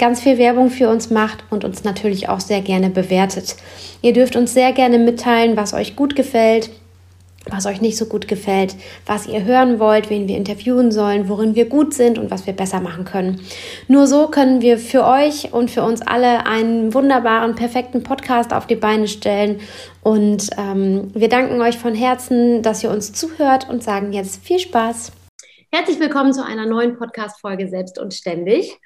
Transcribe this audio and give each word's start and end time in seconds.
ganz 0.00 0.20
viel 0.20 0.38
Werbung 0.38 0.70
für 0.70 0.88
uns 0.88 1.10
macht 1.10 1.44
und 1.50 1.62
uns 1.62 1.84
natürlich 1.84 2.28
auch 2.28 2.40
sehr 2.40 2.62
gerne 2.62 2.88
bewertet. 2.88 3.54
Ihr 4.00 4.14
dürft 4.14 4.34
uns 4.34 4.54
sehr 4.54 4.72
gerne 4.72 4.98
mitteilen, 4.98 5.56
was 5.58 5.74
euch 5.74 5.94
gut 5.94 6.16
gefällt, 6.16 6.70
was 7.50 7.66
euch 7.66 7.82
nicht 7.82 7.98
so 7.98 8.06
gut 8.06 8.26
gefällt, 8.26 8.76
was 9.04 9.26
ihr 9.26 9.44
hören 9.44 9.78
wollt, 9.78 10.08
wen 10.08 10.26
wir 10.26 10.38
interviewen 10.38 10.90
sollen, 10.90 11.28
worin 11.28 11.54
wir 11.54 11.66
gut 11.68 11.92
sind 11.92 12.18
und 12.18 12.30
was 12.30 12.46
wir 12.46 12.54
besser 12.54 12.80
machen 12.80 13.04
können. 13.04 13.42
Nur 13.88 14.06
so 14.06 14.28
können 14.28 14.62
wir 14.62 14.78
für 14.78 15.04
euch 15.04 15.52
und 15.52 15.70
für 15.70 15.82
uns 15.82 16.00
alle 16.00 16.46
einen 16.46 16.94
wunderbaren, 16.94 17.54
perfekten 17.54 18.02
Podcast 18.02 18.54
auf 18.54 18.66
die 18.66 18.76
Beine 18.76 19.06
stellen. 19.06 19.60
Und 20.02 20.48
ähm, 20.56 21.10
wir 21.12 21.28
danken 21.28 21.60
euch 21.60 21.76
von 21.76 21.94
Herzen, 21.94 22.62
dass 22.62 22.82
ihr 22.82 22.90
uns 22.90 23.12
zuhört 23.12 23.68
und 23.68 23.82
sagen 23.82 24.14
jetzt 24.14 24.42
viel 24.42 24.58
Spaß. 24.58 25.12
Herzlich 25.70 26.00
willkommen 26.00 26.32
zu 26.32 26.44
einer 26.44 26.64
neuen 26.64 26.96
Podcast-Folge 26.96 27.68
Selbst 27.68 27.98
und 27.98 28.14
Ständig. 28.14 28.78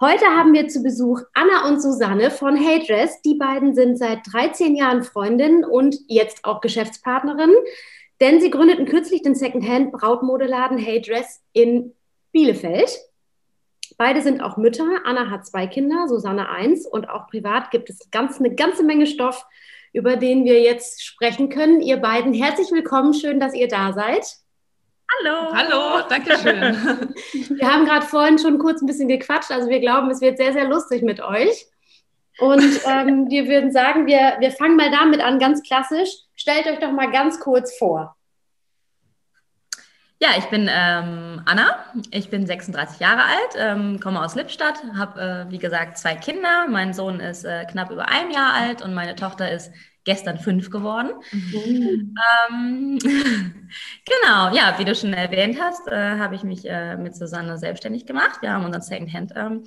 Heute 0.00 0.24
haben 0.26 0.54
wir 0.54 0.66
zu 0.66 0.82
Besuch 0.82 1.20
Anna 1.34 1.68
und 1.68 1.80
Susanne 1.80 2.32
von 2.32 2.56
Heydress. 2.56 3.22
Die 3.22 3.36
beiden 3.36 3.76
sind 3.76 3.96
seit 3.96 4.20
13 4.32 4.74
Jahren 4.74 5.04
Freundinnen 5.04 5.64
und 5.64 5.96
jetzt 6.08 6.44
auch 6.44 6.60
Geschäftspartnerinnen, 6.60 7.54
denn 8.20 8.40
sie 8.40 8.50
gründeten 8.50 8.86
kürzlich 8.86 9.22
den 9.22 9.36
Secondhand 9.36 9.92
Brautmodeladen 9.92 10.78
Heydress 10.78 11.44
in 11.52 11.94
Bielefeld. 12.32 12.90
Beide 13.96 14.20
sind 14.20 14.40
auch 14.40 14.56
Mütter. 14.56 14.84
Anna 15.04 15.30
hat 15.30 15.46
zwei 15.46 15.68
Kinder, 15.68 16.08
Susanne 16.08 16.48
eins 16.48 16.84
und 16.84 17.08
auch 17.08 17.28
privat 17.28 17.70
gibt 17.70 17.88
es 17.88 18.10
ganz, 18.10 18.40
eine 18.40 18.56
ganze 18.56 18.82
Menge 18.82 19.06
Stoff, 19.06 19.46
über 19.92 20.16
den 20.16 20.44
wir 20.44 20.60
jetzt 20.60 21.04
sprechen 21.04 21.50
können. 21.50 21.82
Ihr 21.82 21.98
beiden 21.98 22.34
herzlich 22.34 22.72
willkommen, 22.72 23.14
schön, 23.14 23.38
dass 23.38 23.54
ihr 23.54 23.68
da 23.68 23.92
seid. 23.92 24.38
Hallo. 25.16 25.54
Hallo, 25.54 26.06
danke 26.08 26.36
schön. 26.38 27.14
wir 27.58 27.72
haben 27.72 27.86
gerade 27.86 28.06
vorhin 28.06 28.38
schon 28.38 28.58
kurz 28.58 28.82
ein 28.82 28.86
bisschen 28.86 29.08
gequatscht. 29.08 29.50
Also 29.50 29.68
wir 29.68 29.80
glauben, 29.80 30.10
es 30.10 30.20
wird 30.20 30.36
sehr, 30.36 30.52
sehr 30.52 30.68
lustig 30.68 31.02
mit 31.02 31.20
euch. 31.20 31.66
Und 32.38 32.80
ähm, 32.86 33.26
wir 33.30 33.48
würden 33.48 33.72
sagen, 33.72 34.06
wir, 34.06 34.36
wir 34.38 34.50
fangen 34.52 34.76
mal 34.76 34.90
damit 34.90 35.20
an, 35.20 35.38
ganz 35.38 35.62
klassisch. 35.62 36.10
Stellt 36.34 36.66
euch 36.66 36.78
doch 36.78 36.92
mal 36.92 37.10
ganz 37.10 37.40
kurz 37.40 37.76
vor. 37.78 38.14
Ja, 40.20 40.30
ich 40.36 40.46
bin 40.46 40.68
ähm, 40.68 41.42
Anna, 41.46 41.84
ich 42.10 42.28
bin 42.28 42.44
36 42.44 42.98
Jahre 42.98 43.22
alt, 43.22 43.54
ähm, 43.56 44.00
komme 44.00 44.20
aus 44.20 44.34
Lippstadt, 44.34 44.82
habe, 44.96 45.46
äh, 45.48 45.52
wie 45.52 45.58
gesagt, 45.58 45.96
zwei 45.96 46.16
Kinder. 46.16 46.66
Mein 46.68 46.92
Sohn 46.92 47.20
ist 47.20 47.44
äh, 47.44 47.64
knapp 47.66 47.92
über 47.92 48.08
ein 48.08 48.32
Jahr 48.32 48.52
alt 48.52 48.82
und 48.82 48.94
meine 48.94 49.14
Tochter 49.14 49.50
ist 49.50 49.72
gestern 50.08 50.38
fünf 50.38 50.70
geworden. 50.70 51.10
Mhm. 51.32 52.14
Ähm, 52.48 52.98
genau, 53.02 54.54
ja, 54.54 54.74
wie 54.78 54.86
du 54.86 54.94
schon 54.94 55.12
erwähnt 55.12 55.58
hast, 55.60 55.86
äh, 55.86 56.18
habe 56.18 56.34
ich 56.34 56.44
mich 56.44 56.66
äh, 56.66 56.96
mit 56.96 57.14
Susanne 57.14 57.58
selbstständig 57.58 58.06
gemacht. 58.06 58.40
Wir 58.40 58.54
haben 58.54 58.64
unseren 58.64 58.80
Secondhand 58.80 59.32
ähm, 59.36 59.64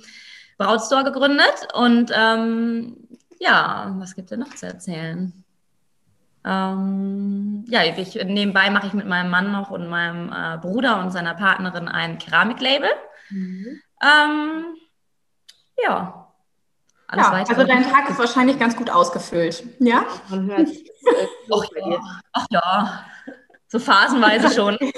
Brautstore 0.58 1.04
gegründet 1.04 1.68
und 1.74 2.10
ähm, 2.12 2.96
ja, 3.38 3.94
was 3.98 4.16
gibt 4.16 4.32
es 4.32 4.38
noch 4.38 4.52
zu 4.52 4.66
erzählen? 4.66 5.32
Ähm, 6.44 7.64
ja, 7.68 7.84
ich, 7.84 8.14
nebenbei 8.16 8.68
mache 8.70 8.88
ich 8.88 8.94
mit 8.94 9.06
meinem 9.06 9.30
Mann 9.30 9.52
noch 9.52 9.70
und 9.70 9.88
meinem 9.88 10.32
äh, 10.32 10.58
Bruder 10.58 10.98
und 10.98 11.12
seiner 11.12 11.34
Partnerin 11.34 11.86
ein 11.86 12.18
Keramiklabel. 12.18 12.90
Mhm. 13.30 13.80
Ähm, 14.02 14.64
ja, 15.84 16.21
alles 17.12 17.26
ja, 17.26 17.32
weitere. 17.32 17.54
Also 17.56 17.66
dein 17.66 17.84
Tag 17.84 18.08
ist 18.08 18.18
wahrscheinlich 18.18 18.58
ganz 18.58 18.74
gut 18.74 18.88
ausgefüllt. 18.88 19.62
Ja? 19.80 20.06
Man 20.28 20.46
hört 20.46 20.68
Ach 21.52 21.66
ja. 21.76 22.00
Ach 22.32 22.46
ja. 22.50 23.04
So 23.68 23.78
phasenweise 23.78 24.50
schon. 24.54 24.78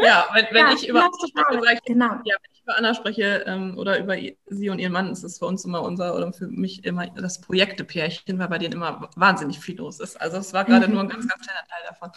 ja, 0.00 0.26
wenn, 0.32 0.46
wenn 0.50 0.66
ja, 0.66 0.72
ich 0.72 0.88
über 0.88 1.08
genau. 1.84 2.14
ja, 2.24 2.36
wenn 2.40 2.52
ich 2.52 2.62
über 2.62 2.76
Anna 2.76 2.94
spreche 2.94 3.44
ähm, 3.46 3.78
oder 3.78 3.98
über 3.98 4.16
sie 4.46 4.70
und 4.70 4.80
ihren 4.80 4.92
Mann, 4.92 5.10
ist 5.12 5.22
es 5.22 5.38
für 5.38 5.46
uns 5.46 5.64
immer 5.64 5.82
unser 5.82 6.16
oder 6.16 6.32
für 6.32 6.48
mich 6.48 6.84
immer 6.84 7.06
das 7.08 7.40
Projektepärchen, 7.40 8.38
weil 8.40 8.48
bei 8.48 8.58
denen 8.58 8.74
immer 8.74 9.08
wahnsinnig 9.14 9.60
viel 9.60 9.76
los 9.76 10.00
ist. 10.00 10.20
Also 10.20 10.38
es 10.38 10.52
war 10.52 10.64
gerade 10.64 10.88
mhm. 10.88 10.94
nur 10.94 11.02
ein 11.02 11.08
ganz, 11.08 11.28
ganz 11.28 11.42
kleiner 11.44 11.66
Teil 11.68 11.82
davon. 11.88 12.10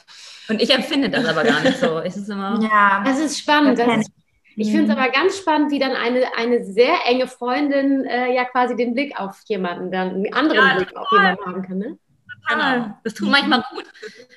Und 0.50 0.62
ich 0.62 0.72
empfinde 0.72 1.12
das 1.12 1.26
aber 1.26 1.44
gar 1.44 1.62
nicht 1.62 1.78
so. 1.78 2.00
Es 2.00 2.18
ist 2.18 2.30
immer. 2.30 2.60
Ja, 2.62 3.04
das 3.06 3.20
ist 3.20 3.40
spannend. 3.40 3.78
Das 3.78 3.98
ist 3.98 4.12
ich 4.56 4.72
finde 4.72 4.84
es 4.84 4.96
mhm. 4.96 5.02
aber 5.02 5.12
ganz 5.12 5.38
spannend, 5.38 5.72
wie 5.72 5.80
dann 5.80 5.96
eine, 5.96 6.36
eine 6.38 6.64
sehr 6.64 6.96
enge 7.06 7.28
Freundin 7.28 8.06
äh, 8.06 8.34
ja 8.34 8.46
quasi 8.46 8.76
den 8.76 8.94
Blick 8.94 9.20
auf 9.20 9.40
jemanden, 9.46 9.92
dann 9.92 10.10
einen 10.10 10.34
anderen 10.34 10.68
ja, 10.68 10.76
Blick 10.76 10.96
auf 10.96 11.12
jemanden 11.12 11.46
haben 11.46 11.62
kann. 11.64 11.78
Ne? 11.78 11.98
Genau. 12.48 12.98
Das 13.04 13.14
tut 13.14 13.30
manchmal 13.30 13.64
gut, 13.72 13.86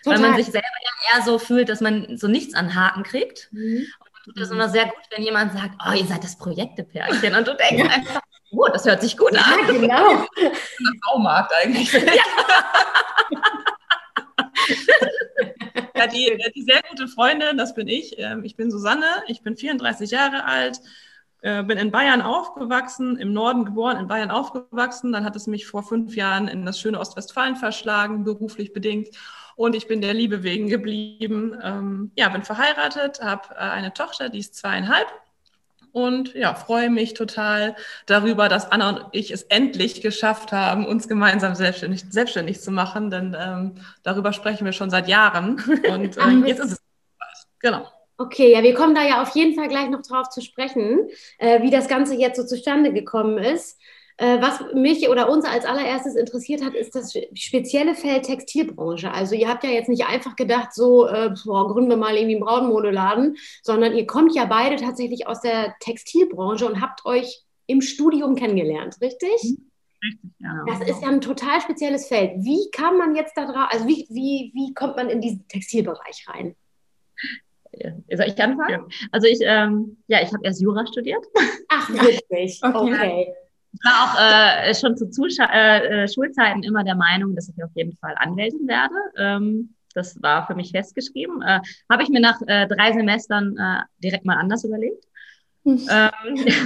Total. 0.03 0.23
weil 0.23 0.31
man 0.31 0.37
sich 0.37 0.47
selber 0.47 0.67
ja 0.83 1.17
eher 1.17 1.25
so 1.25 1.39
fühlt, 1.39 1.69
dass 1.69 1.81
man 1.81 2.17
so 2.17 2.29
nichts 2.29 2.55
an 2.55 2.75
Haken 2.75 3.03
kriegt. 3.03 3.49
Mhm. 3.53 3.87
Und 3.99 4.25
tut 4.25 4.41
das 4.41 4.51
immer 4.51 4.69
sehr 4.69 4.85
gut, 4.85 4.95
wenn 5.11 5.25
jemand 5.25 5.53
sagt, 5.53 5.75
oh, 5.87 5.93
ihr 5.93 6.07
seid 6.07 6.23
das 6.23 6.39
Projektepärchen. 6.39 7.35
Und 7.35 7.49
du 7.49 7.57
denkst 7.57 7.85
ja. 7.85 7.91
einfach, 7.91 8.21
oh, 8.53 8.67
das 8.73 8.85
hört 8.85 9.03
sich 9.03 9.17
gut 9.17 9.33
ja, 9.33 9.41
an. 9.41 9.67
Genau. 9.67 10.11
Ein 10.39 11.01
Baumarkt 11.11 11.53
eigentlich. 11.63 11.93
Ja. 11.93 12.01
Ja, 15.97 16.07
die, 16.07 16.39
die 16.55 16.63
sehr 16.63 16.83
gute 16.89 17.09
Freundin, 17.09 17.57
das 17.57 17.75
bin 17.75 17.89
ich. 17.89 18.19
Ähm, 18.19 18.45
ich 18.45 18.57
bin 18.57 18.71
Susanne, 18.71 19.07
ich 19.29 19.43
bin 19.43 19.57
34 19.57 20.11
Jahre 20.11 20.45
alt, 20.45 20.81
äh, 21.43 21.63
bin 21.63 21.79
in 21.79 21.91
Bayern 21.91 22.23
aufgewachsen, 22.23 23.17
im 23.17 23.33
Norden 23.33 23.65
geboren, 23.65 23.97
in 23.97 24.07
Bayern 24.07 24.31
aufgewachsen. 24.31 25.13
Dann 25.13 25.25
hat 25.25 25.37
es 25.37 25.47
mich 25.47 25.67
vor 25.67 25.83
fünf 25.83 26.15
Jahren 26.17 26.49
in 26.49 26.67
das 26.67 26.81
schöne 26.81 27.01
Ostwestfalen 27.01 27.57
verschlagen, 27.57 28.25
beruflich 28.25 28.73
bedingt. 28.73 29.09
Und 29.57 29.75
ich 29.75 29.89
bin 29.89 30.03
der 30.03 30.13
Liebe 30.13 30.43
wegen 30.43 30.69
geblieben. 30.69 31.57
Ähm, 31.63 32.13
ja, 32.15 32.29
bin 32.29 32.43
verheiratet, 32.43 33.21
habe 33.23 33.55
äh, 33.55 33.59
eine 33.59 33.93
Tochter, 33.93 34.29
die 34.29 34.41
ist 34.41 34.55
zweieinhalb 34.55 35.07
und 35.97 36.35
ja, 36.35 36.55
freue 36.55 36.91
mich 36.91 37.15
total 37.15 37.75
darüber, 38.05 38.51
dass 38.51 38.71
Anna 38.71 38.91
und 38.91 39.07
ich 39.13 39.31
es 39.31 39.45
endlich 39.45 40.03
geschafft 40.03 40.53
haben, 40.53 40.85
uns 40.85 41.09
gemeinsam 41.09 41.55
selbstständig, 41.55 42.05
selbstständig 42.11 42.61
zu 42.61 42.71
machen, 42.71 43.09
denn 43.09 43.35
ähm, 43.39 43.77
darüber 44.03 44.35
sprechen 44.35 44.67
wir 44.67 44.73
schon 44.73 44.91
seit 44.91 45.09
Jahren 45.09 45.55
und 45.91 46.19
äh, 46.19 46.47
jetzt 46.47 46.61
ist 46.61 46.73
es 46.73 46.83
genau. 47.61 47.91
Okay, 48.19 48.53
ja, 48.53 48.63
wir 48.63 48.75
kommen 48.75 48.95
da 48.95 49.07
ja 49.07 49.23
auf 49.23 49.35
jeden 49.35 49.55
Fall 49.55 49.69
gleich 49.69 49.89
noch 49.89 50.03
drauf 50.03 50.29
zu 50.29 50.43
sprechen, 50.43 51.09
äh, 51.39 51.63
wie 51.63 51.71
das 51.71 51.89
Ganze 51.89 52.15
jetzt 52.15 52.37
so 52.37 52.45
zustande 52.45 52.93
gekommen 52.93 53.39
ist. 53.39 53.81
Äh, 54.19 54.41
was 54.41 54.61
mich 54.73 55.09
oder 55.11 55.29
uns 55.29 55.45
als 55.45 55.67
allererstes 55.67 56.17
interessiert 56.17 56.65
hat, 56.65 56.75
ist 56.75 56.95
das 56.95 57.13
spezielle 57.35 57.95
Feld 57.95 58.25
Textilbranche. 58.25 59.13
Also 59.13 59.35
ihr 59.35 59.49
habt 59.49 59.63
ja 59.63 59.71
jetzt 59.71 59.91
nicht 59.91 60.07
einfach 60.07 60.37
gedacht, 60.37 60.73
so 60.73 61.07
äh, 61.07 61.35
boah, 61.45 61.69
gründen 61.69 61.91
wir 61.91 61.99
mal 61.99 62.17
irgendwie 62.17 62.37
einen 62.37 62.45
Brautmodeladen, 62.45 63.37
sondern 63.63 63.95
ihr 63.95 64.07
kommt 64.07 64.35
ja 64.35 64.47
beide 64.47 64.77
tatsächlich 64.77 65.27
aus 65.27 65.43
der 65.43 65.75
Textilbranche 65.81 66.67
und 66.67 66.81
habt 66.81 67.05
euch 67.05 67.43
im 67.67 67.83
Studium 67.83 68.37
kennengelernt, 68.37 68.97
richtig? 69.03 69.43
Mhm. 69.43 69.71
Richtig, 70.03 70.31
ja. 70.39 70.65
Das 70.67 70.89
ist 70.89 71.03
ja 71.03 71.09
ein 71.09 71.21
total 71.21 71.61
spezielles 71.61 72.07
Feld. 72.07 72.33
Wie 72.39 72.71
kann 72.71 72.97
man 72.97 73.17
jetzt 73.17 73.37
da 73.37 73.45
drauf, 73.45 73.69
also 73.71 73.87
wie, 73.87 74.07
wie, 74.09 74.53
wie 74.55 74.73
kommt 74.75 74.97
man 74.97 75.11
in 75.11 75.21
diesen 75.21 75.47
Textilbereich 75.49 76.27
rein? 76.29 76.55
Soll 78.11 78.27
ich 78.27 78.43
anfangen? 78.43 78.71
Ja. 78.71 79.09
Also 79.13 79.27
ich, 79.27 79.41
ähm, 79.43 79.99
ja, 80.07 80.23
ich 80.23 80.33
habe 80.33 80.45
erst 80.45 80.63
Jura 80.63 80.87
studiert. 80.87 81.25
Ach, 81.69 81.91
wirklich? 81.91 82.61
okay. 82.63 82.75
okay. 82.75 83.35
Ich 83.79 83.91
war 83.91 84.05
auch 84.05 84.69
äh, 84.69 84.75
schon 84.75 84.97
zu 84.97 85.11
Zuscha 85.11 85.45
äh, 85.53 86.05
äh, 86.05 86.09
Schulzeiten 86.09 86.63
immer 86.63 86.83
der 86.83 86.95
Meinung, 86.95 87.35
dass 87.35 87.49
ich 87.49 87.63
auf 87.63 87.71
jeden 87.75 87.97
Fall 87.97 88.15
Anwältin 88.17 88.67
werde. 88.67 88.95
Ähm, 89.19 89.75
das 89.95 90.21
war 90.23 90.47
für 90.47 90.55
mich 90.55 90.71
festgeschrieben. 90.71 91.43
Äh, 91.43 91.61
Habe 91.91 92.03
ich 92.03 92.09
mir 92.09 92.21
nach 92.21 92.41
äh, 92.47 92.67
drei 92.67 92.93
Semestern 92.93 93.57
äh, 93.57 93.81
direkt 94.03 94.25
mal 94.25 94.37
anders 94.37 94.65
überlegt. 94.65 95.05
Hm. 95.65 95.81
Ähm, 95.91 96.47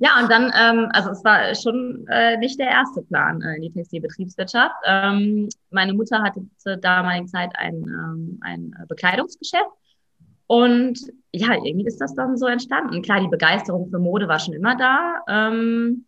Ja, 0.00 0.20
und 0.20 0.30
dann, 0.30 0.52
ähm, 0.54 0.90
also 0.92 1.10
es 1.10 1.24
war 1.24 1.54
schon 1.54 2.06
äh, 2.08 2.36
nicht 2.36 2.58
der 2.60 2.68
erste 2.68 3.02
Plan 3.02 3.40
äh, 3.40 3.56
in 3.56 3.62
die 3.62 3.72
Textilbetriebswirtschaft. 3.72 4.74
Ähm, 4.84 5.48
meine 5.70 5.94
Mutter 5.94 6.22
hatte 6.22 6.42
zur 6.58 6.76
damaligen 6.76 7.28
Zeit 7.28 7.50
ein, 7.54 7.74
ähm, 7.74 8.38
ein 8.42 8.74
Bekleidungsgeschäft. 8.88 9.70
Und 10.48 10.98
ja, 11.30 11.54
irgendwie 11.62 11.86
ist 11.86 12.00
das 12.00 12.14
dann 12.14 12.36
so 12.36 12.46
entstanden. 12.46 13.02
Klar, 13.02 13.20
die 13.20 13.28
Begeisterung 13.28 13.90
für 13.90 13.98
Mode 13.98 14.28
war 14.28 14.38
schon 14.40 14.54
immer 14.54 14.76
da. 14.76 15.22
Ähm, 15.28 16.06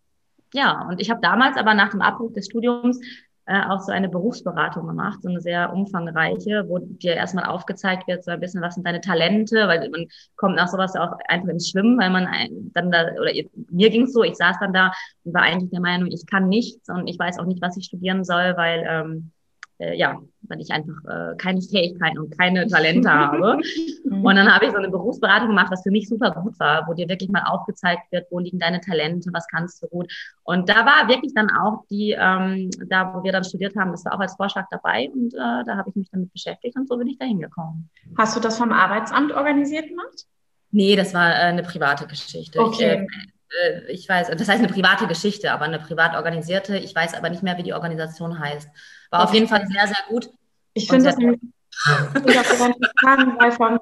ja, 0.53 0.87
und 0.89 0.99
ich 0.99 1.09
habe 1.09 1.21
damals 1.21 1.57
aber 1.57 1.73
nach 1.75 1.91
dem 1.91 2.01
Abbruch 2.01 2.33
des 2.33 2.47
Studiums 2.47 2.99
äh, 3.45 3.61
auch 3.69 3.81
so 3.81 3.91
eine 3.91 4.09
Berufsberatung 4.09 4.87
gemacht, 4.87 5.21
so 5.21 5.29
eine 5.29 5.41
sehr 5.41 5.71
umfangreiche, 5.71 6.65
wo 6.67 6.79
dir 6.79 7.13
erstmal 7.13 7.45
aufgezeigt 7.45 8.07
wird, 8.07 8.23
so 8.23 8.31
ein 8.31 8.39
bisschen, 8.39 8.61
was 8.61 8.73
sind 8.75 8.85
deine 8.85 8.99
Talente, 8.99 9.67
weil 9.67 9.89
man 9.89 10.07
kommt 10.35 10.55
nach 10.55 10.67
sowas 10.67 10.95
auch 10.95 11.13
einfach 11.27 11.49
ins 11.49 11.69
Schwimmen, 11.69 11.99
weil 11.99 12.09
man 12.09 12.25
ein, 12.25 12.71
dann 12.73 12.91
da, 12.91 13.11
oder 13.19 13.31
mir 13.69 13.89
ging 13.91 14.03
es 14.03 14.13
so, 14.13 14.23
ich 14.23 14.35
saß 14.35 14.57
dann 14.59 14.73
da 14.73 14.91
und 15.23 15.33
war 15.35 15.43
eigentlich 15.43 15.69
der 15.69 15.81
Meinung, 15.81 16.09
ich 16.11 16.25
kann 16.25 16.47
nichts 16.49 16.89
und 16.89 17.07
ich 17.07 17.19
weiß 17.19 17.37
auch 17.37 17.45
nicht, 17.45 17.61
was 17.61 17.77
ich 17.77 17.85
studieren 17.85 18.23
soll, 18.23 18.55
weil 18.57 18.85
ähm, 18.87 19.31
äh, 19.81 19.97
ja, 19.97 20.21
weil 20.43 20.61
ich 20.61 20.69
einfach 20.71 20.93
äh, 21.05 21.35
keine 21.37 21.61
Fähigkeiten 21.61 22.19
und 22.19 22.37
keine 22.37 22.67
Talente 22.67 23.11
habe. 23.11 23.57
Mhm. 24.05 24.23
Und 24.23 24.35
dann 24.35 24.53
habe 24.53 24.65
ich 24.65 24.71
so 24.71 24.77
eine 24.77 24.89
Berufsberatung 24.89 25.49
gemacht, 25.49 25.71
was 25.71 25.81
für 25.83 25.91
mich 25.91 26.07
super 26.07 26.31
gut 26.31 26.59
war, 26.59 26.87
wo 26.87 26.93
dir 26.93 27.09
wirklich 27.09 27.29
mal 27.29 27.43
aufgezeigt 27.43 28.11
wird, 28.11 28.27
wo 28.29 28.39
liegen 28.39 28.59
deine 28.59 28.79
Talente, 28.79 29.31
was 29.33 29.47
kannst 29.47 29.81
du 29.81 29.87
gut. 29.87 30.11
Und 30.43 30.69
da 30.69 30.85
war 30.85 31.07
wirklich 31.07 31.33
dann 31.33 31.49
auch 31.49 31.83
die, 31.89 32.15
ähm, 32.17 32.69
da 32.89 33.13
wo 33.13 33.23
wir 33.23 33.31
dann 33.31 33.43
studiert 33.43 33.75
haben, 33.75 33.91
das 33.91 34.05
war 34.05 34.13
auch 34.13 34.19
als 34.19 34.35
Vorschlag 34.35 34.67
dabei 34.69 35.09
und 35.13 35.33
äh, 35.33 35.63
da 35.65 35.77
habe 35.77 35.89
ich 35.89 35.95
mich 35.95 36.09
damit 36.11 36.31
beschäftigt 36.31 36.75
und 36.77 36.87
so 36.87 36.97
bin 36.97 37.07
ich 37.07 37.17
da 37.17 37.25
hingekommen. 37.25 37.89
Hast 38.17 38.35
du 38.35 38.39
das 38.39 38.57
vom 38.57 38.71
Arbeitsamt 38.71 39.31
organisiert 39.31 39.87
gemacht? 39.87 40.25
Nee, 40.71 40.95
das 40.95 41.13
war 41.13 41.29
äh, 41.29 41.33
eine 41.33 41.63
private 41.63 42.07
Geschichte. 42.07 42.59
Okay. 42.59 42.73
Ich, 42.73 42.81
äh, 42.81 43.05
äh, 43.51 43.91
ich 43.91 44.07
weiß, 44.07 44.29
das 44.29 44.47
heißt 44.47 44.63
eine 44.63 44.71
private 44.71 45.07
Geschichte, 45.07 45.51
aber 45.51 45.65
eine 45.65 45.79
privat 45.79 46.15
organisierte. 46.15 46.77
Ich 46.77 46.95
weiß 46.95 47.13
aber 47.13 47.29
nicht 47.29 47.43
mehr, 47.43 47.57
wie 47.57 47.63
die 47.63 47.73
Organisation 47.73 48.39
heißt. 48.39 48.69
War 49.11 49.25
auf 49.25 49.33
jeden 49.33 49.47
Fall 49.47 49.67
sehr, 49.67 49.87
sehr 49.87 50.03
gut. 50.09 50.29
Ich 50.73 50.87
finde 50.87 51.05
das 51.05 51.17
nämlich 51.17 51.39
sagen, 51.83 53.35
weil 53.39 53.51
vom, 53.51 53.79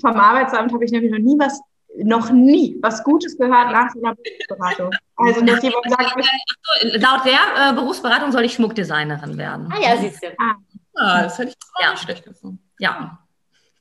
vom 0.00 0.16
Arbeitsamt 0.16 0.72
habe 0.72 0.84
ich 0.84 0.90
nämlich 0.90 1.12
noch 1.12 1.18
nie 1.18 1.38
was, 1.38 1.60
noch 2.02 2.30
nie 2.30 2.78
was 2.82 3.04
Gutes 3.04 3.36
gehört 3.36 3.72
nach 3.72 3.90
so 3.92 4.02
einer 4.02 4.14
Berufsberatung. 4.14 4.90
Also, 5.16 5.44
dass 5.44 5.62
jemand 5.62 5.90
sagt, 5.90 6.16
äh, 6.16 6.98
laut 6.98 7.24
der 7.24 7.70
äh, 7.70 7.72
Berufsberatung 7.74 8.32
soll 8.32 8.44
ich 8.44 8.54
Schmuckdesignerin 8.54 9.36
werden. 9.36 9.68
Ah 9.70 9.80
ja, 9.80 9.96
siehst 9.96 10.22
du. 10.22 10.28
Ah, 10.38 10.54
ah 10.96 11.22
das 11.24 11.38
hätte 11.38 11.50
ich 11.50 11.56
auch 11.74 11.82
ja. 11.82 11.90
nicht 11.90 12.02
schlecht 12.02 12.24
gefunden. 12.24 12.58
Ja. 12.78 13.18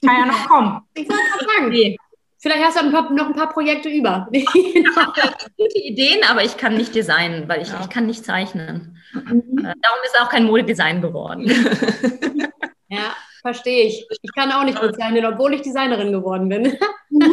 Kann 0.06 0.18
ja 0.18 0.26
noch 0.26 0.48
kommen. 0.48 0.82
Ich 0.96 1.08
wollte 1.08 1.24
gerade 1.32 1.46
sagen. 1.46 1.70
Nee. 1.70 1.98
Vielleicht 2.44 2.62
hast 2.62 2.76
du 2.76 2.82
ein 2.82 2.92
paar, 2.92 3.10
noch 3.14 3.28
ein 3.28 3.36
paar 3.36 3.54
Projekte 3.54 3.88
über. 3.88 4.28
gute 4.34 5.80
Ideen, 5.80 6.26
aber 6.30 6.44
ich 6.44 6.58
kann 6.58 6.76
nicht 6.76 6.94
designen, 6.94 7.48
weil 7.48 7.62
ich, 7.62 7.70
ja. 7.70 7.80
ich 7.80 7.90
kann 7.90 8.06
nicht 8.06 8.26
zeichnen. 8.26 8.98
Mhm. 9.14 9.60
Äh, 9.60 9.74
darum 9.82 10.00
ist 10.04 10.20
auch 10.20 10.28
kein 10.28 10.44
Modedesign 10.44 11.02
geworden. 11.02 11.46
ja, 12.90 13.16
verstehe 13.42 13.86
ich. 13.86 14.06
Ich 14.22 14.34
kann 14.36 14.52
auch 14.52 14.66
nicht 14.66 14.78
gut 14.78 14.94
zeichnen, 14.98 15.26
obwohl 15.26 15.54
ich 15.54 15.62
Designerin 15.62 16.12
geworden 16.12 16.50
bin. 16.50 16.78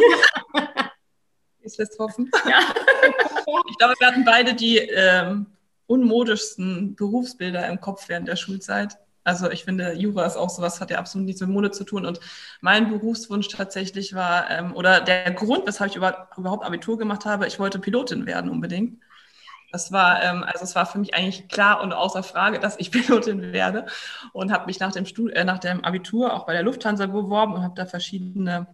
Ich 1.63 1.77
lässt 1.77 1.99
hoffen. 1.99 2.31
Ja. 2.49 2.59
Ich 3.69 3.77
glaube, 3.77 3.93
wir 3.99 4.07
hatten 4.07 4.25
beide 4.25 4.55
die 4.55 4.79
ähm, 4.79 5.45
unmodischsten 5.85 6.95
Berufsbilder 6.95 7.67
im 7.67 7.79
Kopf 7.79 8.09
während 8.09 8.27
der 8.27 8.35
Schulzeit. 8.35 8.97
Also 9.23 9.51
ich 9.51 9.65
finde, 9.65 9.93
Jura 9.93 10.25
ist 10.25 10.35
auch 10.37 10.49
sowas, 10.49 10.81
hat 10.81 10.89
ja 10.89 10.97
absolut 10.97 11.25
nichts 11.25 11.41
mit 11.41 11.49
Mode 11.49 11.71
zu 11.71 11.83
tun. 11.83 12.05
Und 12.05 12.19
mein 12.61 12.89
Berufswunsch 12.89 13.49
tatsächlich 13.49 14.15
war, 14.15 14.49
ähm, 14.49 14.75
oder 14.75 15.01
der 15.01 15.31
Grund, 15.31 15.67
weshalb 15.67 15.91
ich 15.91 15.97
über, 15.97 16.29
überhaupt 16.37 16.65
Abitur 16.65 16.97
gemacht 16.97 17.25
habe, 17.25 17.47
ich 17.47 17.59
wollte 17.59 17.79
Pilotin 17.79 18.25
werden 18.25 18.49
unbedingt. 18.49 18.99
Das 19.71 19.91
war, 19.91 20.21
ähm, 20.23 20.43
also 20.43 20.63
es 20.63 20.75
war 20.75 20.85
für 20.85 20.99
mich 20.99 21.13
eigentlich 21.15 21.47
klar 21.47 21.81
und 21.81 21.93
außer 21.93 22.23
Frage, 22.23 22.59
dass 22.59 22.79
ich 22.79 22.91
Pilotin 22.91 23.53
werde. 23.53 23.85
Und 24.33 24.51
habe 24.51 24.65
mich 24.65 24.79
nach 24.79 24.91
dem, 24.91 25.05
Stud 25.05 25.31
äh, 25.33 25.43
nach 25.45 25.59
dem 25.59 25.83
Abitur 25.83 26.33
auch 26.33 26.45
bei 26.45 26.53
der 26.53 26.63
Lufthansa 26.63 27.05
beworben 27.07 27.53
und 27.53 27.63
habe 27.63 27.75
da 27.75 27.85
verschiedene 27.85 28.67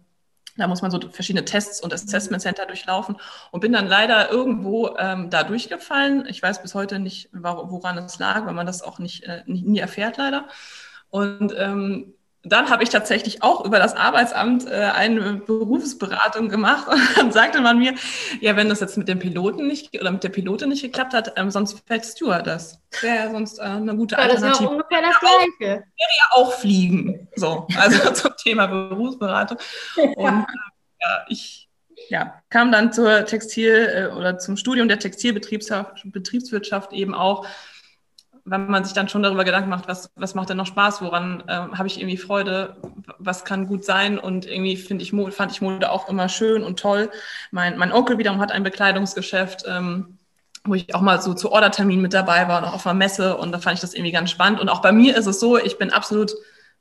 da 0.58 0.66
muss 0.66 0.82
man 0.82 0.90
so 0.90 1.00
verschiedene 1.10 1.44
Tests 1.44 1.80
und 1.80 1.94
Assessment 1.94 2.42
Center 2.42 2.66
durchlaufen 2.66 3.16
und 3.50 3.60
bin 3.60 3.72
dann 3.72 3.86
leider 3.86 4.30
irgendwo 4.30 4.96
ähm, 4.98 5.30
da 5.30 5.44
durchgefallen. 5.44 6.26
Ich 6.28 6.42
weiß 6.42 6.62
bis 6.62 6.74
heute 6.74 6.98
nicht, 6.98 7.30
woran 7.32 7.98
es 7.98 8.18
lag, 8.18 8.44
weil 8.44 8.54
man 8.54 8.66
das 8.66 8.82
auch 8.82 8.98
nicht, 8.98 9.24
äh, 9.24 9.42
nie, 9.46 9.78
erfährt 9.78 10.16
leider. 10.16 10.48
Und 11.10 11.54
ähm, 11.56 12.14
dann 12.52 12.70
habe 12.70 12.82
ich 12.82 12.88
tatsächlich 12.88 13.42
auch 13.42 13.64
über 13.64 13.78
das 13.78 13.94
Arbeitsamt 13.94 14.66
äh, 14.66 14.90
eine 14.94 15.34
Berufsberatung 15.34 16.48
gemacht 16.48 16.88
und 16.90 17.00
dann 17.16 17.32
sagte 17.32 17.60
man 17.60 17.78
mir, 17.78 17.94
ja, 18.40 18.56
wenn 18.56 18.68
das 18.68 18.80
jetzt 18.80 18.96
mit 18.96 19.08
dem 19.08 19.18
Piloten 19.18 19.66
nicht 19.66 19.98
oder 20.00 20.10
mit 20.10 20.24
der 20.24 20.30
Pilotin 20.30 20.68
nicht 20.68 20.82
geklappt 20.82 21.14
hat, 21.14 21.32
ähm, 21.36 21.50
sonst 21.50 21.82
fällt 21.86 22.04
Steward 22.04 22.46
das. 22.46 22.80
Wäre 23.00 23.16
ja 23.16 23.30
sonst 23.30 23.58
äh, 23.58 23.62
eine 23.62 23.96
gute 23.96 24.14
ja, 24.14 24.22
Alternative. 24.22 24.50
Das 24.50 24.60
wäre 24.60 24.70
ungefähr 24.70 25.02
das 25.02 25.20
Gleiche. 25.20 25.58
Wäre 25.60 25.84
ja 25.96 26.24
auch 26.32 26.52
fliegen. 26.52 27.28
So, 27.36 27.66
also 27.76 28.12
zum 28.12 28.32
Thema 28.36 28.66
Berufsberatung. 28.66 29.58
Und 29.96 30.26
äh, 30.26 31.00
ja, 31.00 31.24
ich 31.28 31.68
ja, 32.08 32.42
kam 32.48 32.72
dann 32.72 32.92
zur 32.92 33.24
Textil- 33.26 33.88
äh, 33.94 34.16
oder 34.16 34.38
zum 34.38 34.56
Studium 34.56 34.88
der 34.88 34.98
Textilbetriebswirtschaft 34.98 36.92
eben 36.92 37.14
auch 37.14 37.46
wenn 38.50 38.66
man 38.66 38.84
sich 38.84 38.92
dann 38.92 39.08
schon 39.08 39.22
darüber 39.22 39.44
Gedanken 39.44 39.70
macht, 39.70 39.88
was, 39.88 40.10
was 40.16 40.34
macht 40.34 40.50
denn 40.50 40.56
noch 40.56 40.66
Spaß, 40.66 41.02
woran 41.02 41.42
ähm, 41.48 41.76
habe 41.76 41.86
ich 41.86 41.98
irgendwie 41.98 42.16
Freude, 42.16 42.76
was 43.18 43.44
kann 43.44 43.66
gut 43.66 43.84
sein 43.84 44.18
und 44.18 44.46
irgendwie 44.46 44.76
finde 44.76 45.02
ich, 45.02 45.12
fand 45.34 45.52
ich 45.52 45.60
Mode 45.60 45.90
auch 45.90 46.08
immer 46.08 46.28
schön 46.28 46.62
und 46.62 46.78
toll. 46.78 47.10
Mein, 47.50 47.78
mein 47.78 47.92
Onkel 47.92 48.18
wiederum 48.18 48.40
hat 48.40 48.52
ein 48.52 48.62
Bekleidungsgeschäft, 48.62 49.64
ähm, 49.66 50.18
wo 50.64 50.74
ich 50.74 50.94
auch 50.94 51.00
mal 51.00 51.20
so 51.20 51.34
zu 51.34 51.52
Orderterminen 51.52 52.02
mit 52.02 52.14
dabei 52.14 52.48
war 52.48 52.58
und 52.58 52.68
auch 52.68 52.74
auf 52.74 52.86
einer 52.86 52.94
Messe 52.94 53.36
und 53.36 53.52
da 53.52 53.58
fand 53.58 53.74
ich 53.74 53.80
das 53.80 53.94
irgendwie 53.94 54.12
ganz 54.12 54.30
spannend. 54.30 54.60
Und 54.60 54.68
auch 54.68 54.82
bei 54.82 54.92
mir 54.92 55.16
ist 55.16 55.26
es 55.26 55.40
so, 55.40 55.58
ich 55.58 55.78
bin 55.78 55.92
absolut, 55.92 56.32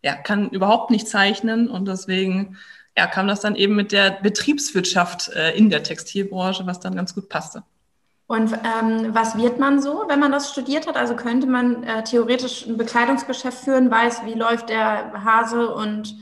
ja, 0.04 0.16
kann 0.16 0.50
überhaupt 0.50 0.92
nicht 0.92 1.08
zeichnen 1.08 1.69
und 1.69 1.88
deswegen 1.88 2.58
ja, 2.98 3.06
kam 3.06 3.28
das 3.28 3.42
dann 3.42 3.56
eben 3.56 3.75
mit 3.75 3.92
der 3.92 4.12
Betriebswirtschaft 4.22 5.30
äh, 5.30 5.56
in 5.56 5.69
der 5.69 5.84
Textilbranche, 5.84 6.66
was 6.66 6.80
dann 6.80 6.96
ganz 6.96 7.14
gut 7.14 7.30
passte. 7.30 7.64
Und 8.28 8.52
ähm, 8.54 9.16
was 9.16 9.38
wird 9.38 9.58
man 9.58 9.82
so, 9.82 10.04
wenn 10.10 10.20
man 10.20 10.34
das 10.34 10.52
studiert 10.52 10.86
hat? 10.86 10.98
Also 10.98 11.16
könnte 11.16 11.48
man 11.48 11.84
äh, 11.84 12.04
theoretisch 12.04 12.66
ein 12.66 12.76
Bekleidungsgeschäft 12.76 13.64
führen, 13.64 13.90
weiß, 13.90 14.26
wie 14.26 14.34
läuft 14.34 14.70
der 14.70 15.24
Hase 15.24 15.74
und 15.74 16.14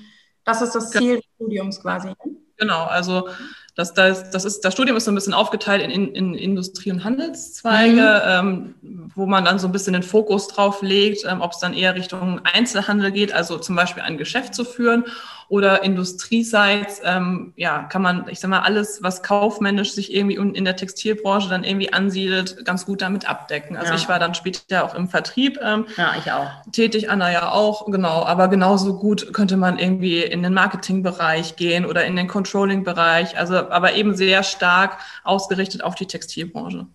das 0.43 0.61
ist 0.61 0.75
das 0.75 0.91
Ziel 0.91 1.15
des 1.15 1.25
Studiums 1.35 1.81
quasi. 1.81 2.09
Genau, 2.57 2.83
also 2.83 3.27
das, 3.75 3.93
das, 3.93 4.29
das, 4.29 4.45
ist, 4.45 4.61
das 4.61 4.73
Studium 4.73 4.95
ist 4.95 5.05
so 5.05 5.11
ein 5.11 5.15
bisschen 5.15 5.33
aufgeteilt 5.33 5.81
in, 5.81 5.89
in, 5.89 6.13
in 6.13 6.33
Industrie- 6.35 6.91
und 6.91 7.03
Handelszweige, 7.03 8.41
mhm. 8.43 8.75
ähm, 8.83 9.09
wo 9.15 9.25
man 9.25 9.43
dann 9.43 9.59
so 9.59 9.67
ein 9.67 9.73
bisschen 9.73 9.93
den 9.93 10.03
Fokus 10.03 10.47
drauf 10.47 10.81
legt, 10.81 11.25
ähm, 11.27 11.41
ob 11.41 11.51
es 11.51 11.59
dann 11.59 11.73
eher 11.73 11.95
Richtung 11.95 12.39
Einzelhandel 12.45 13.11
geht, 13.11 13.33
also 13.33 13.57
zum 13.57 13.75
Beispiel 13.75 14.03
ein 14.03 14.17
Geschäft 14.17 14.53
zu 14.53 14.63
führen 14.63 15.05
oder 15.47 15.83
industrieseits, 15.83 17.01
ähm, 17.03 17.53
ja, 17.55 17.83
kann 17.83 18.01
man, 18.01 18.25
ich 18.29 18.39
sag 18.39 18.49
mal, 18.49 18.61
alles, 18.61 19.03
was 19.03 19.23
kaufmännisch 19.23 19.93
sich 19.93 20.13
irgendwie 20.13 20.35
in 20.35 20.65
der 20.65 20.75
Textilbranche 20.75 21.49
dann 21.49 21.63
irgendwie 21.63 21.93
ansiedelt, 21.93 22.65
ganz 22.65 22.85
gut 22.85 23.01
damit 23.01 23.29
abdecken. 23.29 23.77
Also 23.77 23.93
ja. 23.93 23.99
ich 23.99 24.09
war 24.09 24.19
dann 24.19 24.33
später 24.33 24.83
auch 24.83 24.95
im 24.95 25.07
Vertrieb 25.07 25.59
ähm, 25.61 25.85
ja, 25.97 26.13
ich 26.17 26.31
auch. 26.31 26.49
tätig, 26.71 27.09
Anna 27.09 27.31
ja 27.31 27.51
auch, 27.51 27.85
genau. 27.85 28.23
Aber 28.25 28.47
genauso 28.47 28.97
gut 28.97 29.33
könnte 29.33 29.57
man 29.57 29.77
irgendwie 29.77 30.23
in 30.23 30.43
den 30.43 30.53
Marketingbereich 30.53 31.55
gehen 31.55 31.85
oder 31.85 32.05
in 32.05 32.15
den 32.15 32.27
Controlling-Bereich, 32.27 33.37
also 33.37 33.69
aber 33.69 33.93
eben 33.93 34.15
sehr 34.15 34.43
stark 34.43 34.97
ausgerichtet 35.23 35.83
auf 35.83 35.95
die 35.95 36.07
Textilbranche. 36.07 36.87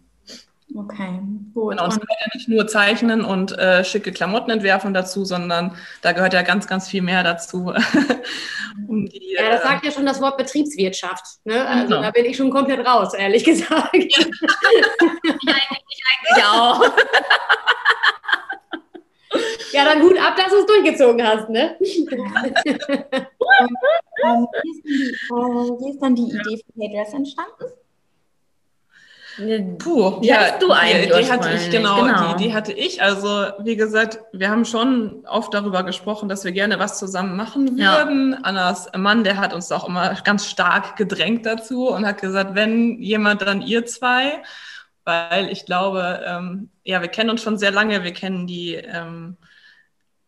Okay, 0.77 1.21
gut. 1.53 1.71
Genau, 1.71 1.85
und 1.85 1.93
es 1.93 2.01
gehört 2.01 2.21
ja 2.21 2.27
nicht 2.35 2.49
nur 2.49 2.67
Zeichnen 2.67 3.25
und 3.25 3.59
äh, 3.59 3.85
schicke 3.85 4.13
Klamotten 4.13 4.51
entwerfen 4.51 4.95
dazu, 4.95 5.25
sondern 5.25 5.77
da 6.01 6.13
gehört 6.13 6.33
ja 6.33 6.43
ganz, 6.43 6.69
ganz 6.69 6.89
viel 6.89 7.03
mehr 7.03 7.25
dazu. 7.25 7.73
um 8.89 9.07
die, 9.07 9.35
ja, 9.37 9.51
das 9.51 9.63
sagt 9.63 9.85
ja 9.85 9.91
schon 9.91 10.07
das 10.07 10.21
Wort 10.21 10.37
Betriebswirtschaft. 10.37 11.25
Ne? 11.45 11.67
Also 11.67 11.89
genau. 11.89 12.03
da 12.03 12.11
bin 12.13 12.25
ich 12.25 12.37
schon 12.37 12.51
komplett 12.51 12.87
raus, 12.87 13.15
ehrlich 13.15 13.43
gesagt. 13.51 13.95
ich, 13.95 14.17
eigentlich, 14.17 14.37
ich 15.25 16.05
eigentlich 16.07 16.45
auch. 16.45 16.85
ja, 19.73 19.85
dann 19.85 20.01
gut 20.01 20.19
ab, 20.19 20.37
dass 20.37 20.51
du 20.51 20.59
es 20.59 20.67
durchgezogen 20.67 21.27
hast, 21.27 21.49
ne? 21.49 21.77
und, 21.81 21.91
ähm, 24.25 24.47
wie, 24.63 24.71
ist 24.71 24.85
die, 24.85 25.11
äh, 25.31 25.35
wie 25.35 25.91
ist 25.91 26.01
dann 26.01 26.15
die 26.15 26.23
Idee 26.23 26.63
für 26.65 26.73
Paydress 26.79 27.13
entstanden? 27.15 27.65
Puh, 29.79 30.19
ja, 30.23 30.59
du 30.59 30.73
eigentlich. 30.73 31.13
Die, 31.13 31.25
die 31.25 31.31
hatte 31.31 31.51
ich, 31.51 31.71
genau, 31.71 32.03
genau. 32.03 32.35
Die, 32.35 32.45
die 32.45 32.55
hatte 32.55 32.73
ich. 32.73 33.03
Also, 33.03 33.47
wie 33.61 33.77
gesagt, 33.77 34.21
wir 34.33 34.51
haben 34.51 34.65
schon 34.65 35.25
oft 35.27 35.55
darüber 35.55 35.83
gesprochen, 35.83 36.29
dass 36.29 36.45
wir 36.45 36.53
gerne 36.53 36.79
was 36.79 36.99
zusammen 36.99 37.37
machen 37.37 37.79
würden. 37.79 38.33
Ja. 38.33 38.39
Annas 38.43 38.91
Mann, 38.97 39.25
der 39.25 39.37
hat 39.37 39.55
uns 39.55 39.71
auch 39.73 39.89
immer 39.89 40.15
ganz 40.25 40.47
stark 40.47 40.97
gedrängt 40.97 41.47
dazu 41.47 41.89
und 41.89 42.07
hat 42.07 42.21
gesagt, 42.21 42.55
wenn 42.55 43.01
jemand, 43.01 43.43
dann 43.43 43.63
ihr 43.63 43.87
zwei. 43.87 44.43
Weil 45.05 45.51
ich 45.51 45.65
glaube, 45.65 46.23
ähm, 46.27 46.71
ja, 46.85 47.01
wir 47.01 47.09
kennen 47.09 47.31
uns 47.31 47.43
schon 47.43 47.59
sehr 47.59 47.71
lange, 47.71 48.05
wir 48.05 48.13
kennen 48.13 48.47
die 48.47 48.75
ähm, 48.75 49.37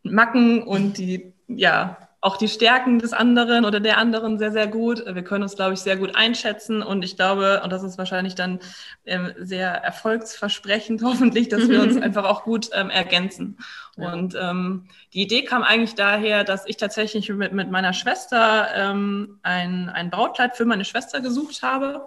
Macken 0.02 0.62
und 0.62 0.99
die, 0.99 1.35
ja, 1.47 1.97
auch 2.23 2.37
die 2.37 2.49
Stärken 2.49 3.00
des 3.00 3.12
anderen 3.12 3.64
oder 3.64 3.81
der 3.81 3.99
anderen 3.99 4.38
sehr, 4.38 4.52
sehr 4.52 4.69
gut. 4.69 5.02
Wir 5.05 5.25
können 5.25 5.43
uns, 5.43 5.57
glaube 5.57 5.75
ich, 5.75 5.81
sehr 5.81 5.97
gut 5.97 6.14
einschätzen. 6.14 6.81
Und 6.81 7.05
ich 7.05 7.17
glaube, 7.17 7.61
und 7.64 7.73
das 7.73 7.83
ist 7.83 7.99
wahrscheinlich 7.99 8.37
dann 8.37 8.61
ähm, 9.05 9.33
sehr 9.38 9.73
erfolgsversprechend 9.73 11.02
hoffentlich, 11.05 11.49
dass 11.49 11.69
wir 11.69 11.83
uns 11.83 11.97
einfach 12.00 12.25
auch 12.25 12.45
gut 12.45 12.71
ähm, 12.73 12.91
ergänzen. 12.91 13.59
Ja. 13.97 14.12
Und 14.12 14.37
ähm, 14.41 14.87
die 15.12 15.23
Idee 15.23 15.43
kam 15.43 15.64
eigentlich 15.64 15.97
daher, 15.97 16.45
dass 16.45 16.64
ich 16.67 16.76
tatsächlich 16.76 17.29
mit, 17.29 17.52
mit 17.52 17.73
meiner 17.73 17.93
Schwester 17.93 18.69
ähm, 18.73 19.41
ein, 19.43 19.88
ein 19.88 20.11
Brautkleid 20.11 20.57
für 20.57 20.64
meine 20.64 20.85
Schwester 20.85 21.21
gesucht 21.21 21.62
habe 21.62 22.07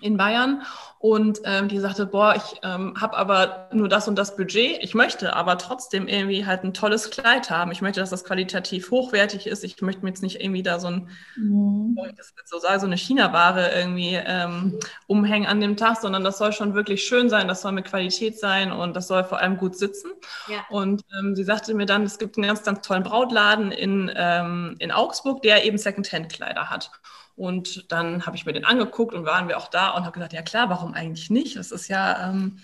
in 0.00 0.16
Bayern 0.16 0.62
und 0.98 1.40
ähm, 1.44 1.68
die 1.68 1.78
sagte, 1.78 2.04
boah, 2.06 2.34
ich 2.34 2.60
ähm, 2.62 2.94
habe 3.00 3.16
aber 3.16 3.68
nur 3.72 3.88
das 3.88 4.08
und 4.08 4.16
das 4.16 4.36
Budget. 4.36 4.78
Ich 4.82 4.94
möchte 4.94 5.36
aber 5.36 5.56
trotzdem 5.56 6.08
irgendwie 6.08 6.46
halt 6.46 6.64
ein 6.64 6.74
tolles 6.74 7.10
Kleid 7.10 7.48
haben. 7.48 7.70
Ich 7.70 7.80
möchte, 7.80 8.00
dass 8.00 8.10
das 8.10 8.24
qualitativ 8.24 8.90
hochwertig 8.90 9.46
ist. 9.46 9.62
Ich 9.62 9.80
möchte 9.82 10.02
mir 10.02 10.08
jetzt 10.08 10.22
nicht 10.22 10.40
irgendwie 10.40 10.64
da 10.64 10.80
so 10.80 10.88
ein, 10.88 11.08
mhm. 11.36 11.96
das 12.16 12.32
so 12.46 12.58
so 12.58 12.86
eine 12.86 12.96
China-Ware 12.96 13.70
irgendwie 13.72 14.14
ähm, 14.14 14.80
umhängen 15.06 15.46
an 15.46 15.60
dem 15.60 15.76
Tag, 15.76 15.98
sondern 16.00 16.24
das 16.24 16.38
soll 16.38 16.52
schon 16.52 16.74
wirklich 16.74 17.04
schön 17.04 17.28
sein. 17.28 17.46
Das 17.46 17.62
soll 17.62 17.72
mit 17.72 17.84
Qualität 17.84 18.38
sein 18.38 18.72
und 18.72 18.96
das 18.96 19.06
soll 19.06 19.22
vor 19.24 19.38
allem 19.38 19.58
gut 19.58 19.76
sitzen. 19.76 20.10
Ja. 20.48 20.64
Und 20.70 21.02
ähm, 21.18 21.36
sie 21.36 21.44
sagte 21.44 21.72
mir 21.74 21.86
dann, 21.86 22.02
es 22.02 22.18
gibt 22.18 22.36
einen 22.36 22.48
ganz, 22.48 22.64
ganz 22.64 22.80
tollen 22.80 23.04
Brautladen 23.04 23.70
in, 23.70 24.10
ähm, 24.16 24.74
in 24.80 24.90
Augsburg, 24.90 25.42
der 25.42 25.64
eben 25.64 25.78
Second-Hand-Kleider 25.78 26.68
hat. 26.68 26.90
Und 27.36 27.90
dann 27.90 28.26
habe 28.26 28.36
ich 28.36 28.46
mir 28.46 28.52
den 28.52 28.64
angeguckt 28.64 29.14
und 29.14 29.24
waren 29.24 29.48
wir 29.48 29.58
auch 29.58 29.68
da 29.68 29.90
und 29.90 30.04
habe 30.04 30.12
gesagt, 30.12 30.32
ja 30.32 30.42
klar, 30.42 30.70
warum 30.70 30.94
eigentlich 30.94 31.30
nicht? 31.30 31.56
Das 31.56 31.72
ist 31.72 31.88
ja 31.88 32.28
ähm, 32.28 32.58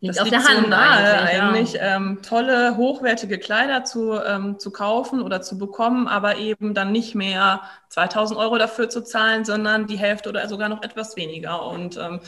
liegt 0.00 0.16
das 0.16 0.22
auf 0.22 0.30
liegt 0.30 0.42
der 0.42 0.48
Hand 0.48 0.64
so 0.64 0.70
nahe, 0.70 1.18
eigentlich, 1.18 1.40
eigentlich 1.40 1.72
ja. 1.74 1.96
ähm, 1.96 2.22
tolle, 2.22 2.76
hochwertige 2.76 3.38
Kleider 3.38 3.84
zu, 3.84 4.12
ähm, 4.20 4.58
zu 4.58 4.70
kaufen 4.70 5.22
oder 5.22 5.42
zu 5.42 5.58
bekommen, 5.58 6.06
aber 6.08 6.36
eben 6.36 6.74
dann 6.74 6.92
nicht 6.92 7.14
mehr 7.14 7.62
2000 7.88 8.38
Euro 8.38 8.58
dafür 8.58 8.88
zu 8.88 9.02
zahlen, 9.02 9.44
sondern 9.44 9.86
die 9.86 9.98
Hälfte 9.98 10.28
oder 10.28 10.48
sogar 10.48 10.68
noch 10.68 10.82
etwas 10.82 11.16
weniger. 11.16 11.66
Und 11.66 11.96
ähm, 11.96 12.20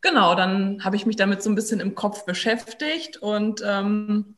genau, 0.00 0.34
dann 0.34 0.84
habe 0.84 0.96
ich 0.96 1.06
mich 1.06 1.16
damit 1.16 1.42
so 1.42 1.50
ein 1.50 1.54
bisschen 1.54 1.80
im 1.80 1.94
Kopf 1.94 2.24
beschäftigt 2.24 3.16
und 3.16 3.62
ähm, 3.64 4.36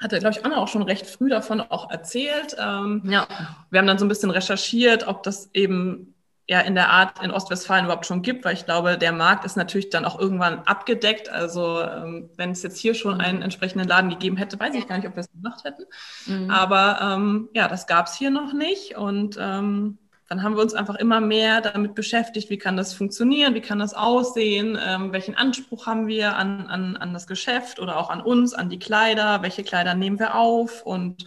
hatte, 0.00 0.18
glaube 0.18 0.36
ich, 0.36 0.44
Anna 0.44 0.56
auch 0.56 0.68
schon 0.68 0.82
recht 0.82 1.06
früh 1.06 1.28
davon 1.28 1.60
auch 1.60 1.90
erzählt. 1.90 2.56
Ähm, 2.58 3.02
ja. 3.04 3.26
Wir 3.70 3.78
haben 3.78 3.86
dann 3.86 3.98
so 3.98 4.04
ein 4.04 4.08
bisschen 4.08 4.30
recherchiert, 4.30 5.06
ob 5.06 5.22
das 5.22 5.50
eben 5.52 6.14
ja 6.50 6.60
in 6.60 6.74
der 6.74 6.90
Art 6.90 7.22
in 7.22 7.30
Ostwestfalen 7.30 7.84
überhaupt 7.84 8.06
schon 8.06 8.22
gibt, 8.22 8.44
weil 8.44 8.54
ich 8.54 8.64
glaube, 8.64 8.98
der 8.98 9.12
Markt 9.12 9.44
ist 9.44 9.56
natürlich 9.56 9.88
dann 9.88 10.04
auch 10.04 10.18
irgendwann 10.18 10.58
abgedeckt. 10.60 11.28
Also 11.28 11.80
ähm, 11.80 12.28
wenn 12.36 12.50
es 12.50 12.64
jetzt 12.64 12.78
hier 12.78 12.94
schon 12.94 13.20
einen 13.20 13.42
entsprechenden 13.42 13.86
Laden 13.86 14.10
gegeben 14.10 14.36
hätte, 14.36 14.58
weiß 14.58 14.74
ich 14.74 14.88
gar 14.88 14.96
nicht, 14.96 15.06
ob 15.06 15.14
wir 15.14 15.20
es 15.20 15.30
gemacht 15.30 15.62
hätten. 15.62 15.84
Mhm. 16.26 16.50
Aber 16.50 16.98
ähm, 17.00 17.48
ja, 17.54 17.68
das 17.68 17.86
gab 17.86 18.06
es 18.06 18.14
hier 18.14 18.30
noch 18.30 18.52
nicht. 18.52 18.96
Und 18.96 19.38
ähm, 19.40 19.98
dann 20.30 20.44
haben 20.44 20.54
wir 20.54 20.62
uns 20.62 20.74
einfach 20.74 20.94
immer 20.94 21.20
mehr 21.20 21.60
damit 21.60 21.96
beschäftigt, 21.96 22.50
wie 22.50 22.56
kann 22.56 22.76
das 22.76 22.94
funktionieren, 22.94 23.54
wie 23.54 23.60
kann 23.60 23.80
das 23.80 23.94
aussehen, 23.94 24.78
ähm, 24.80 25.12
welchen 25.12 25.34
Anspruch 25.34 25.86
haben 25.86 26.06
wir 26.06 26.36
an, 26.36 26.68
an, 26.68 26.96
an 26.96 27.12
das 27.12 27.26
Geschäft 27.26 27.80
oder 27.80 27.98
auch 27.98 28.10
an 28.10 28.20
uns, 28.20 28.54
an 28.54 28.70
die 28.70 28.78
Kleider, 28.78 29.42
welche 29.42 29.64
Kleider 29.64 29.94
nehmen 29.94 30.20
wir 30.20 30.36
auf 30.36 30.86
und 30.86 31.24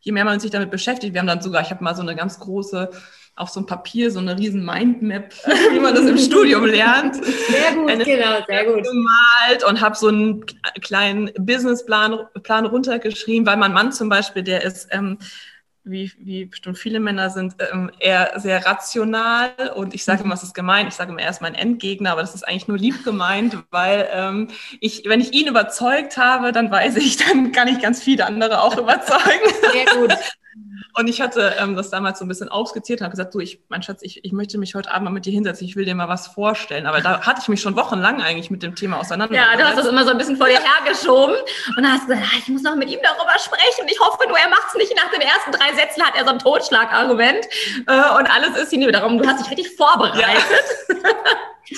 je 0.00 0.12
mehr 0.12 0.24
man 0.24 0.40
sich 0.40 0.50
damit 0.50 0.70
beschäftigt, 0.70 1.12
wir 1.12 1.20
haben 1.20 1.26
dann 1.26 1.42
sogar, 1.42 1.60
ich 1.60 1.70
habe 1.70 1.84
mal 1.84 1.94
so 1.94 2.00
eine 2.00 2.16
ganz 2.16 2.40
große 2.40 2.90
auf 3.36 3.50
so 3.50 3.60
ein 3.60 3.66
Papier 3.66 4.10
so 4.10 4.18
eine 4.18 4.38
riesen 4.38 4.64
Mindmap, 4.64 5.30
wie 5.70 5.78
man 5.78 5.94
das 5.94 6.06
im 6.06 6.16
Studium 6.16 6.64
lernt. 6.64 7.16
Sehr 7.16 7.74
gut, 7.74 7.90
eine 7.90 8.04
genau, 8.04 8.38
sehr 8.46 8.64
gut. 8.64 8.82
Gemalt 8.82 9.62
und 9.68 9.80
habe 9.82 9.94
so 9.94 10.08
einen 10.08 10.46
kleinen 10.80 11.30
Businessplan 11.38 12.18
Plan 12.42 12.64
runtergeschrieben, 12.64 13.46
weil 13.46 13.58
mein 13.58 13.74
Mann 13.74 13.92
zum 13.92 14.08
Beispiel, 14.08 14.42
der 14.42 14.64
ist 14.64 14.88
ähm, 14.90 15.18
wie, 15.90 16.12
wie 16.18 16.46
bestimmt 16.46 16.78
viele 16.78 17.00
Männer 17.00 17.30
sind, 17.30 17.56
ähm, 17.72 17.90
eher 17.98 18.32
sehr 18.36 18.64
rational 18.64 19.50
und 19.74 19.94
ich 19.94 20.04
sage 20.04 20.24
immer, 20.24 20.34
es 20.34 20.42
ist 20.42 20.54
gemein, 20.54 20.88
ich 20.88 20.94
sage 20.94 21.10
immer, 21.10 21.22
er 21.22 21.30
ist 21.30 21.40
mein 21.40 21.54
Endgegner, 21.54 22.12
aber 22.12 22.20
das 22.20 22.34
ist 22.34 22.46
eigentlich 22.46 22.68
nur 22.68 22.78
lieb 22.78 23.04
gemeint, 23.04 23.56
weil 23.70 24.08
ähm, 24.12 24.48
ich, 24.80 25.04
wenn 25.06 25.20
ich 25.20 25.32
ihn 25.32 25.46
überzeugt 25.48 26.16
habe, 26.16 26.52
dann 26.52 26.70
weiß 26.70 26.96
ich, 26.96 27.16
dann 27.16 27.52
kann 27.52 27.68
ich 27.68 27.80
ganz 27.80 28.02
viele 28.02 28.26
andere 28.26 28.62
auch 28.62 28.76
überzeugen. 28.76 29.54
Sehr 29.72 29.86
gut. 29.96 30.14
Und 30.98 31.06
ich 31.06 31.20
hatte 31.20 31.54
ähm, 31.60 31.76
das 31.76 31.90
damals 31.90 32.18
so 32.18 32.24
ein 32.24 32.28
bisschen 32.28 32.48
ausgezählt 32.48 33.00
und 33.00 33.04
habe 33.04 33.12
gesagt, 33.12 33.32
du, 33.32 33.38
ich, 33.38 33.60
mein 33.68 33.84
Schatz, 33.84 34.02
ich, 34.02 34.24
ich 34.24 34.32
möchte 34.32 34.58
mich 34.58 34.74
heute 34.74 34.90
Abend 34.90 35.04
mal 35.04 35.12
mit 35.12 35.26
dir 35.26 35.32
hinsetzen, 35.32 35.64
ich 35.64 35.76
will 35.76 35.84
dir 35.84 35.94
mal 35.94 36.08
was 36.08 36.26
vorstellen. 36.26 36.86
Aber 36.86 37.00
da 37.00 37.20
hatte 37.20 37.40
ich 37.40 37.46
mich 37.46 37.60
schon 37.60 37.76
wochenlang 37.76 38.20
eigentlich 38.20 38.50
mit 38.50 38.64
dem 38.64 38.74
Thema 38.74 38.98
auseinandergesetzt. 38.98 39.52
Ja, 39.52 39.56
du 39.56 39.64
hast 39.64 39.78
das 39.78 39.86
immer 39.86 40.02
so 40.02 40.10
ein 40.10 40.18
bisschen 40.18 40.36
vor 40.36 40.48
dir 40.48 40.58
hergeschoben 40.58 41.36
und 41.36 41.84
dann 41.84 41.92
hast 41.92 42.08
gesagt, 42.08 42.26
ah, 42.26 42.36
ich 42.36 42.48
muss 42.48 42.62
noch 42.62 42.74
mit 42.74 42.90
ihm 42.90 42.98
darüber 43.00 43.38
sprechen. 43.38 43.88
Ich 43.88 44.00
hoffe 44.00 44.26
nur, 44.26 44.36
er 44.36 44.48
macht 44.48 44.66
es 44.70 44.74
nicht. 44.74 44.92
Nach 44.96 45.08
den 45.12 45.20
ersten 45.20 45.52
drei 45.52 45.72
Sätzen 45.76 46.02
hat 46.02 46.16
er 46.16 46.24
so 46.24 46.30
ein 46.30 46.40
Totschlagargument 46.40 47.46
äh, 47.86 48.18
und 48.18 48.26
alles 48.26 48.60
ist 48.60 48.70
hier 48.70 48.90
darum. 48.90 49.18
Du 49.18 49.28
hast 49.28 49.40
dich 49.40 49.50
richtig 49.56 49.76
vorbereitet. 49.76 50.42
Ja. 50.88 50.94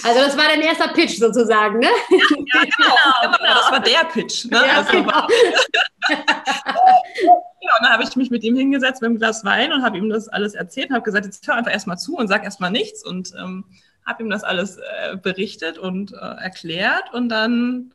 Also 0.05 0.21
das 0.21 0.39
war 0.39 0.45
dein 0.45 0.61
erster 0.61 0.87
Pitch 0.87 1.19
sozusagen, 1.19 1.81
ne? 1.81 1.89
Ja, 2.11 2.19
ja 2.55 2.63
genau. 2.63 3.37
genau. 3.37 3.55
Das 3.55 3.73
war 3.73 3.81
der 3.81 4.05
Pitch. 4.05 4.45
Ne? 4.45 4.63
Ja, 4.65 4.77
also, 4.77 4.93
genau. 4.93 5.27
Ja, 7.61 7.71
und 7.79 7.85
dann 7.85 7.93
habe 7.93 8.03
ich 8.03 8.17
mich 8.17 8.31
mit 8.31 8.43
ihm 8.43 8.57
hingesetzt 8.57 9.03
mit 9.03 9.09
einem 9.09 9.19
Glas 9.19 9.45
Wein 9.45 9.73
und 9.73 9.83
habe 9.83 9.99
ihm 9.99 10.09
das 10.09 10.29
alles 10.29 10.55
erzählt 10.55 10.89
und 10.89 10.95
habe 10.95 11.05
gesagt, 11.05 11.27
jetzt 11.27 11.47
hör 11.47 11.57
einfach 11.57 11.73
erstmal 11.73 11.99
zu 11.99 12.17
und 12.17 12.29
sag 12.29 12.43
erstmal 12.43 12.71
nichts 12.71 13.05
und 13.05 13.35
ähm, 13.39 13.65
habe 14.07 14.23
ihm 14.23 14.31
das 14.31 14.45
alles 14.45 14.79
äh, 14.79 15.17
berichtet 15.17 15.77
und 15.77 16.13
äh, 16.13 16.17
erklärt 16.17 17.13
und 17.13 17.29
dann 17.29 17.95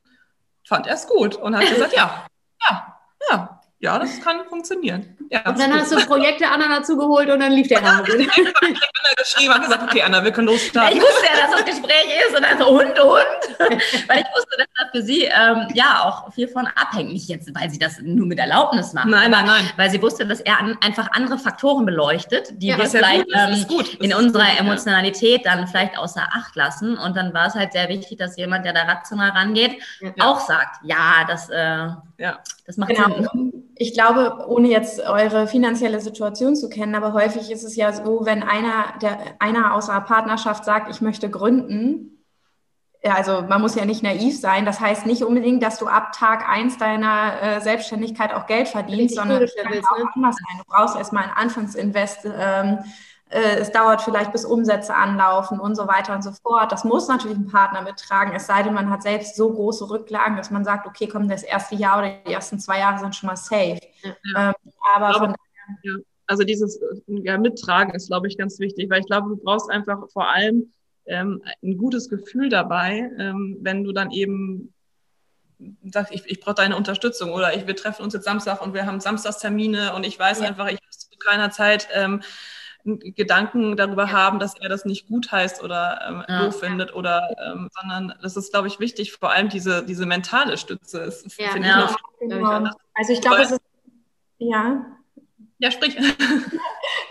fand 0.63 0.88
er 0.88 0.95
es 0.95 1.07
gut 1.07 1.36
und 1.36 1.55
hat 1.55 1.67
gesagt, 1.67 1.95
ja, 1.95 2.27
ja, 2.69 3.00
ja, 3.31 3.62
ja, 3.86 4.00
das 4.00 4.20
kann 4.20 4.38
funktionieren. 4.50 5.15
Ja, 5.30 5.48
und 5.48 5.60
dann 5.60 5.72
hast 5.74 5.92
du 5.92 6.04
Projekte 6.06 6.48
Anna 6.48 6.80
dazu 6.80 6.98
geholt 6.98 7.30
und 7.30 7.39
dann 7.39 7.51
lief 7.51 7.68
der 7.68 7.82
Hase. 7.84 8.18
ich 8.18 8.27
habe 8.27 9.15
geschrieben 9.18 9.54
und 9.54 9.62
gesagt, 9.62 9.84
okay, 9.84 10.01
Anna, 10.01 10.24
wir 10.24 10.32
können 10.32 10.48
losstarten. 10.48 10.98
Ich 10.98 11.04
wusste 11.04 11.25
ja, 11.25 11.42
dass 11.42 11.51
das 11.51 11.65
Gespräch 11.65 12.08
ist 12.27 12.36
und 12.36 12.44
dann 12.44 12.58
so, 12.58 12.68
und, 12.68 13.00
und. 13.00 13.70
Weil 14.08 14.20
ich 14.20 14.27
wusste, 14.36 14.58
dass 14.58 14.68
das 14.75 14.92
für 14.92 15.01
sie 15.04 15.24
ähm, 15.25 15.68
ja 15.75 16.01
auch 16.04 16.34
viel 16.34 16.48
von 16.48 16.68
abhängt. 16.68 17.13
Nicht 17.13 17.30
jetzt, 17.30 17.54
weil 17.54 17.70
sie 17.70 17.77
das 17.77 18.00
nur 18.01 18.25
mit 18.25 18.39
Erlaubnis 18.39 18.94
macht. 18.94 19.08
Nein, 19.08 19.30
nein, 19.30 19.46
nein. 19.46 19.70
Weil 19.77 19.92
sie 19.92 20.01
wusste, 20.01 20.25
dass 20.25 20.39
er 20.42 20.60
an, 20.60 20.77
einfach 20.82 21.10
andere 21.12 21.38
Faktoren 21.38 21.86
beleuchtet, 21.86 22.54
die 22.62 22.68
ja, 22.68 22.77
wir 22.77 22.86
vielleicht 22.86 23.30
ja 23.30 23.50
ähm, 23.50 23.65
in 24.00 24.13
unserer 24.15 24.48
gut, 24.48 24.60
Emotionalität 24.60 25.46
dann 25.46 25.68
vielleicht 25.68 25.98
außer 25.98 26.24
Acht 26.34 26.56
lassen. 26.56 26.98
Und 26.98 27.15
dann 27.15 27.34
war 27.36 27.48
es 27.48 27.54
halt 27.54 27.72
sehr 27.72 27.88
wichtig, 27.89 28.18
dass 28.18 28.36
jemand, 28.36 28.65
der 28.65 28.74
da 28.74 28.84
rational 28.84 29.30
rangeht, 29.30 29.80
auch 30.20 30.39
sagt, 30.39 30.77
ja, 30.84 31.24
das, 31.27 31.50
äh, 31.50 31.88
ja. 32.18 32.39
Das 32.65 32.77
macht 32.77 32.89
genau. 32.89 33.15
Sinn 33.31 33.65
ich 33.77 33.93
glaube, 33.93 34.45
ohne 34.48 34.69
jetzt 34.69 35.01
eure 35.01 35.48
finanzielle 35.48 36.00
Situation 36.00 36.55
zu 36.55 36.69
kennen, 36.69 36.95
aber 36.95 37.13
häufig 37.13 37.51
ist 37.51 37.63
es 37.63 37.75
ja 37.75 37.91
so, 37.91 38.22
wenn 38.24 38.41
einer, 38.41 38.93
der, 39.01 39.19
einer 39.39 39.74
aus 39.74 39.89
einer 39.89 40.01
Partnerschaft 40.01 40.63
sagt, 40.63 40.89
ich 40.89 41.01
möchte 41.01 41.29
gründen, 41.29 42.24
ja, 43.03 43.13
also 43.13 43.43
man 43.43 43.62
muss 43.62 43.75
ja 43.75 43.86
nicht 43.86 44.01
naiv 44.01 44.39
sein. 44.39 44.65
Das 44.65 44.79
heißt 44.79 45.05
nicht 45.05 45.24
unbedingt, 45.24 45.62
dass 45.62 45.77
du 45.77 45.86
ab 45.86 46.13
Tag 46.13 46.50
eins 46.50 46.79
deiner 46.79 47.39
äh, 47.39 47.62
Selbstständigkeit 47.62 48.34
auch 48.34 48.48
Geld 48.48 48.67
verdienst, 48.67 49.15
sondern 49.15 49.43
es 49.43 49.53
kann 49.55 49.67
auch 49.67 50.00
ne? 50.00 50.12
anders 50.15 50.36
sein. 50.36 50.57
Du 50.57 50.63
brauchst 50.65 50.95
erstmal 50.95 51.25
ein 51.25 51.31
Anfangsinvest. 51.36 52.25
Ähm, 52.25 52.31
äh, 52.31 52.84
es 53.29 53.72
dauert 53.72 54.01
vielleicht, 54.01 54.32
bis 54.32 54.46
Umsätze 54.46 54.96
anlaufen 54.96 55.60
und 55.60 55.75
so 55.75 55.88
weiter 55.88 56.13
und 56.13 56.24
so 56.24 56.32
fort. 56.32 56.72
Das 56.72 56.84
muss 56.84 57.08
natürlich 57.08 57.38
ein 57.38 57.48
Partner 57.48 57.82
mittragen, 57.82 58.34
es 58.36 58.46
sei 58.46 58.63
denn, 58.63 58.74
man 58.74 58.89
hat 58.89 59.03
selbst 59.03 59.36
so 59.36 59.51
große 59.51 59.89
Rücklagen, 59.89 60.38
dass 60.38 60.51
man 60.51 60.63
sagt, 60.63 60.86
okay, 60.86 61.08
komm, 61.08 61.27
das 61.27 61.44
erste 61.44 61.75
Jahr 61.75 62.00
oder 62.00 62.13
die 62.25 62.34
ersten 62.34 62.60
zwei 62.60 62.79
Jahre 62.79 63.00
sind 63.00 63.15
schon 63.15 63.27
mal 63.27 63.36
safe. 63.36 63.79
Ja. 64.03 64.50
Ähm, 64.50 64.53
aber 64.96 65.10
glaube, 65.10 65.25
von 65.25 65.36
ja. 65.84 65.94
Also 66.27 66.44
dieses 66.44 66.79
ja, 67.08 67.38
Mittragen 67.38 67.94
ist, 67.94 68.08
glaube 68.08 68.27
ich, 68.27 68.38
ganz 68.38 68.60
wichtig, 68.60 68.89
weil 68.89 69.01
ich 69.01 69.05
glaube, 69.05 69.29
du 69.29 69.38
brauchst 69.38 69.70
einfach 69.70 70.00
vor 70.12 70.27
allem 70.27 70.72
ähm, 71.05 71.44
ein 71.63 71.77
gutes 71.77 72.10
Gefühl 72.10 72.50
dabei, 72.50 73.12
ähm, 73.20 73.58
wenn 73.62 73.84
du 73.84 73.91
dann 73.91 74.12
eben 74.12 74.74
sagst, 75.84 76.12
ich, 76.13 76.25
ich 76.25 76.39
brauche 76.39 76.55
deine 76.55 76.75
Unterstützung 76.75 77.32
oder 77.32 77.55
ich, 77.55 77.67
wir 77.67 77.75
treffen 77.75 78.03
uns 78.03 78.13
jetzt 78.13 78.25
Samstag 78.25 78.62
und 78.62 78.74
wir 78.74 78.86
haben 78.86 79.00
Samstagstermine 79.00 79.94
und 79.94 80.05
ich 80.05 80.17
weiß 80.17 80.41
ja. 80.41 80.48
einfach, 80.48 80.67
ich 80.67 80.79
muss 80.86 81.00
zu 81.00 81.17
keiner 81.17 81.51
Zeit 81.51 81.88
ähm, 81.94 82.22
Gedanken 82.86 83.75
darüber 83.75 84.12
haben, 84.12 84.38
dass 84.38 84.56
er 84.60 84.70
das 84.70 84.86
nicht 84.86 85.08
gut 85.08 85.32
heißt 85.32 85.63
oder 85.63 86.00
ähm, 86.08 86.24
ja. 86.27 86.46
doof 86.46 86.60
findet 86.60 86.94
oder 86.94 87.36
ähm, 87.44 87.70
sondern 87.80 88.13
das 88.22 88.38
ist, 88.38 88.51
glaube 88.51 88.68
ich, 88.68 88.80
wichtig, 88.80 89.12
vor 89.13 89.32
allem 89.32 89.50
diese, 89.50 89.84
diese 89.84 90.06
mentale 90.06 90.58
Stütze 90.58 91.00
ist, 91.00 91.38
ja, 91.39 91.48
ich 91.56 91.62
noch 91.62 91.98
genau. 92.20 92.70
Also 92.94 93.12
ich 93.12 93.22
glaube, 93.22 93.42
es 93.42 93.51
ist 93.51 93.62
ja. 94.38 94.86
Ja, 95.58 95.72
sprich. 95.72 95.98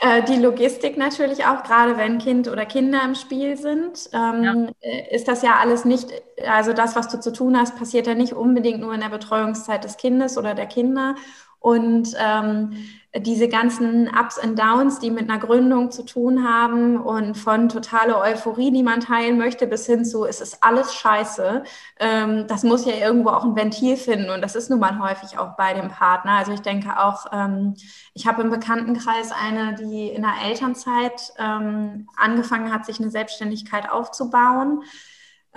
Äh, 0.01 0.23
die 0.25 0.37
Logistik 0.37 0.99
natürlich 0.99 1.47
auch, 1.47 1.63
gerade 1.63 1.97
wenn 1.97 2.19
Kind 2.19 2.49
oder 2.49 2.67
Kinder 2.67 3.03
im 3.05 3.15
Spiel 3.15 3.57
sind, 3.57 4.11
ähm, 4.13 4.45
ja. 4.45 4.67
Äh, 4.81 5.15
ist 5.15 5.29
das 5.29 5.41
ja 5.41 5.57
alles 5.59 5.85
nicht, 5.87 6.11
also 6.47 6.75
das, 6.75 6.95
was 6.95 7.09
du 7.09 7.19
zu 7.21 7.33
tun 7.33 7.57
hast, 7.57 7.77
passiert 7.77 8.07
ja 8.07 8.15
nicht 8.15 8.35
unbedingt 8.35 8.81
nur 8.81 8.93
in 8.93 9.01
der 9.01 9.09
Betreuungszeit 9.09 9.83
des 9.83 9.97
Kindes 9.97 10.37
oder 10.37 10.55
der 10.55 10.67
Kinder. 10.67 11.15
Und 11.59 12.15
ähm, 12.19 12.77
diese 13.19 13.49
ganzen 13.49 14.09
Ups 14.09 14.39
und 14.39 14.59
Downs, 14.59 14.99
die 14.99 15.11
mit 15.11 15.31
einer 15.31 15.39
Gründung 15.39 15.93
zu 15.93 16.05
tun 16.05 16.49
haben 16.49 16.97
und 16.97 17.37
von 17.37 17.69
totaler 17.69 18.21
Euphorie, 18.21 18.73
die 18.73 18.83
man 18.83 19.01
teilen 19.01 19.39
möchte, 19.39 19.69
bis 19.69 19.87
hin 19.87 20.05
zu, 20.05 20.25
es 20.25 20.41
ist 20.41 20.65
alles 20.65 20.95
scheiße. 20.95 21.63
Ähm, 22.01 22.47
das 22.49 22.65
muss 22.65 22.85
ja 22.85 22.95
irgendwo 22.95 23.31
auch 23.31 23.45
ein 23.45 23.55
Ventil 23.55 23.97
finden 23.97 24.31
und 24.31 24.43
das 24.43 24.57
ist 24.57 24.69
nun 24.69 24.81
mal 24.81 24.99
häufig 24.99 25.39
auch 25.39 25.57
bei 25.57 25.75
dem 25.75 25.89
Partner. 25.89 26.33
Also 26.33 26.53
ich 26.53 26.61
denke 26.61 26.99
auch, 26.99 27.27
ähm, 27.33 27.75
ich 28.15 28.27
habe 28.27 28.43
im 28.43 28.51
Bekanntenkreis 28.51 29.31
eine, 29.31 29.75
die 29.75 30.09
in 30.09 30.23
der 30.23 30.35
Elternzeit 30.45 31.33
ähm, 31.39 32.09
angefangen 32.17 32.73
hat, 32.73 32.85
sich 32.85 32.99
eine 32.99 33.11
Selbstständigkeit 33.11 33.89
aufzubauen 33.91 34.83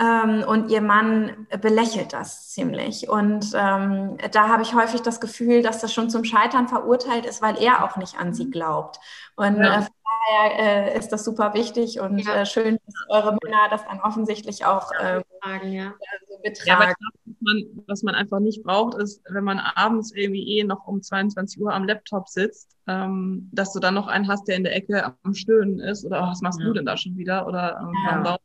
ähm, 0.00 0.44
und 0.46 0.70
ihr 0.70 0.80
Mann 0.80 1.46
belächelt 1.60 2.12
das 2.12 2.50
ziemlich. 2.50 3.08
Und 3.08 3.52
ähm, 3.54 4.16
da 4.30 4.48
habe 4.48 4.62
ich 4.62 4.74
häufig 4.74 5.02
das 5.02 5.20
Gefühl, 5.20 5.62
dass 5.62 5.80
das 5.80 5.92
schon 5.92 6.08
zum 6.08 6.24
Scheitern 6.24 6.68
verurteilt 6.68 7.26
ist, 7.26 7.42
weil 7.42 7.60
er 7.60 7.84
auch 7.84 7.96
nicht 7.96 8.18
an 8.18 8.32
sie 8.32 8.46
mhm. 8.46 8.50
glaubt. 8.52 9.00
Und 9.34 9.56
ja. 9.56 9.80
äh, 9.80 9.82
von 9.82 9.94
daher 10.04 10.92
äh, 10.94 10.98
ist 10.98 11.08
das 11.08 11.24
super 11.24 11.52
wichtig 11.54 12.00
und 12.00 12.18
ja. 12.18 12.34
äh, 12.36 12.46
schön, 12.46 12.78
dass 12.86 12.94
eure 13.08 13.36
Männer 13.42 13.68
das 13.70 13.84
dann 13.86 14.00
offensichtlich 14.00 14.64
auch 14.64 14.92
äh, 14.92 15.22
betragen. 15.28 15.72
Ja. 15.72 15.94
Also 16.20 16.42
betragen. 16.42 16.94
Man, 17.40 17.64
was 17.86 18.02
man 18.02 18.14
einfach 18.14 18.38
nicht 18.38 18.62
braucht, 18.62 18.96
ist, 18.98 19.22
wenn 19.28 19.44
man 19.44 19.58
abends 19.58 20.12
irgendwie 20.12 20.58
eh 20.58 20.64
noch 20.64 20.86
um 20.86 21.02
22 21.02 21.60
Uhr 21.60 21.72
am 21.72 21.84
Laptop 21.84 22.28
sitzt, 22.28 22.76
ähm, 22.86 23.48
dass 23.52 23.72
du 23.72 23.80
dann 23.80 23.94
noch 23.94 24.06
einen 24.06 24.28
hast, 24.28 24.46
der 24.46 24.56
in 24.56 24.64
der 24.64 24.76
Ecke 24.76 25.14
am 25.22 25.34
Stöhnen 25.34 25.80
ist 25.80 26.04
oder 26.04 26.22
oh, 26.22 26.30
was 26.30 26.40
machst 26.40 26.60
du 26.60 26.72
denn 26.72 26.86
da 26.86 26.96
schon 26.96 27.16
wieder? 27.16 27.46
Oder 27.46 27.78
ähm, 27.80 27.92
ja. 28.06 28.38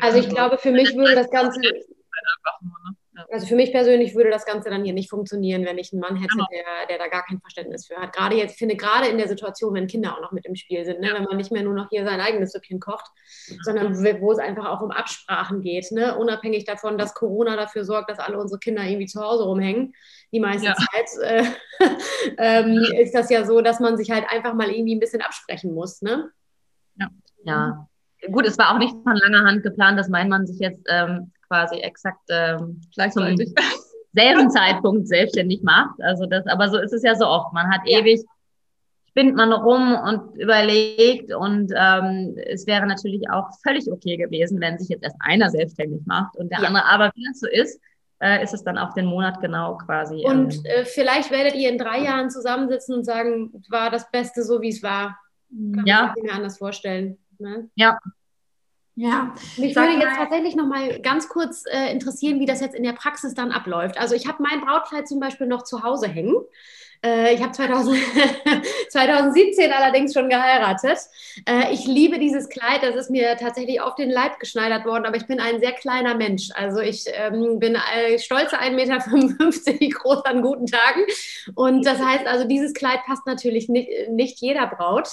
Also 0.00 0.18
ich 0.18 0.28
glaube, 0.28 0.58
für 0.58 0.72
mich 0.72 0.94
würde 0.94 1.14
das 1.14 1.30
Ganze, 1.30 1.60
ne? 1.60 1.72
also 3.30 3.46
für 3.46 3.56
mich 3.56 3.72
persönlich 3.72 4.14
würde 4.14 4.30
das 4.30 4.44
Ganze 4.44 4.70
dann 4.70 4.84
hier 4.84 4.92
nicht 4.92 5.10
funktionieren, 5.10 5.64
wenn 5.64 5.78
ich 5.78 5.92
einen 5.92 6.00
Mann 6.00 6.16
hätte, 6.16 6.32
genau. 6.32 6.46
der, 6.52 6.86
der 6.88 6.98
da 6.98 7.08
gar 7.08 7.24
kein 7.24 7.40
Verständnis 7.40 7.86
für 7.86 7.96
hat. 7.96 8.12
Gerade 8.12 8.36
jetzt, 8.36 8.58
finde 8.58 8.76
gerade 8.76 9.08
in 9.08 9.18
der 9.18 9.28
Situation, 9.28 9.74
wenn 9.74 9.86
Kinder 9.86 10.14
auch 10.14 10.20
noch 10.20 10.32
mit 10.32 10.46
im 10.46 10.54
Spiel 10.54 10.84
sind, 10.84 11.00
ne? 11.00 11.10
wenn 11.12 11.24
man 11.24 11.36
nicht 11.36 11.50
mehr 11.50 11.62
nur 11.62 11.74
noch 11.74 11.88
hier 11.90 12.04
sein 12.04 12.20
eigenes 12.20 12.52
Süppchen 12.52 12.80
kocht, 12.80 13.10
sondern 13.62 13.96
wo 14.20 14.32
es 14.32 14.38
einfach 14.38 14.66
auch 14.66 14.80
um 14.82 14.90
Absprachen 14.90 15.62
geht, 15.62 15.90
ne? 15.90 16.16
unabhängig 16.16 16.64
davon, 16.64 16.98
dass 16.98 17.14
Corona 17.14 17.56
dafür 17.56 17.84
sorgt, 17.84 18.10
dass 18.10 18.18
alle 18.18 18.38
unsere 18.38 18.58
Kinder 18.58 18.82
irgendwie 18.82 19.06
zu 19.06 19.20
Hause 19.20 19.44
rumhängen. 19.44 19.94
Die 20.32 20.40
meiste 20.40 20.66
ja. 20.66 20.74
Zeit 20.74 21.08
äh, 21.22 21.44
ähm, 22.38 22.84
ist 22.98 23.14
das 23.14 23.30
ja 23.30 23.44
so, 23.44 23.60
dass 23.60 23.80
man 23.80 23.96
sich 23.96 24.10
halt 24.10 24.24
einfach 24.28 24.54
mal 24.54 24.70
irgendwie 24.70 24.94
ein 24.94 25.00
bisschen 25.00 25.22
absprechen 25.22 25.74
muss. 25.74 26.02
Ne? 26.02 26.30
Ja. 26.96 27.08
ja 27.44 27.87
gut, 28.30 28.46
es 28.46 28.58
war 28.58 28.74
auch 28.74 28.78
nicht 28.78 28.94
von 29.02 29.16
langer 29.16 29.44
Hand 29.44 29.62
geplant, 29.62 29.98
dass 29.98 30.08
mein 30.08 30.28
Mann 30.28 30.46
sich 30.46 30.58
jetzt 30.58 30.84
ähm, 30.88 31.32
quasi 31.46 31.76
exakt 31.76 32.20
ähm, 32.28 32.80
zum 33.10 33.36
selben 34.14 34.50
Zeitpunkt 34.50 35.08
selbstständig 35.08 35.62
macht. 35.62 36.00
Also 36.02 36.26
das, 36.26 36.46
aber 36.46 36.68
so 36.70 36.78
ist 36.78 36.92
es 36.92 37.02
ja 37.02 37.14
so 37.14 37.26
oft. 37.26 37.52
Man 37.52 37.70
hat 37.70 37.82
ja. 37.84 38.00
ewig 38.00 38.24
spinnt 39.18 39.34
man 39.34 39.52
rum 39.52 39.94
und 39.94 40.36
überlegt 40.36 41.34
und 41.34 41.72
ähm, 41.76 42.36
es 42.46 42.66
wäre 42.66 42.86
natürlich 42.86 43.28
auch 43.30 43.48
völlig 43.66 43.90
okay 43.90 44.16
gewesen, 44.16 44.60
wenn 44.60 44.78
sich 44.78 44.88
jetzt 44.90 45.02
erst 45.02 45.16
einer 45.18 45.50
selbstständig 45.50 46.02
macht 46.06 46.36
und 46.36 46.50
der 46.52 46.60
ja. 46.60 46.68
andere. 46.68 46.84
Aber 46.84 47.10
wie 47.14 47.24
das 47.24 47.40
so 47.40 47.48
ist, 47.48 47.80
äh, 48.20 48.42
ist 48.42 48.54
es 48.54 48.62
dann 48.62 48.78
auf 48.78 48.94
den 48.94 49.06
Monat 49.06 49.40
genau 49.40 49.76
quasi. 49.78 50.24
Und 50.24 50.54
ähm, 50.54 50.62
äh, 50.64 50.84
vielleicht 50.84 51.30
werdet 51.30 51.56
ihr 51.56 51.68
in 51.68 51.78
drei 51.78 52.02
Jahren 52.04 52.30
zusammensitzen 52.30 52.94
und 52.94 53.04
sagen, 53.04 53.52
war 53.70 53.90
das 53.90 54.10
Beste 54.10 54.44
so, 54.44 54.60
wie 54.60 54.68
es 54.68 54.82
war. 54.82 55.18
Kann 55.74 55.86
ja. 55.86 56.14
man 56.14 56.24
mir 56.24 56.32
anders 56.34 56.58
vorstellen. 56.58 57.18
Ne? 57.38 57.70
Ja. 57.74 57.98
Ja. 58.94 59.34
Mich 59.56 59.74
Sag 59.74 59.88
würde 59.88 60.02
jetzt 60.02 60.16
tatsächlich 60.16 60.56
noch 60.56 60.66
mal 60.66 61.00
ganz 61.00 61.28
kurz 61.28 61.64
äh, 61.70 61.92
interessieren, 61.92 62.40
wie 62.40 62.46
das 62.46 62.60
jetzt 62.60 62.74
in 62.74 62.82
der 62.82 62.94
Praxis 62.94 63.32
dann 63.32 63.52
abläuft. 63.52 63.96
Also 63.96 64.16
ich 64.16 64.26
habe 64.26 64.42
mein 64.42 64.60
Brautkleid 64.60 65.06
zum 65.06 65.20
Beispiel 65.20 65.46
noch 65.46 65.62
zu 65.62 65.84
Hause 65.84 66.08
hängen. 66.08 66.34
Äh, 67.04 67.34
ich 67.34 67.42
habe 67.42 67.52
2017 67.52 69.72
allerdings 69.76 70.12
schon 70.12 70.28
geheiratet. 70.28 70.98
Äh, 71.46 71.72
ich 71.72 71.86
liebe 71.86 72.18
dieses 72.18 72.48
Kleid, 72.48 72.82
das 72.82 72.96
ist 72.96 73.08
mir 73.08 73.36
tatsächlich 73.36 73.80
auf 73.80 73.94
den 73.94 74.10
Leib 74.10 74.40
geschneidert 74.40 74.84
worden, 74.84 75.06
aber 75.06 75.16
ich 75.16 75.26
bin 75.26 75.38
ein 75.38 75.60
sehr 75.60 75.70
kleiner 75.72 76.16
Mensch. 76.16 76.48
Also 76.54 76.80
ich 76.80 77.04
ähm, 77.12 77.60
bin 77.60 77.76
äh, 77.76 78.18
stolze 78.18 78.60
1,55 78.60 78.74
Meter 78.74 78.98
groß 80.00 80.24
an 80.24 80.42
guten 80.42 80.66
Tagen. 80.66 81.02
Und 81.54 81.86
das 81.86 82.00
heißt 82.00 82.26
also, 82.26 82.48
dieses 82.48 82.74
Kleid 82.74 82.98
passt 83.06 83.26
natürlich 83.26 83.68
nicht, 83.68 84.10
nicht 84.10 84.40
jeder 84.40 84.66
Braut. 84.66 85.08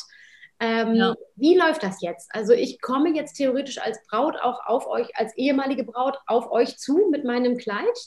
Ähm, 0.59 0.95
ja. 0.95 1.15
Wie 1.35 1.57
läuft 1.57 1.83
das 1.83 2.01
jetzt? 2.01 2.33
Also 2.33 2.53
ich 2.53 2.81
komme 2.81 3.13
jetzt 3.13 3.33
theoretisch 3.33 3.77
als 3.77 4.00
Braut 4.07 4.35
auch 4.41 4.65
auf 4.65 4.87
euch, 4.87 5.07
als 5.18 5.35
ehemalige 5.35 5.83
Braut 5.83 6.18
auf 6.27 6.50
euch 6.51 6.77
zu 6.77 7.09
mit 7.11 7.25
meinem 7.25 7.57
Kleid? 7.57 7.98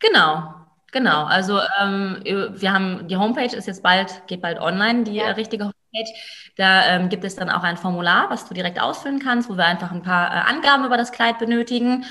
Genau, 0.00 0.54
genau. 0.90 1.24
Also 1.24 1.60
ähm, 1.80 2.20
wir 2.24 2.72
haben 2.72 3.06
die 3.06 3.16
Homepage 3.16 3.56
ist 3.56 3.66
jetzt 3.66 3.82
bald, 3.82 4.26
geht 4.26 4.42
bald 4.42 4.58
online, 4.58 5.04
die 5.04 5.14
ja. 5.14 5.30
richtige 5.30 5.64
Homepage. 5.64 6.12
Da 6.56 6.86
ähm, 6.88 7.08
gibt 7.08 7.24
es 7.24 7.36
dann 7.36 7.48
auch 7.48 7.62
ein 7.62 7.76
Formular, 7.76 8.28
was 8.30 8.48
du 8.48 8.54
direkt 8.54 8.80
ausfüllen 8.80 9.20
kannst, 9.20 9.48
wo 9.48 9.56
wir 9.56 9.66
einfach 9.66 9.92
ein 9.92 10.02
paar 10.02 10.28
äh, 10.30 10.50
Angaben 10.50 10.84
über 10.84 10.96
das 10.96 11.12
Kleid 11.12 11.38
benötigen. 11.38 12.04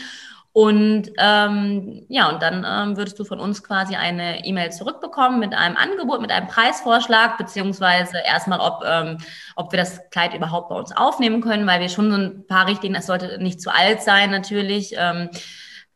Und 0.53 1.09
ähm, 1.17 2.05
ja, 2.09 2.29
und 2.29 2.43
dann 2.43 2.63
ähm, 2.63 2.95
würdest 2.95 3.17
du 3.17 3.25
von 3.25 3.39
uns 3.39 3.63
quasi 3.63 3.95
eine 3.95 4.45
E-Mail 4.45 4.71
zurückbekommen 4.71 5.39
mit 5.39 5.55
einem 5.55 5.75
Angebot, 5.75 6.21
mit 6.21 6.31
einem 6.31 6.47
Preisvorschlag, 6.47 7.39
beziehungsweise 7.39 8.19
erstmal, 8.23 8.59
ob, 8.59 8.83
ähm, 8.85 9.17
ob 9.55 9.71
wir 9.71 9.79
das 9.79 10.07
Kleid 10.11 10.35
überhaupt 10.35 10.69
bei 10.69 10.75
uns 10.75 10.95
aufnehmen 10.95 11.41
können, 11.41 11.65
weil 11.65 11.81
wir 11.81 11.89
schon 11.89 12.11
so 12.11 12.17
ein 12.17 12.45
paar 12.45 12.67
Richtlinien, 12.67 12.99
es 12.99 13.07
sollte 13.07 13.41
nicht 13.41 13.61
zu 13.61 13.73
alt 13.73 14.03
sein 14.03 14.29
natürlich. 14.29 14.93
Ähm, 14.95 15.29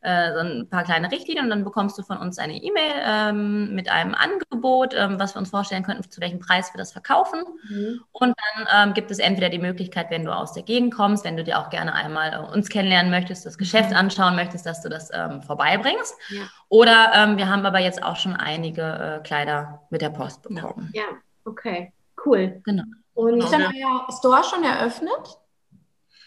äh, 0.01 0.33
so 0.33 0.39
ein 0.39 0.69
paar 0.69 0.83
kleine 0.83 1.11
Richtlinien 1.11 1.45
und 1.45 1.49
dann 1.49 1.63
bekommst 1.63 1.97
du 1.97 2.03
von 2.03 2.17
uns 2.17 2.37
eine 2.37 2.55
E-Mail 2.55 2.93
ähm, 3.03 3.73
mit 3.73 3.89
einem 3.89 4.13
Angebot, 4.13 4.93
ähm, 4.95 5.19
was 5.19 5.35
wir 5.35 5.39
uns 5.39 5.49
vorstellen 5.49 5.83
könnten, 5.83 6.09
zu 6.09 6.21
welchem 6.21 6.39
Preis 6.39 6.73
wir 6.73 6.77
das 6.77 6.91
verkaufen. 6.91 7.39
Mhm. 7.69 8.01
Und 8.11 8.35
dann 8.55 8.67
ähm, 8.89 8.93
gibt 8.93 9.09
es 9.09 9.19
entweder 9.19 9.49
die 9.49 9.59
Möglichkeit, 9.59 10.11
wenn 10.11 10.23
du 10.23 10.31
aus 10.31 10.53
der 10.53 10.63
Gegend 10.63 10.93
kommst, 10.93 11.25
wenn 11.25 11.35
du 11.35 11.43
dir 11.43 11.59
auch 11.59 11.69
gerne 11.69 11.93
einmal 11.93 12.33
äh, 12.33 12.53
uns 12.53 12.69
kennenlernen 12.69 13.11
möchtest, 13.11 13.45
das 13.45 13.57
Geschäft 13.57 13.89
mhm. 13.89 13.95
anschauen 13.97 14.35
möchtest, 14.35 14.65
dass 14.65 14.81
du 14.81 14.89
das 14.89 15.09
ähm, 15.13 15.41
vorbeibringst. 15.41 16.15
Ja. 16.29 16.43
Oder 16.69 17.11
ähm, 17.15 17.37
wir 17.37 17.49
haben 17.49 17.65
aber 17.65 17.79
jetzt 17.79 18.03
auch 18.03 18.17
schon 18.17 18.35
einige 18.35 19.19
äh, 19.19 19.23
Kleider 19.23 19.81
mit 19.89 20.01
der 20.01 20.09
Post 20.09 20.43
bekommen. 20.43 20.91
Ja, 20.93 21.05
okay, 21.43 21.91
cool. 22.25 22.61
Genau. 22.65 22.83
Und 23.13 23.39
ist 23.39 23.51
dann 23.51 23.63
euer 23.63 24.07
Store 24.11 24.43
schon 24.43 24.63
eröffnet? 24.63 25.39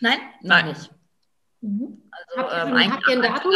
Nein, 0.00 0.18
noch 0.42 0.64
nicht. 0.64 0.90
Mhm. 1.60 2.02
Also, 2.36 2.56
habt, 2.56 2.70
ähm, 2.70 2.92
habt 2.92 3.08
ihr 3.08 3.16
ein 3.16 3.22
Datum? 3.22 3.52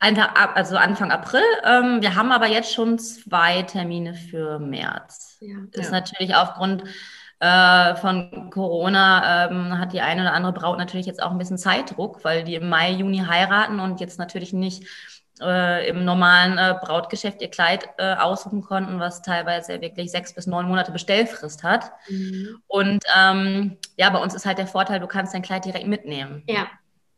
Einfach, 0.00 0.54
also 0.54 0.76
Anfang 0.76 1.10
April. 1.10 1.42
Ähm, 1.64 2.02
wir 2.02 2.14
haben 2.14 2.30
aber 2.30 2.46
jetzt 2.46 2.72
schon 2.72 2.98
zwei 2.98 3.62
Termine 3.62 4.14
für 4.14 4.58
März. 4.58 5.38
Ja, 5.40 5.56
ist 5.72 5.86
ja. 5.86 5.90
natürlich 5.90 6.36
aufgrund 6.36 6.84
äh, 7.40 7.96
von 7.96 8.50
Corona 8.50 9.48
ähm, 9.48 9.78
hat 9.78 9.92
die 9.92 10.00
eine 10.00 10.22
oder 10.22 10.32
andere 10.32 10.52
Braut 10.52 10.78
natürlich 10.78 11.06
jetzt 11.06 11.22
auch 11.22 11.30
ein 11.30 11.38
bisschen 11.38 11.58
Zeitdruck, 11.58 12.24
weil 12.24 12.44
die 12.44 12.56
im 12.56 12.68
Mai, 12.68 12.92
Juni 12.92 13.18
heiraten 13.18 13.80
und 13.80 14.00
jetzt 14.00 14.18
natürlich 14.18 14.52
nicht 14.52 14.84
äh, 15.40 15.88
im 15.88 16.04
normalen 16.04 16.58
äh, 16.58 16.74
Brautgeschäft 16.80 17.40
ihr 17.40 17.50
Kleid 17.50 17.88
äh, 17.98 18.14
aussuchen 18.14 18.62
konnten, 18.62 18.98
was 18.98 19.22
teilweise 19.22 19.80
wirklich 19.80 20.10
sechs 20.10 20.34
bis 20.34 20.46
neun 20.46 20.66
Monate 20.66 20.92
Bestellfrist 20.92 21.62
hat. 21.62 21.92
Mhm. 22.08 22.60
Und 22.66 23.04
ähm, 23.16 23.78
ja, 23.96 24.10
bei 24.10 24.18
uns 24.18 24.34
ist 24.34 24.46
halt 24.46 24.58
der 24.58 24.66
Vorteil, 24.66 25.00
du 25.00 25.06
kannst 25.06 25.34
dein 25.34 25.42
Kleid 25.42 25.64
direkt 25.64 25.86
mitnehmen. 25.86 26.42
Ja. 26.48 26.66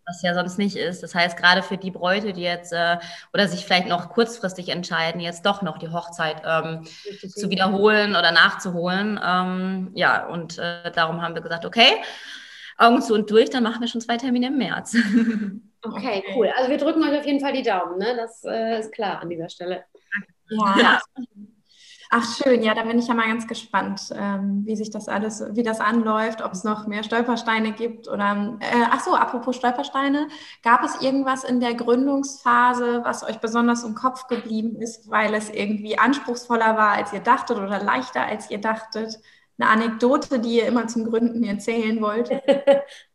Was 0.07 0.23
ja 0.23 0.35
sonst 0.35 0.59
nicht 0.59 0.77
ist. 0.77 1.03
Das 1.03 1.15
heißt, 1.15 1.37
gerade 1.37 1.63
für 1.63 1.77
die 1.77 1.91
Bräute, 1.91 2.33
die 2.33 2.43
jetzt 2.43 2.73
äh, 2.73 2.99
oder 3.33 3.47
sich 3.47 3.65
vielleicht 3.65 3.89
noch 3.89 4.11
kurzfristig 4.11 4.69
entscheiden, 4.71 5.21
jetzt 5.21 5.47
doch 5.47 5.63
noch 5.63 5.79
die 5.79 5.91
Hochzeit 5.91 6.43
ähm, 6.45 6.87
zu 7.29 7.51
wiederholen 7.51 8.17
oder 8.17 8.33
nachzuholen. 8.33 9.21
Ähm, 9.25 9.91
ja, 9.95 10.27
und 10.27 10.59
äh, 10.59 10.91
darum 10.93 11.23
haben 11.23 11.35
wir 11.35 11.43
gesagt, 11.43 11.65
okay, 11.65 11.93
Augen 12.77 13.03
zu 13.03 13.15
und 13.15 13.31
durch, 13.31 13.51
dann 13.51 13.63
machen 13.63 13.81
wir 13.81 13.89
schon 13.89 14.01
zwei 14.01 14.17
Termine 14.17 14.49
im 14.49 14.59
März. 14.59 14.97
Okay, 15.83 16.23
cool. 16.37 16.53
Also 16.59 16.71
wir 16.71 16.77
drücken 16.77 17.03
euch 17.03 17.19
auf 17.19 17.25
jeden 17.25 17.41
Fall 17.41 17.55
die 17.55 17.63
Daumen, 17.63 17.97
ne? 17.97 18.15
Das 18.15 18.45
äh, 18.45 18.81
ist 18.81 18.93
klar 18.93 19.23
an 19.23 19.31
dieser 19.31 19.49
Stelle. 19.49 19.85
Ja. 20.51 20.77
ja. 20.79 21.01
Ach 22.13 22.25
schön, 22.25 22.63
ja, 22.65 22.75
da 22.75 22.83
bin 22.83 22.99
ich 22.99 23.07
ja 23.07 23.15
mal 23.15 23.29
ganz 23.29 23.47
gespannt, 23.47 24.11
ähm, 24.17 24.63
wie 24.67 24.75
sich 24.75 24.91
das 24.91 25.07
alles, 25.09 25.45
wie 25.53 25.63
das 25.63 25.79
anläuft, 25.79 26.43
ob 26.43 26.53
es 26.53 26.65
noch 26.65 26.89
mehr 26.89 27.05
Stolpersteine 27.05 27.71
gibt 27.73 28.09
oder 28.09 28.59
äh, 28.61 28.85
ach 28.91 28.99
so, 29.05 29.15
apropos 29.15 29.55
Stolpersteine, 29.55 30.27
gab 30.65 30.83
es 30.83 31.01
irgendwas 31.03 31.45
in 31.45 31.61
der 31.61 31.75
Gründungsphase, 31.75 33.03
was 33.05 33.23
euch 33.23 33.39
besonders 33.39 33.85
im 33.85 33.95
Kopf 33.95 34.27
geblieben 34.27 34.75
ist, 34.81 35.09
weil 35.09 35.35
es 35.35 35.51
irgendwie 35.51 35.99
anspruchsvoller 35.99 36.77
war, 36.77 36.91
als 36.95 37.13
ihr 37.13 37.21
dachtet 37.21 37.59
oder 37.59 37.81
leichter, 37.81 38.27
als 38.27 38.51
ihr 38.51 38.61
dachtet? 38.61 39.21
Eine 39.59 39.71
Anekdote, 39.71 40.41
die 40.41 40.57
ihr 40.57 40.67
immer 40.67 40.89
zum 40.89 41.05
Gründen 41.05 41.45
erzählen 41.45 42.01
wollt? 42.01 42.31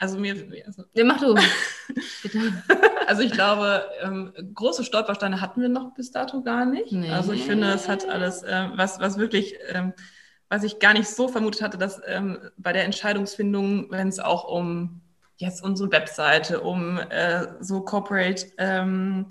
Also 0.00 0.18
mir, 0.18 0.36
also, 0.66 0.84
ja, 0.92 1.04
mach 1.04 1.20
du. 1.20 1.34
Bitte. 2.22 2.62
Also 3.06 3.22
ich 3.22 3.32
glaube, 3.32 3.84
ähm, 4.02 4.32
große 4.54 4.84
Stolpersteine 4.84 5.40
hatten 5.40 5.60
wir 5.60 5.68
noch 5.68 5.94
bis 5.94 6.12
dato 6.12 6.42
gar 6.42 6.66
nicht. 6.66 6.92
Nee. 6.92 7.10
Also 7.10 7.32
ich 7.32 7.44
finde, 7.44 7.68
es 7.72 7.88
hat 7.88 8.08
alles, 8.08 8.44
ähm, 8.46 8.72
was, 8.76 9.00
was 9.00 9.18
wirklich, 9.18 9.56
ähm, 9.68 9.92
was 10.48 10.62
ich 10.62 10.78
gar 10.78 10.92
nicht 10.92 11.08
so 11.08 11.28
vermutet 11.28 11.62
hatte, 11.62 11.78
dass 11.78 12.00
ähm, 12.06 12.38
bei 12.56 12.72
der 12.72 12.84
Entscheidungsfindung, 12.84 13.90
wenn 13.90 14.08
es 14.08 14.20
auch 14.20 14.44
um 14.44 15.00
jetzt 15.38 15.62
unsere 15.62 15.90
Webseite, 15.90 16.60
um 16.60 16.98
äh, 16.98 17.46
so 17.60 17.80
Corporate 17.80 18.46
ähm, 18.58 19.26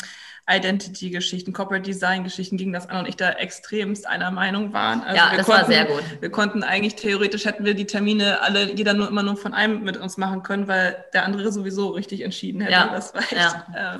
Identity-Geschichten, 0.49 1.51
Corporate 1.51 1.83
Design-Geschichten 1.83 2.55
ging 2.55 2.71
das 2.71 2.87
an 2.87 2.99
und 2.99 3.07
ich 3.07 3.17
da 3.17 3.31
extremst 3.31 4.07
einer 4.07 4.31
Meinung 4.31 4.71
waren. 4.71 5.01
Also 5.01 5.17
ja, 5.17 5.35
das 5.35 5.45
konnten, 5.45 5.61
war 5.61 5.67
sehr 5.67 5.85
gut. 5.85 6.03
Wir 6.21 6.31
konnten 6.31 6.63
eigentlich 6.63 6.95
theoretisch 6.95 7.43
hätten 7.43 7.65
wir 7.65 7.73
die 7.73 7.85
Termine 7.85 8.41
alle, 8.41 8.73
jeder 8.73 8.93
nur 8.93 9.09
immer 9.09 9.23
nur 9.23 9.35
von 9.35 9.53
einem 9.53 9.83
mit 9.83 9.97
uns 9.97 10.15
machen 10.15 10.43
können, 10.43 10.69
weil 10.69 11.03
der 11.13 11.25
andere 11.25 11.51
sowieso 11.51 11.89
richtig 11.89 12.21
entschieden 12.21 12.61
hätte. 12.61 12.71
Ja. 12.71 12.87
Das 12.87 13.13
war 13.13 13.21
echt, 13.23 13.33
ja. 13.33 13.95
äh, 13.95 13.99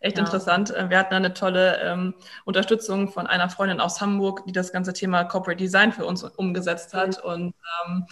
echt 0.00 0.18
ja. 0.18 0.24
interessant. 0.24 0.74
Äh, 0.74 0.90
wir 0.90 0.98
hatten 0.98 1.14
eine 1.14 1.32
tolle 1.32 1.80
ähm, 1.80 2.14
Unterstützung 2.44 3.12
von 3.12 3.28
einer 3.28 3.48
Freundin 3.48 3.78
aus 3.78 4.00
Hamburg, 4.00 4.44
die 4.46 4.52
das 4.52 4.72
ganze 4.72 4.92
Thema 4.94 5.22
Corporate 5.22 5.62
Design 5.62 5.92
für 5.92 6.06
uns 6.06 6.24
umgesetzt 6.24 6.92
hat. 6.92 7.22
Mhm. 7.24 7.30
Und 7.30 7.54
ähm, 7.86 8.06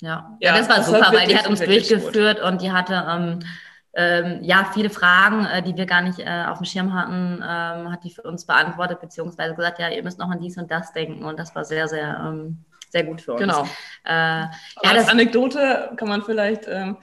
ja. 0.00 0.36
ja, 0.40 0.56
das 0.56 0.68
war 0.68 0.76
das 0.76 0.86
super, 0.86 1.12
weil 1.12 1.26
die 1.26 1.36
hat 1.36 1.46
uns 1.46 1.60
durchgeführt 1.60 2.40
und 2.40 2.62
die 2.62 2.72
hatte 2.72 3.06
ähm, 3.08 3.40
ähm, 3.92 4.38
ja, 4.42 4.70
viele 4.72 4.90
Fragen, 4.90 5.46
äh, 5.46 5.62
die 5.62 5.76
wir 5.76 5.86
gar 5.86 6.02
nicht 6.02 6.20
äh, 6.20 6.44
auf 6.46 6.58
dem 6.58 6.64
Schirm 6.64 6.94
hatten, 6.94 7.42
ähm, 7.42 7.90
hat 7.90 8.04
die 8.04 8.10
für 8.10 8.22
uns 8.22 8.46
beantwortet, 8.46 9.00
beziehungsweise 9.00 9.54
gesagt, 9.54 9.78
ja, 9.80 9.88
ihr 9.88 10.02
müsst 10.02 10.18
noch 10.18 10.30
an 10.30 10.40
dies 10.40 10.56
und 10.56 10.70
das 10.70 10.92
denken. 10.92 11.24
Und 11.24 11.38
das 11.38 11.54
war 11.56 11.64
sehr, 11.64 11.88
sehr, 11.88 12.22
ähm, 12.24 12.64
sehr 12.90 13.04
gut 13.04 13.20
für 13.20 13.32
uns. 13.32 13.40
Genau. 13.40 13.64
Äh, 14.04 14.42
ja, 14.42 14.50
als 14.82 15.08
Anekdote 15.08 15.90
kann 15.96 16.08
man 16.08 16.22
vielleicht 16.22 16.68
ähm, 16.68 16.98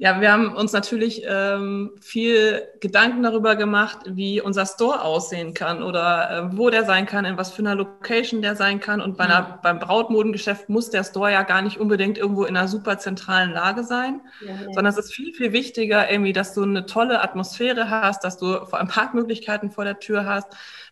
ja, 0.00 0.20
wir 0.20 0.30
haben 0.30 0.54
uns 0.54 0.72
natürlich 0.72 1.24
ähm, 1.26 1.90
viel 2.00 2.62
Gedanken 2.78 3.24
darüber 3.24 3.56
gemacht, 3.56 3.98
wie 4.06 4.40
unser 4.40 4.64
Store 4.64 5.02
aussehen 5.02 5.54
kann 5.54 5.82
oder 5.82 6.50
äh, 6.52 6.56
wo 6.56 6.70
der 6.70 6.84
sein 6.84 7.04
kann, 7.04 7.24
in 7.24 7.36
was 7.36 7.50
für 7.50 7.62
einer 7.62 7.74
Location 7.74 8.40
der 8.40 8.54
sein 8.54 8.78
kann. 8.78 9.00
Und 9.00 9.16
bei 9.16 9.24
einer, 9.24 9.40
mhm. 9.40 9.54
beim 9.60 9.78
Brautmodengeschäft 9.80 10.68
muss 10.68 10.90
der 10.90 11.02
Store 11.02 11.32
ja 11.32 11.42
gar 11.42 11.62
nicht 11.62 11.78
unbedingt 11.78 12.16
irgendwo 12.16 12.44
in 12.44 12.56
einer 12.56 12.68
super 12.68 12.98
zentralen 12.98 13.50
Lage 13.50 13.82
sein, 13.82 14.20
ja, 14.40 14.52
ja. 14.52 14.72
sondern 14.72 14.86
es 14.86 14.98
ist 14.98 15.12
viel, 15.12 15.34
viel 15.34 15.52
wichtiger, 15.52 16.08
irgendwie, 16.08 16.32
dass 16.32 16.54
du 16.54 16.62
eine 16.62 16.86
tolle 16.86 17.20
Atmosphäre 17.20 17.90
hast, 17.90 18.22
dass 18.22 18.38
du 18.38 18.66
vor 18.66 18.78
allem 18.78 18.86
Parkmöglichkeiten 18.86 19.72
vor 19.72 19.84
der 19.84 19.98
Tür 19.98 20.26
hast, 20.26 20.46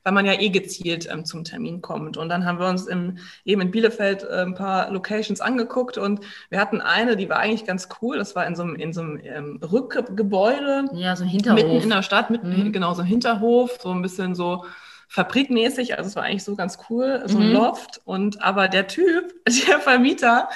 weil 0.06 0.12
man 0.12 0.24
ja 0.24 0.34
eh 0.34 0.50
gezielt 0.50 1.08
ähm, 1.10 1.24
zum 1.24 1.42
Termin 1.42 1.82
kommt. 1.82 2.16
Und 2.16 2.28
dann 2.28 2.44
haben 2.44 2.60
wir 2.60 2.68
uns 2.68 2.86
im, 2.86 3.18
eben 3.44 3.60
in 3.60 3.72
Bielefeld 3.72 4.22
äh, 4.22 4.42
ein 4.42 4.54
paar 4.54 4.88
Locations 4.92 5.40
angeguckt 5.40 5.98
und 5.98 6.20
wir 6.48 6.60
hatten 6.60 6.80
eine, 6.80 7.16
die 7.16 7.28
war 7.28 7.38
eigentlich 7.38 7.64
ganz 7.64 7.88
cool. 8.00 8.16
Das 8.16 8.36
war 8.36 8.46
in 8.46 8.54
so 8.54 8.62
einem, 8.62 8.76
in 8.76 8.92
so 8.92 9.00
einem 9.00 9.20
ähm, 9.24 9.58
Rückgebäude. 9.60 10.84
Ja, 10.92 11.16
so 11.16 11.24
ein 11.24 11.28
Hinterhof. 11.28 11.60
Mitten 11.60 11.82
in 11.82 11.90
der 11.90 12.04
Stadt, 12.04 12.30
mitten, 12.30 12.66
mhm. 12.66 12.72
genau, 12.72 12.94
so 12.94 13.02
ein 13.02 13.08
Hinterhof, 13.08 13.78
so 13.80 13.90
ein 13.90 14.00
bisschen 14.00 14.36
so 14.36 14.64
fabrikmäßig, 15.08 15.98
also 15.98 16.06
es 16.06 16.14
war 16.14 16.22
eigentlich 16.22 16.44
so 16.44 16.54
ganz 16.54 16.78
cool, 16.88 17.24
so 17.26 17.38
ein 17.38 17.48
mhm. 17.48 17.54
Loft. 17.54 18.00
Und 18.04 18.40
aber 18.44 18.68
der 18.68 18.86
Typ, 18.86 19.34
der 19.68 19.80
Vermieter, 19.80 20.48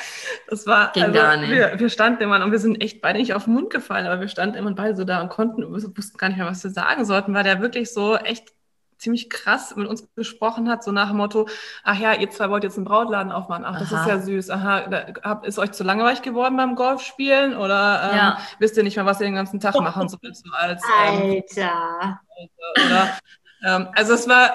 das 0.49 0.65
war 0.69 0.93
Ging 0.93 1.03
also, 1.03 1.15
gar 1.15 1.37
nicht. 1.39 1.51
Wir, 1.51 1.73
wir 1.77 1.89
standen 1.89 2.23
immer 2.23 2.45
und 2.45 2.53
wir 2.53 2.61
sind 2.61 2.81
echt 2.81 3.01
beide 3.01 3.19
nicht 3.19 3.35
auf 3.35 3.47
den 3.47 3.55
Mund 3.55 3.71
gefallen, 3.71 4.07
aber 4.07 4.21
wir 4.21 4.29
standen 4.29 4.55
immer 4.55 4.75
beide 4.75 4.95
so 4.95 5.03
da 5.03 5.21
und 5.21 5.29
konnten, 5.29 5.69
wussten 5.73 6.19
gar 6.19 6.29
nicht 6.29 6.39
mehr, 6.39 6.47
was 6.47 6.63
wir 6.63 6.71
sagen 6.71 7.05
sollten, 7.05 7.35
weil 7.35 7.43
der 7.43 7.61
wirklich 7.61 7.93
so 7.93 8.15
echt 8.15 8.53
ziemlich 9.01 9.31
krass 9.31 9.75
mit 9.77 9.89
uns 9.89 10.07
gesprochen 10.15 10.69
hat, 10.69 10.85
so 10.85 10.93
nach 10.93 11.09
dem 11.09 11.17
Motto, 11.17 11.49
ach 11.83 11.99
ja, 11.99 12.13
ihr 12.15 12.31
zwei 12.31 12.51
wollt 12.51 12.65
jetzt 12.65 12.77
einen 12.77 12.85
Brautladen 12.85 13.33
aufmachen, 13.33 13.65
ach, 13.65 13.79
das 13.79 13.93
Aha. 13.93 14.03
ist 14.03 14.09
ja 14.09 14.19
süß, 14.19 14.51
aha, 14.51 14.81
da, 14.89 15.33
ist 15.43 15.59
euch 15.59 15.73
zu 15.73 15.85
langweilig 15.85 16.23
geworden 16.23 16.57
beim 16.57 16.77
Golfspielen 16.77 17.57
oder 17.57 18.11
ähm, 18.11 18.17
ja. 18.17 18.39
wisst 18.59 18.77
ihr 18.77 18.83
nicht 18.83 18.97
mehr, 18.97 19.07
was 19.07 19.21
ihr 19.21 19.27
den 19.27 19.35
ganzen 19.35 19.59
Tag 19.59 19.75
machen 19.81 20.09
sollt, 20.09 20.37
so 20.37 20.51
als 20.53 20.83
ähm, 21.07 21.43
Alter. 21.51 22.21
Oder, 22.87 23.19
ähm, 23.65 23.89
also 23.95 24.15
es 24.15 24.29
war, 24.29 24.51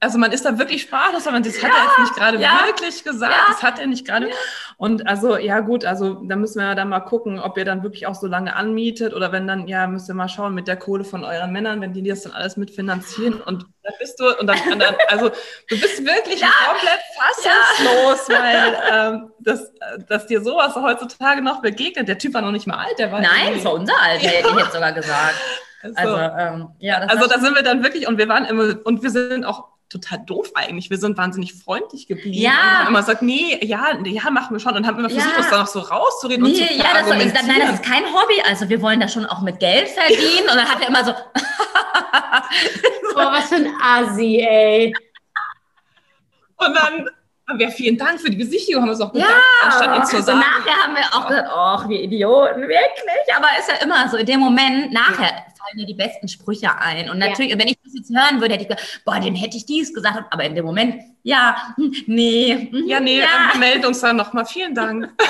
also 0.00 0.18
man 0.18 0.32
ist 0.32 0.44
da 0.44 0.58
wirklich 0.58 0.82
sprachlos, 0.82 1.24
weil 1.26 1.32
man 1.32 1.42
das 1.42 1.60
ja, 1.60 1.68
hat 1.68 1.72
er 1.72 1.84
jetzt 1.84 1.98
nicht 1.98 2.14
gerade 2.16 2.38
ja, 2.38 2.60
wirklich 2.66 3.02
gesagt, 3.02 3.32
ja, 3.32 3.44
das 3.48 3.62
hat 3.62 3.78
er 3.78 3.86
nicht 3.86 4.06
gerade. 4.06 4.30
Und 4.76 5.06
also, 5.06 5.36
ja 5.38 5.60
gut, 5.60 5.84
also 5.84 6.14
da 6.24 6.36
müssen 6.36 6.60
wir 6.60 6.66
ja 6.66 6.74
dann 6.74 6.90
mal 6.90 7.00
gucken, 7.00 7.40
ob 7.40 7.56
ihr 7.56 7.64
dann 7.64 7.82
wirklich 7.82 8.06
auch 8.06 8.14
so 8.14 8.26
lange 8.26 8.54
anmietet 8.54 9.14
oder 9.14 9.32
wenn 9.32 9.46
dann, 9.46 9.68
ja, 9.68 9.86
müsst 9.86 10.08
ihr 10.08 10.14
mal 10.14 10.28
schauen 10.28 10.54
mit 10.54 10.68
der 10.68 10.76
Kohle 10.76 11.04
von 11.04 11.24
euren 11.24 11.52
Männern, 11.52 11.80
wenn 11.80 11.92
die 11.92 12.02
das 12.02 12.22
dann 12.22 12.32
alles 12.32 12.56
mitfinanzieren 12.56 13.40
und 13.40 13.66
dann 13.82 13.94
bist 13.98 14.20
du, 14.20 14.36
und 14.38 14.46
dann, 14.46 14.58
und 14.70 14.80
dann 14.80 14.96
also 15.08 15.28
du 15.28 15.80
bist 15.80 16.04
wirklich 16.04 16.42
komplett 16.42 17.00
fassungslos, 17.16 18.28
weil 18.28 18.76
ähm, 18.92 19.30
das, 19.38 19.72
dass 20.08 20.26
dir 20.26 20.42
sowas 20.42 20.74
heutzutage 20.74 21.40
noch 21.40 21.62
begegnet. 21.62 22.08
Der 22.08 22.18
Typ 22.18 22.34
war 22.34 22.42
noch 22.42 22.50
nicht 22.50 22.66
mal 22.66 22.78
alt, 22.78 22.98
der 22.98 23.12
war. 23.12 23.20
Nein, 23.20 23.54
das 23.54 23.64
war 23.64 23.74
unser 23.74 23.98
Alter, 24.00 24.28
hätte 24.28 24.48
ich 24.50 24.56
jetzt 24.56 24.72
sogar 24.72 24.92
gesagt. 24.92 25.36
Also, 25.94 26.14
also 26.14 26.38
ähm, 26.38 26.68
ja, 26.78 26.98
also 26.98 27.26
da 27.26 27.38
sind 27.38 27.54
wir 27.54 27.62
dann 27.62 27.82
wirklich 27.82 28.08
und 28.08 28.18
wir 28.18 28.28
waren 28.28 28.44
immer 28.44 28.76
und 28.84 29.02
wir 29.02 29.10
sind 29.10 29.44
auch 29.44 29.64
total 29.88 30.18
doof 30.26 30.50
eigentlich. 30.54 30.90
Wir 30.90 30.98
sind 30.98 31.16
wahnsinnig 31.16 31.54
freundlich 31.54 32.08
geblieben. 32.08 32.38
Ja. 32.38 32.50
Und 32.50 32.56
haben 32.56 32.88
immer 32.88 33.00
gesagt, 33.00 33.22
nee, 33.22 33.58
ja, 33.64 33.96
ja, 34.04 34.30
machen 34.30 34.54
wir 34.54 34.60
schon. 34.60 34.74
Und 34.74 34.86
haben 34.86 34.98
immer 34.98 35.10
versucht, 35.10 35.32
ja. 35.32 35.38
uns 35.38 35.50
da 35.50 35.58
noch 35.58 35.66
so 35.66 35.80
rauszureden 35.80 36.44
nee, 36.44 36.50
und 36.50 36.56
zu 36.56 36.74
ja, 36.74 36.84
das 36.92 37.08
war, 37.08 37.16
Nein, 37.16 37.60
das 37.60 37.74
ist 37.74 37.84
kein 37.84 38.04
Hobby. 38.04 38.42
Also 38.48 38.68
wir 38.68 38.82
wollen 38.82 39.00
da 39.00 39.08
schon 39.08 39.26
auch 39.26 39.42
mit 39.42 39.60
Geld 39.60 39.88
verdienen. 39.88 40.48
und 40.50 40.56
dann 40.56 40.68
hat 40.68 40.80
er 40.80 40.88
immer 40.88 41.04
so... 41.04 41.12
Boah, 43.14 43.32
was 43.32 43.48
für 43.48 43.56
ein 43.56 43.72
Asi, 43.80 44.40
ey. 44.40 44.94
Und 46.56 46.74
dann 46.74 47.08
ja, 47.58 47.70
vielen 47.70 47.96
Dank 47.96 48.20
für 48.20 48.28
die 48.28 48.36
Besichtigung, 48.36 48.82
haben 48.82 48.88
wir 48.88 48.94
es 48.94 49.00
auch 49.00 49.12
gedacht, 49.12 49.30
ja, 49.30 49.68
anstatt 49.68 49.96
uns 49.96 50.10
zu 50.10 50.20
sagen. 50.20 50.40
nachher 50.40 50.82
haben 50.82 50.96
wir 50.96 51.04
auch 51.14 51.28
gesagt, 51.28 51.48
ach, 51.48 51.88
wir 51.88 52.00
Idioten, 52.00 52.62
wirklich. 52.62 53.36
Aber 53.36 53.46
ist 53.58 53.68
ja 53.68 53.76
immer 53.84 54.08
so, 54.08 54.16
in 54.16 54.26
dem 54.26 54.40
Moment, 54.40 54.92
nachher 54.92 55.46
fallen 55.66 55.76
mir 55.76 55.86
die 55.86 55.94
besten 55.94 56.28
Sprüche 56.28 56.78
ein. 56.78 57.10
Und 57.10 57.18
natürlich, 57.18 57.52
ja. 57.52 57.58
wenn 57.58 57.68
ich 57.68 57.78
das 57.82 57.94
jetzt 57.94 58.10
hören 58.10 58.40
würde, 58.40 58.54
hätte 58.54 58.64
ich 58.64 58.68
gesagt, 58.68 59.02
boah, 59.04 59.20
den 59.20 59.34
hätte 59.34 59.56
ich 59.56 59.66
dies 59.66 59.92
gesagt. 59.92 60.24
Aber 60.30 60.44
in 60.44 60.54
dem 60.54 60.64
Moment, 60.64 61.02
ja, 61.22 61.74
hm, 61.76 61.92
nee. 62.06 62.68
Hm, 62.70 62.86
ja, 62.86 63.00
nee, 63.00 63.18
ja. 63.18 63.50
wir 63.52 63.58
melden 63.58 63.86
uns 63.86 64.00
dann 64.00 64.16
nochmal. 64.16 64.46
Vielen 64.46 64.74
Dank. 64.74 65.12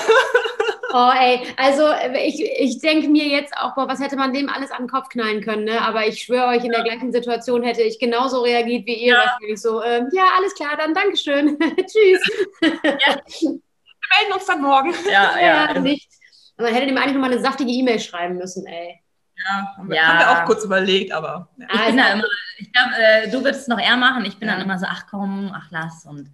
Oh, 0.99 1.11
ey, 1.15 1.43
also 1.59 1.91
ich, 2.25 2.41
ich 2.41 2.79
denke 2.79 3.09
mir 3.09 3.27
jetzt 3.27 3.55
auch, 3.59 3.75
boah, 3.75 3.87
was 3.87 4.01
hätte 4.01 4.17
man 4.17 4.33
dem 4.33 4.49
alles 4.49 4.71
an 4.71 4.85
den 4.85 4.89
Kopf 4.89 5.11
knallen 5.11 5.43
können, 5.43 5.65
ne? 5.65 5.83
Aber 5.83 6.07
ich 6.07 6.23
schwöre 6.23 6.47
euch, 6.47 6.65
in 6.65 6.71
der 6.71 6.85
gleichen 6.85 7.13
Situation 7.13 7.63
hätte 7.65 7.83
ich 7.83 7.99
genauso 7.99 8.41
reagiert 8.41 8.87
wie 8.87 8.95
ihr. 8.95 9.13
Ja, 9.13 9.19
wahrscheinlich 9.19 9.61
so, 9.61 9.83
ähm, 9.83 10.09
ja 10.13 10.25
alles 10.39 10.55
klar, 10.55 10.71
dann 10.79 10.95
Dankeschön. 10.95 11.59
Tschüss. 11.77 12.49
Ja. 12.63 13.21
Wir 13.41 13.51
melden 13.51 14.33
uns 14.33 14.47
dann 14.47 14.63
morgen. 14.63 14.95
Ja, 15.05 15.39
ja. 15.39 15.75
ja 15.75 15.81
nicht. 15.81 16.09
Man 16.57 16.73
hätte 16.73 16.87
dem 16.87 16.97
eigentlich 16.97 17.15
nochmal 17.15 17.33
eine 17.33 17.43
saftige 17.43 17.71
E-Mail 17.71 18.01
schreiben 18.01 18.37
müssen, 18.37 18.65
ey. 18.67 19.03
Ja, 19.49 19.75
haben 19.77 19.89
wir, 19.89 19.97
ja. 19.97 20.03
haben 20.07 20.19
wir 20.19 20.31
auch 20.31 20.45
kurz 20.47 20.65
überlegt, 20.65 21.13
aber. 21.13 21.49
Ja. 21.57 21.67
Ich 21.71 21.87
bin 21.87 21.97
da 21.97 22.13
immer, 22.13 22.25
ich 22.59 22.73
glaube, 22.73 22.91
äh, 22.97 23.31
du 23.31 23.45
würdest 23.45 23.63
es 23.63 23.69
noch 23.69 23.81
eher 23.81 23.97
machen. 23.97 24.25
Ich 24.25 24.39
bin 24.39 24.49
ja. 24.49 24.55
dann 24.55 24.65
immer 24.65 24.79
so, 24.79 24.87
ach 24.89 25.07
komm, 25.11 25.53
ach 25.55 25.69
lass. 25.71 26.07
Und 26.07 26.31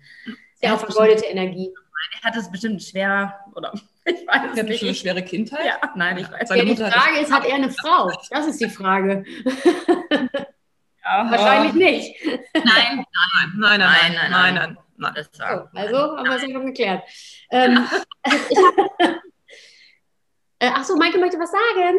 ja, 0.61 0.75
auch 0.75 0.81
vergeudete 0.81 1.27
Energie. 1.27 1.73
Er 2.21 2.29
hat 2.29 2.37
es 2.37 2.51
bestimmt 2.51 2.83
schwer, 2.83 3.41
oder 3.55 3.73
ich 4.05 4.27
weiß 4.27 4.57
es 4.57 4.63
nicht. 4.65 4.83
eine 4.83 4.95
schwere 4.95 5.23
Kindheit? 5.23 5.65
Ja, 5.65 5.79
nein, 5.95 6.19
ich 6.19 6.31
weiß 6.31 6.49
ja, 6.51 6.65
Die 6.65 6.77
Frage 6.77 7.21
ist, 7.21 7.33
hat 7.33 7.45
er 7.45 7.55
eine 7.55 7.71
Frau? 7.71 8.11
Das 8.31 8.47
ist 8.47 8.61
die 8.61 8.69
Frage. 8.69 9.25
Wahrscheinlich 11.05 11.75
nicht. 11.75 12.17
Nein, 12.55 12.65
nein, 12.65 13.05
nein, 13.57 13.81
nein, 13.81 13.81
nein, 13.81 14.15
nein, 14.15 14.31
nein, 14.31 14.55
nein. 14.55 14.55
nein. 14.73 14.77
So, 15.33 15.43
also 15.75 16.17
haben 16.17 16.25
wir 16.25 16.37
es 16.37 16.43
einfach 16.43 16.65
geklärt. 16.65 17.03
Ähm, 17.55 17.87
äh, 20.59 20.71
ach 20.75 20.85
so, 20.85 20.97
Maike 20.97 21.19
möchte 21.19 21.39
was 21.39 21.51
sagen. 21.51 21.99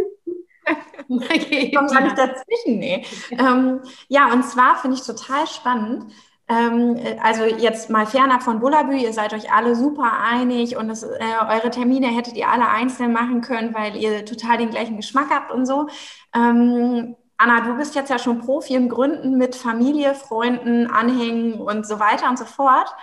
Ich 1.08 1.76
komme 1.76 1.89
gar 1.89 2.02
nicht 2.02 2.17
dazwischen. 2.17 2.80
Nee. 2.80 3.06
Ähm, 3.32 3.82
ja, 4.08 4.32
und 4.32 4.43
zwar 4.43 4.78
finde 4.78 4.97
ich 4.97 5.04
total 5.06 5.47
spannend. 5.47 6.12
Ähm, 6.49 6.97
also 7.21 7.43
jetzt 7.45 7.89
mal 7.89 8.06
fernab 8.06 8.43
von 8.43 8.60
Bullabü, 8.60 8.95
ihr 8.95 9.13
seid 9.13 9.34
euch 9.34 9.52
alle 9.54 9.76
super 9.76 10.19
einig 10.21 10.76
und 10.76 10.89
es, 10.89 11.04
äh, 11.04 11.19
eure 11.49 11.69
Termine 11.69 12.08
hättet 12.08 12.36
ihr 12.36 12.49
alle 12.49 12.67
einzeln 12.67 13.13
machen 13.13 13.41
können, 13.41 13.73
weil 13.73 13.95
ihr 13.95 14.26
total 14.26 14.58
den 14.58 14.69
gleichen 14.69 14.97
Geschmack 14.97 15.30
habt 15.30 15.52
und 15.52 15.65
so. 15.65 15.88
Ähm, 16.36 17.15
Anna, 17.38 17.62
du 17.62 17.76
bist 17.78 17.95
jetzt 17.95 18.10
ja 18.10 18.19
schon 18.19 18.39
Profi 18.39 18.76
im 18.76 18.89
Gründen 18.89 19.38
mit 19.38 19.56
Familie, 19.56 20.15
Freunden, 20.15 20.88
Anhängen 20.88 21.56
und 21.56 21.88
so 21.88 21.99
weiter 21.99 22.30
und 22.30 22.38
so 22.38 22.45
fort. 22.45 22.93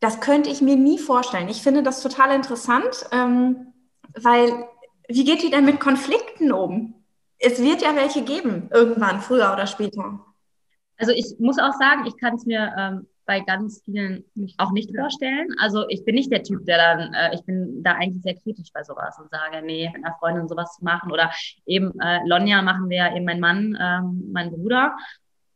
Das 0.00 0.20
könnte 0.20 0.50
ich 0.50 0.62
mir 0.62 0.76
nie 0.76 0.98
vorstellen. 0.98 1.48
Ich 1.48 1.62
finde 1.62 1.82
das 1.82 2.02
total 2.02 2.34
interessant, 2.34 3.06
ähm, 3.12 3.72
weil 4.14 4.66
wie 5.10 5.24
geht 5.24 5.42
ihr 5.42 5.50
denn 5.50 5.64
mit 5.64 5.80
Konflikten 5.80 6.52
um? 6.52 6.94
Es 7.38 7.62
wird 7.62 7.82
ja 7.82 7.96
welche 7.96 8.22
geben, 8.22 8.68
irgendwann, 8.72 9.20
früher 9.20 9.52
oder 9.52 9.66
später. 9.66 10.20
Also 10.98 11.12
ich 11.12 11.36
muss 11.38 11.58
auch 11.58 11.72
sagen, 11.72 12.06
ich 12.06 12.16
kann 12.18 12.34
es 12.34 12.44
mir 12.44 12.72
ähm, 12.78 13.06
bei 13.24 13.40
ganz 13.40 13.82
vielen 13.84 14.24
auch 14.58 14.72
nicht 14.72 14.94
vorstellen. 14.94 15.48
Also 15.58 15.84
ich 15.88 16.04
bin 16.04 16.14
nicht 16.14 16.30
der 16.30 16.42
Typ, 16.42 16.64
der 16.66 16.76
dann, 16.76 17.14
äh, 17.14 17.34
ich 17.34 17.42
bin 17.44 17.82
da 17.82 17.92
eigentlich 17.92 18.22
sehr 18.22 18.34
kritisch 18.34 18.72
bei 18.72 18.82
sowas 18.82 19.18
und 19.18 19.30
sage, 19.30 19.64
nee, 19.64 19.90
mit 19.94 20.04
einer 20.04 20.16
Freundin 20.18 20.48
sowas 20.48 20.76
zu 20.76 20.84
machen. 20.84 21.10
Oder 21.10 21.30
eben 21.64 21.98
äh, 22.00 22.20
Lonja 22.26 22.60
machen 22.60 22.88
wir 22.90 22.98
ja 22.98 23.16
eben 23.16 23.24
mein 23.24 23.40
Mann, 23.40 23.78
ähm, 23.80 24.30
mein 24.32 24.50
Bruder 24.50 24.96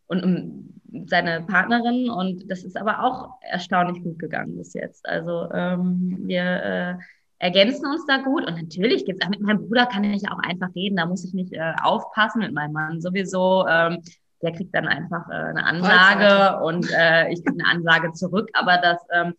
und 0.07 0.25
um, 0.25 0.81
seine 1.07 1.43
Partnerin. 1.43 2.09
Und 2.09 2.51
das 2.51 2.64
ist 2.64 2.77
aber 2.77 3.03
auch 3.05 3.40
erstaunlich 3.40 4.03
gut 4.03 4.19
gegangen 4.19 4.57
bis 4.57 4.73
jetzt. 4.75 5.07
Also 5.07 5.51
ähm, 5.53 6.19
wir 6.23 6.43
äh, 6.43 6.95
ergänzen 7.38 7.87
uns 7.87 8.07
da 8.07 8.18
gut. 8.18 8.47
Und 8.47 8.57
natürlich 8.57 9.05
gibt 9.05 9.23
es, 9.23 9.29
mit 9.29 9.40
meinem 9.40 9.66
Bruder 9.66 9.87
kann 9.87 10.05
ich 10.05 10.31
auch 10.31 10.38
einfach 10.38 10.75
reden, 10.75 10.97
da 10.97 11.07
muss 11.07 11.25
ich 11.25 11.35
nicht 11.35 11.53
äh, 11.53 11.73
aufpassen, 11.83 12.40
mit 12.40 12.53
meinem 12.53 12.73
Mann 12.73 13.01
sowieso. 13.01 13.66
Ähm, 13.68 14.03
der 14.42 14.53
kriegt 14.53 14.75
dann 14.75 14.87
einfach 14.87 15.29
äh, 15.31 15.33
eine 15.33 15.64
Ansage 15.64 16.64
und 16.64 16.90
äh, 16.92 17.31
ich 17.31 17.42
kriege 17.44 17.59
eine 17.59 17.68
Ansage 17.68 18.12
zurück, 18.12 18.51
aber 18.53 18.77
das, 18.77 18.99
ähm, 19.12 19.35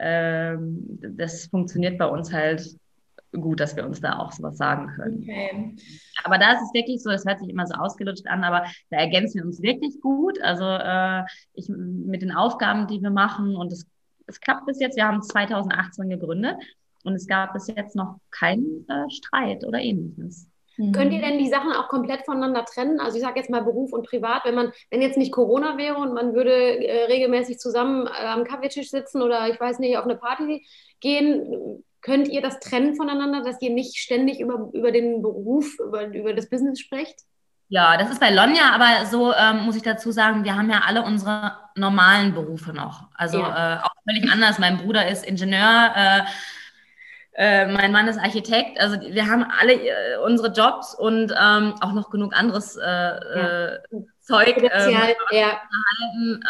ähm, 0.00 0.98
das 1.16 1.46
funktioniert 1.46 1.98
bei 1.98 2.06
uns 2.06 2.32
halt 2.32 2.76
gut, 3.32 3.60
dass 3.60 3.76
wir 3.76 3.84
uns 3.84 4.00
da 4.00 4.18
auch 4.18 4.32
sowas 4.32 4.56
sagen 4.56 4.88
können. 4.94 5.22
Okay. 5.22 5.76
Aber 6.24 6.38
da 6.38 6.52
ist 6.52 6.62
es 6.62 6.74
wirklich 6.74 7.02
so, 7.02 7.10
das 7.10 7.24
hört 7.24 7.40
sich 7.40 7.48
immer 7.48 7.66
so 7.66 7.74
ausgelutscht 7.74 8.26
an, 8.26 8.44
aber 8.44 8.64
da 8.90 8.98
ergänzen 8.98 9.38
wir 9.38 9.44
uns 9.44 9.62
wirklich 9.62 10.00
gut. 10.00 10.40
Also 10.42 10.64
äh, 10.64 11.24
ich 11.54 11.68
mit 11.68 12.22
den 12.22 12.32
Aufgaben, 12.32 12.86
die 12.86 13.00
wir 13.00 13.10
machen 13.10 13.56
und 13.56 13.72
es, 13.72 13.86
es 14.26 14.40
klappt 14.40 14.66
bis 14.66 14.80
jetzt. 14.80 14.96
Wir 14.96 15.06
haben 15.06 15.22
2018 15.22 16.08
gegründet 16.10 16.56
und 17.04 17.14
es 17.14 17.26
gab 17.26 17.52
bis 17.52 17.68
jetzt 17.68 17.94
noch 17.94 18.16
keinen 18.30 18.86
äh, 18.88 19.10
Streit 19.10 19.64
oder 19.64 19.78
ähnliches. 19.78 20.48
Mhm. 20.76 20.92
Könnt 20.92 21.12
ihr 21.12 21.20
denn 21.20 21.38
die 21.38 21.48
Sachen 21.48 21.72
auch 21.72 21.88
komplett 21.88 22.24
voneinander 22.24 22.64
trennen? 22.64 23.00
Also 23.00 23.16
ich 23.16 23.22
sage 23.22 23.38
jetzt 23.38 23.50
mal 23.50 23.62
Beruf 23.62 23.92
und 23.92 24.06
Privat, 24.06 24.44
wenn 24.44 24.54
man, 24.54 24.72
wenn 24.90 25.02
jetzt 25.02 25.16
nicht 25.18 25.32
Corona 25.32 25.76
wäre 25.76 25.96
und 25.96 26.14
man 26.14 26.34
würde 26.34 26.52
äh, 26.52 27.04
regelmäßig 27.04 27.58
zusammen 27.58 28.06
äh, 28.06 28.26
am 28.26 28.44
Kaffeetisch 28.44 28.90
sitzen 28.90 29.22
oder 29.22 29.48
ich 29.48 29.60
weiß 29.60 29.78
nicht, 29.78 29.96
auf 29.96 30.04
eine 30.04 30.16
Party 30.16 30.66
gehen, 31.00 31.84
könnt 32.00 32.28
ihr 32.28 32.42
das 32.42 32.60
trennen 32.60 32.96
voneinander, 32.96 33.42
dass 33.42 33.62
ihr 33.62 33.70
nicht 33.70 33.96
ständig 33.96 34.40
über, 34.40 34.70
über 34.72 34.90
den 34.90 35.22
Beruf, 35.22 35.78
über, 35.78 36.06
über 36.06 36.34
das 36.34 36.50
Business 36.50 36.80
sprecht? 36.80 37.20
Ja, 37.68 37.96
das 37.96 38.10
ist 38.10 38.20
bei 38.20 38.30
Lonja, 38.30 38.72
aber 38.74 39.06
so 39.06 39.32
ähm, 39.32 39.64
muss 39.64 39.74
ich 39.74 39.82
dazu 39.82 40.12
sagen, 40.12 40.44
wir 40.44 40.54
haben 40.54 40.70
ja 40.70 40.82
alle 40.86 41.02
unsere 41.02 41.52
normalen 41.76 42.34
Berufe 42.34 42.72
noch. 42.72 43.08
Also 43.14 43.38
ja. 43.38 43.76
äh, 43.76 43.82
auch 43.82 43.94
völlig 44.06 44.30
anders. 44.30 44.58
Mein 44.58 44.76
Bruder 44.76 45.08
ist 45.08 45.24
Ingenieur. 45.24 46.26
Äh, 47.36 47.66
mein 47.66 47.90
Mann 47.90 48.06
ist 48.06 48.18
Architekt. 48.18 48.80
Also 48.80 49.00
wir 49.00 49.26
haben 49.26 49.44
alle 49.60 49.74
äh, 49.74 50.16
unsere 50.24 50.52
Jobs 50.52 50.94
und 50.94 51.32
ähm, 51.36 51.74
auch 51.80 51.92
noch 51.92 52.10
genug 52.10 52.32
anderes 52.32 52.76
äh, 52.76 52.82
ja. 52.84 53.74
Äh, 53.74 53.78
Zeug. 54.20 54.56
Ähm, 54.56 54.96
ja. 55.32 55.60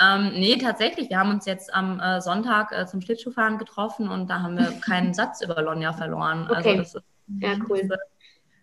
ähm, 0.01 0.33
nee, 0.35 0.57
tatsächlich. 0.59 1.09
Wir 1.09 1.19
haben 1.19 1.31
uns 1.31 1.47
jetzt 1.47 1.75
am 1.75 2.01
äh, 2.01 2.21
Sonntag 2.21 2.89
zum 2.89 3.01
Schlittschuhfahren 3.01 3.59
getroffen 3.59 4.09
und 4.09 4.29
da 4.29 4.43
haben 4.43 4.59
wir 4.59 4.73
keinen 4.85 5.15
Satz 5.15 5.41
über 5.43 5.61
Lonja 5.63 5.93
verloren. 5.93 6.47
Also 6.49 6.61
okay. 6.61 6.79
Also 6.79 6.99
ist, 6.99 7.05
ja, 7.41 7.55
cool. 7.69 7.89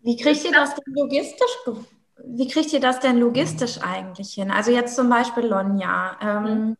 Wie 0.03 0.15
kriegt 0.15 0.45
ihr 0.45 0.51
das 0.51 0.75
denn 0.75 0.93
logistisch? 0.93 1.57
Wie 2.23 2.47
kriegt 2.47 2.71
ihr 2.71 2.79
das 2.79 2.99
denn 2.99 3.19
logistisch 3.19 3.79
eigentlich 3.81 4.33
hin? 4.33 4.51
Also 4.51 4.71
jetzt 4.71 4.95
zum 4.95 5.09
Beispiel 5.09 5.45
Lonja. 5.45 6.17
Ähm, 6.21 6.43
mhm. 6.43 6.77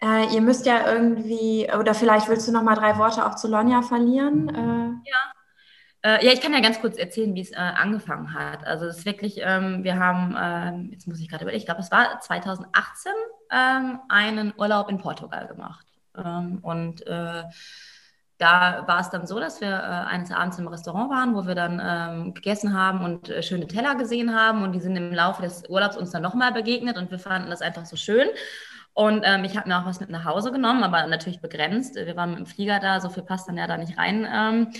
Äh, 0.00 0.34
ihr 0.34 0.40
müsst 0.40 0.66
ja 0.66 0.92
irgendwie, 0.92 1.68
oder 1.78 1.94
vielleicht 1.94 2.28
willst 2.28 2.46
du 2.46 2.52
noch 2.52 2.62
mal 2.62 2.76
drei 2.76 2.98
Worte 2.98 3.26
auch 3.26 3.34
zu 3.34 3.48
Lonja 3.48 3.82
verlieren? 3.82 4.48
Äh, 4.48 5.10
ja. 5.10 5.32
Äh, 6.02 6.24
ja, 6.24 6.32
ich 6.32 6.40
kann 6.40 6.52
ja 6.52 6.60
ganz 6.60 6.80
kurz 6.80 6.96
erzählen, 6.96 7.34
wie 7.34 7.40
es 7.40 7.50
äh, 7.50 7.56
angefangen 7.56 8.32
hat. 8.32 8.64
Also 8.64 8.86
es 8.86 8.98
ist 8.98 9.06
wirklich, 9.06 9.40
ähm, 9.42 9.82
wir 9.82 9.98
haben, 9.98 10.36
ähm, 10.38 10.90
jetzt 10.92 11.08
muss 11.08 11.18
ich 11.20 11.28
gerade 11.28 11.42
überlegen, 11.42 11.60
ich 11.60 11.66
glaube, 11.66 11.80
es 11.80 11.90
war 11.90 12.20
2018, 12.20 13.12
ähm, 13.50 13.98
einen 14.08 14.54
Urlaub 14.56 14.88
in 14.88 14.98
Portugal 14.98 15.48
gemacht. 15.48 15.86
Ähm, 16.16 16.58
und 16.62 17.04
äh, 17.06 17.42
da 18.38 18.84
war 18.86 19.00
es 19.00 19.10
dann 19.10 19.26
so, 19.26 19.40
dass 19.40 19.60
wir 19.60 19.68
äh, 19.68 19.72
eines 19.72 20.30
Abends 20.30 20.58
im 20.58 20.68
Restaurant 20.68 21.10
waren, 21.10 21.34
wo 21.34 21.46
wir 21.48 21.56
dann 21.56 21.82
ähm, 21.84 22.34
gegessen 22.34 22.72
haben 22.72 23.04
und 23.04 23.28
äh, 23.28 23.42
schöne 23.42 23.66
Teller 23.66 23.96
gesehen 23.96 24.32
haben. 24.32 24.62
Und 24.62 24.72
die 24.72 24.80
sind 24.80 24.94
im 24.94 25.12
Laufe 25.12 25.42
des 25.42 25.68
Urlaubs 25.68 25.96
uns 25.96 26.12
dann 26.12 26.22
nochmal 26.22 26.52
begegnet 26.52 26.96
und 26.96 27.10
wir 27.10 27.18
fanden 27.18 27.50
das 27.50 27.62
einfach 27.62 27.84
so 27.84 27.96
schön. 27.96 28.28
Und 28.98 29.22
ähm, 29.24 29.44
ich 29.44 29.56
habe 29.56 29.68
mir 29.68 29.78
auch 29.78 29.86
was 29.86 30.00
mit 30.00 30.10
nach 30.10 30.24
Hause 30.24 30.50
genommen, 30.50 30.82
aber 30.82 31.06
natürlich 31.06 31.40
begrenzt. 31.40 31.94
Wir 31.94 32.16
waren 32.16 32.30
mit 32.30 32.38
dem 32.40 32.46
Flieger 32.46 32.80
da, 32.80 33.00
so 33.00 33.08
viel 33.08 33.22
passt 33.22 33.46
dann 33.46 33.56
ja 33.56 33.68
da 33.68 33.76
nicht 33.76 33.96
rein. 33.96 34.26
Ähm, 34.28 34.72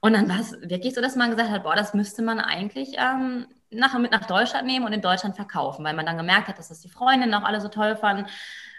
und 0.00 0.12
dann 0.12 0.28
war 0.28 0.40
es 0.40 0.52
wirklich 0.60 0.92
so, 0.92 1.00
dass 1.00 1.16
man 1.16 1.30
gesagt 1.30 1.48
hat, 1.48 1.62
boah, 1.62 1.74
das 1.74 1.94
müsste 1.94 2.20
man 2.20 2.38
eigentlich 2.38 2.96
ähm, 2.98 3.46
nachher 3.70 3.98
mit 3.98 4.12
nach 4.12 4.26
Deutschland 4.26 4.66
nehmen 4.66 4.84
und 4.84 4.92
in 4.92 5.00
Deutschland 5.00 5.36
verkaufen, 5.36 5.86
weil 5.86 5.94
man 5.94 6.04
dann 6.04 6.18
gemerkt 6.18 6.48
hat, 6.48 6.58
dass 6.58 6.68
das 6.68 6.80
die 6.80 6.90
Freundinnen 6.90 7.32
auch 7.32 7.44
alle 7.44 7.62
so 7.62 7.68
toll 7.68 7.96
fanden. 7.96 8.26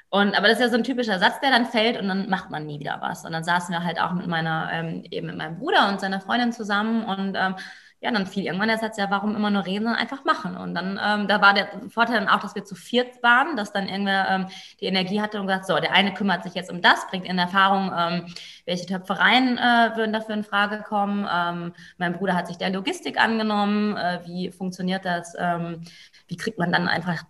Und, 0.10 0.38
aber 0.38 0.48
das 0.48 0.60
ist 0.60 0.64
ja 0.66 0.70
so 0.70 0.76
ein 0.76 0.84
typischer 0.84 1.18
Satz, 1.18 1.40
der 1.40 1.50
dann 1.50 1.66
fällt 1.66 2.00
und 2.00 2.08
dann 2.08 2.30
macht 2.30 2.52
man 2.52 2.68
nie 2.68 2.80
wieder 2.80 3.00
was. 3.02 3.26
Und 3.26 3.32
dann 3.32 3.44
saßen 3.44 3.74
wir 3.74 3.84
halt 3.84 4.00
auch 4.00 4.12
mit 4.12 4.28
meiner, 4.28 4.70
ähm, 4.72 5.06
eben 5.10 5.26
mit 5.26 5.38
meinem 5.38 5.58
Bruder 5.58 5.90
und 5.90 6.02
seiner 6.02 6.22
Freundin 6.22 6.52
zusammen 6.52 7.04
und 7.04 7.36
ähm, 7.36 7.56
ja, 8.04 8.12
dann 8.12 8.28
fiel 8.28 8.46
irgendwann 8.46 8.68
der 8.68 8.78
Satz, 8.78 8.98
ja, 8.98 9.10
warum 9.10 9.34
immer 9.34 9.50
nur 9.50 9.66
reden, 9.66 9.86
sondern 9.86 10.02
einfach 10.02 10.26
machen. 10.26 10.58
Und 10.58 10.76
dann, 10.76 11.00
ähm, 11.02 11.28
da 11.30 11.42
war 11.42 11.54
der 11.54 11.70
Vorteil 11.90 12.20
dann 12.20 12.28
auch, 12.28 12.42
dass 12.42 12.54
wir 12.54 12.66
zu 12.66 12.76
viert 12.76 13.24
waren, 13.24 13.56
dass 13.56 13.72
dann 13.72 13.88
irgendwer 13.88 14.28
ähm, 14.30 14.48
die 14.82 14.86
Energie 14.86 15.22
hatte 15.22 15.40
und 15.40 15.48
gesagt, 15.48 15.66
so, 15.66 15.80
der 15.80 15.94
eine 15.94 16.14
kümmert 16.14 16.44
sich 16.44 16.54
jetzt 16.54 16.70
um 16.70 16.82
das, 16.82 17.08
bringt 17.08 17.26
in 17.26 17.40
Erfahrung, 17.40 17.94
ähm, 17.98 18.26
welche 18.66 18.86
Töpfereien 18.86 19.58
äh, 19.58 19.96
würden 19.96 20.12
dafür 20.12 20.36
in 20.36 20.44
Frage 20.44 20.84
kommen. 20.84 21.26
Ähm, 21.34 21.74
mein 21.98 22.12
Bruder 22.12 22.36
hat 22.36 22.48
sich 22.48 22.58
der 22.58 22.72
Logistik 22.72 23.18
angenommen, 23.18 23.96
äh, 23.96 24.20
wie 24.26 24.52
funktioniert 24.52 25.06
das, 25.06 25.34
ähm, 25.40 25.82
wie 26.28 26.36
kriegt 26.36 26.60
man 26.60 26.74
dann 26.74 26.90
einfach 26.90 27.24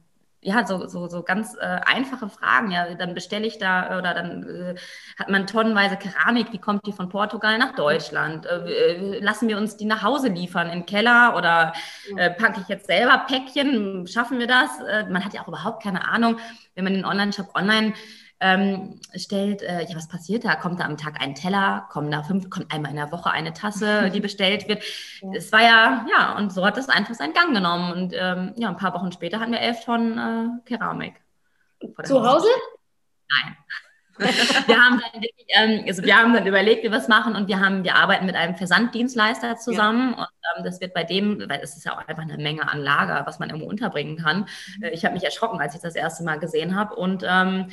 ja, 0.44 0.66
so, 0.66 0.88
so, 0.88 1.08
so 1.08 1.24
ganz 1.24 1.56
äh, 1.56 1.80
einfache 1.86 2.30
Fragen. 2.30 2.72
Ja, 2.72 2.94
dann 2.96 3.14
bestelle 3.14 3.48
ich 3.48 3.58
da 3.58 3.98
oder 3.98 4.14
dann 4.14 4.44
äh, 4.44 4.76
hat 5.18 5.30
man 5.30 5.48
tonnenweise 5.48 5.98
Keramik. 5.98 6.52
Wie 6.52 6.60
kommt 6.60 6.86
die 6.86 6.92
von 6.92 7.10
Portugal 7.10 7.58
nach 7.58 7.76
Deutschland? 7.76 8.46
Äh, 8.46 9.18
äh 9.18 9.20
lassen 9.20 9.48
wir 9.48 9.58
uns 9.58 9.78
die 9.78 9.86
nach 9.86 10.04
Hause 10.04 10.30
liefern 10.30 10.68
in 10.68 10.80
den 10.80 10.86
Keller 10.86 11.36
oder 11.36 11.74
äh, 12.18 12.30
packe 12.30 12.62
ich 12.62 12.68
jetzt 12.68 12.88
selber 12.88 13.26
Päckchen? 13.28 14.06
Schaffen 14.08 14.40
wir 14.40 14.48
das? 14.48 14.70
Äh, 14.88 15.06
man 15.10 15.24
hat 15.24 15.34
ja 15.34 15.42
auch 15.42 15.48
überhaupt 15.48 15.82
keine 15.84 16.08
Ahnung, 16.08 16.38
wenn 16.76 16.84
man 16.84 16.94
den 16.94 17.06
Online-Shop 17.06 17.56
online 17.56 17.94
ähm, 18.44 19.00
stellt, 19.16 19.62
äh, 19.62 19.84
ja, 19.84 19.96
was 19.96 20.10
passiert 20.10 20.44
da? 20.44 20.56
Kommt 20.56 20.82
da 20.82 20.84
am 20.84 20.98
Tag 20.98 21.22
ein 21.22 21.34
Teller? 21.34 21.88
Kommen 21.90 22.12
da 22.12 22.24
fünf, 22.24 22.50
kommt 22.50 22.74
einmal 22.74 22.92
in 22.92 22.98
der 22.98 23.12
Woche 23.12 23.32
eine 23.32 23.54
Tasse, 23.54 24.10
die 24.10 24.20
bestellt 24.22 24.68
wird? 24.68 24.84
Es 25.34 25.52
war 25.54 25.62
ja, 25.62 26.06
ja, 26.12 26.38
und 26.38 26.52
so 26.52 26.66
hat 26.66 26.78
es 26.78 26.90
einfach 26.90 27.14
seinen 27.16 27.34
Gang 27.34 27.54
genommen. 27.54 27.94
Und 27.94 28.14
ähm, 28.14 28.54
ja, 28.58 28.68
ein 28.68 28.76
paar 28.76 28.94
Wochen 28.94 29.14
später 29.14 29.40
hatten 29.40 29.54
wir 29.54 29.62
elf 29.62 29.86
Tonnen 29.86 30.18
äh, 30.18 30.68
Keramik. 30.68 31.22
Zu 32.04 32.22
Hause? 32.22 32.50
Nein. 33.30 33.58
wir 34.18 34.78
haben 34.78 35.02
dann 35.02 35.22
wirklich, 35.22 35.48
ähm, 35.50 35.86
also 35.88 36.04
wir 36.04 36.16
haben 36.16 36.34
dann 36.34 36.46
überlegt, 36.46 36.84
wie 36.84 36.92
wir 36.92 36.98
es 36.98 37.08
machen 37.08 37.36
und 37.36 37.48
wir 37.48 37.60
haben, 37.60 37.84
wir 37.84 37.96
arbeiten 37.96 38.26
mit 38.26 38.36
einem 38.36 38.56
Versanddienstleister 38.56 39.56
zusammen 39.56 40.12
ja. 40.12 40.24
und 40.24 40.28
ähm, 40.58 40.64
das 40.66 40.82
wird 40.82 40.94
bei 40.94 41.04
dem, 41.04 41.40
weil 41.50 41.62
es 41.62 41.76
ist 41.76 41.86
ja 41.86 41.94
auch 41.94 42.08
einfach 42.08 42.22
eine 42.22 42.38
Menge 42.38 42.70
an 42.70 42.80
Lager, 42.80 43.26
was 43.26 43.40
man 43.40 43.50
irgendwo 43.50 43.68
unterbringen 43.68 44.18
kann. 44.18 44.46
Mhm. 44.78 44.84
Äh, 44.84 44.90
ich 44.92 45.04
habe 45.06 45.16
mich 45.16 45.24
erschrocken, 45.24 45.60
als 45.60 45.74
ich 45.74 45.82
das 45.82 45.96
erste 45.96 46.24
Mal 46.24 46.38
gesehen 46.38 46.76
habe 46.76 46.96
und 46.96 47.24
ähm, 47.28 47.70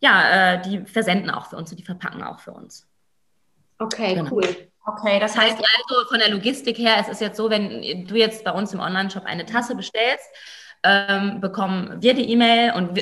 ja, 0.00 0.54
äh, 0.54 0.62
die 0.62 0.84
versenden 0.86 1.30
auch 1.30 1.46
für 1.46 1.56
uns 1.56 1.70
und 1.70 1.78
die 1.78 1.84
verpacken 1.84 2.22
auch 2.22 2.40
für 2.40 2.52
uns. 2.52 2.86
Okay, 3.78 4.14
genau. 4.14 4.30
cool. 4.32 4.68
Okay, 4.86 5.18
das 5.18 5.36
heißt 5.36 5.56
also 5.58 6.08
von 6.08 6.18
der 6.20 6.30
Logistik 6.30 6.78
her, 6.78 6.96
es 7.00 7.08
ist 7.08 7.20
jetzt 7.20 7.36
so, 7.36 7.50
wenn 7.50 8.06
du 8.06 8.14
jetzt 8.14 8.44
bei 8.44 8.52
uns 8.52 8.72
im 8.72 8.80
Online-Shop 8.80 9.24
eine 9.24 9.44
Tasse 9.44 9.74
bestellst, 9.74 10.28
ähm, 10.84 11.40
bekommen 11.40 12.00
wir 12.00 12.14
die 12.14 12.30
E-Mail 12.30 12.72
und 12.74 12.96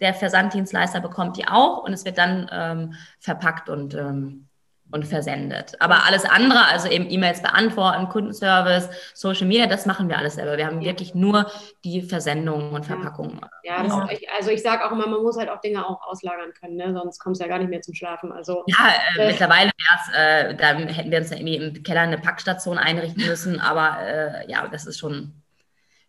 der 0.00 0.14
Versanddienstleister 0.14 1.00
bekommt 1.00 1.36
die 1.36 1.46
auch 1.46 1.84
und 1.84 1.92
es 1.92 2.06
wird 2.06 2.16
dann 2.16 2.48
ähm, 2.50 2.94
verpackt 3.20 3.68
und 3.68 3.94
ähm, 3.94 4.47
und 4.90 5.06
versendet. 5.06 5.74
Aber 5.80 6.04
alles 6.06 6.24
andere, 6.24 6.66
also 6.66 6.88
eben 6.88 7.10
E-Mails 7.10 7.42
beantworten, 7.42 8.08
Kundenservice, 8.08 8.88
Social 9.14 9.46
Media, 9.46 9.66
das 9.66 9.86
machen 9.86 10.08
wir 10.08 10.18
alles 10.18 10.34
selber. 10.34 10.56
Wir 10.56 10.66
haben 10.66 10.80
wirklich 10.80 11.14
nur 11.14 11.50
die 11.84 12.02
Versendungen 12.02 12.72
und 12.72 12.86
Verpackungen. 12.86 13.40
Ja, 13.62 13.84
ja 13.84 14.08
ich, 14.10 14.28
also 14.30 14.50
ich 14.50 14.62
sage 14.62 14.86
auch 14.86 14.92
immer, 14.92 15.06
man 15.06 15.22
muss 15.22 15.36
halt 15.38 15.50
auch 15.50 15.60
Dinge 15.60 15.86
auch 15.86 16.00
auslagern 16.02 16.52
können, 16.58 16.76
ne? 16.76 16.92
sonst 16.92 17.18
kommst 17.18 17.40
du 17.40 17.44
ja 17.44 17.50
gar 17.50 17.58
nicht 17.58 17.70
mehr 17.70 17.82
zum 17.82 17.94
Schlafen. 17.94 18.32
Also, 18.32 18.64
ja, 18.66 18.92
äh, 19.16 19.22
äh, 19.22 19.26
mittlerweile 19.28 19.70
wäre 19.70 20.50
äh, 20.50 20.54
dann 20.54 20.88
hätten 20.88 21.10
wir 21.10 21.18
uns 21.18 21.30
dann 21.30 21.38
irgendwie 21.38 21.56
im 21.56 21.82
Keller 21.82 22.02
eine 22.02 22.18
Packstation 22.18 22.78
einrichten 22.78 23.26
müssen, 23.26 23.60
aber 23.60 23.98
äh, 24.00 24.50
ja, 24.50 24.66
das 24.68 24.86
ist 24.86 24.98
schon 24.98 25.34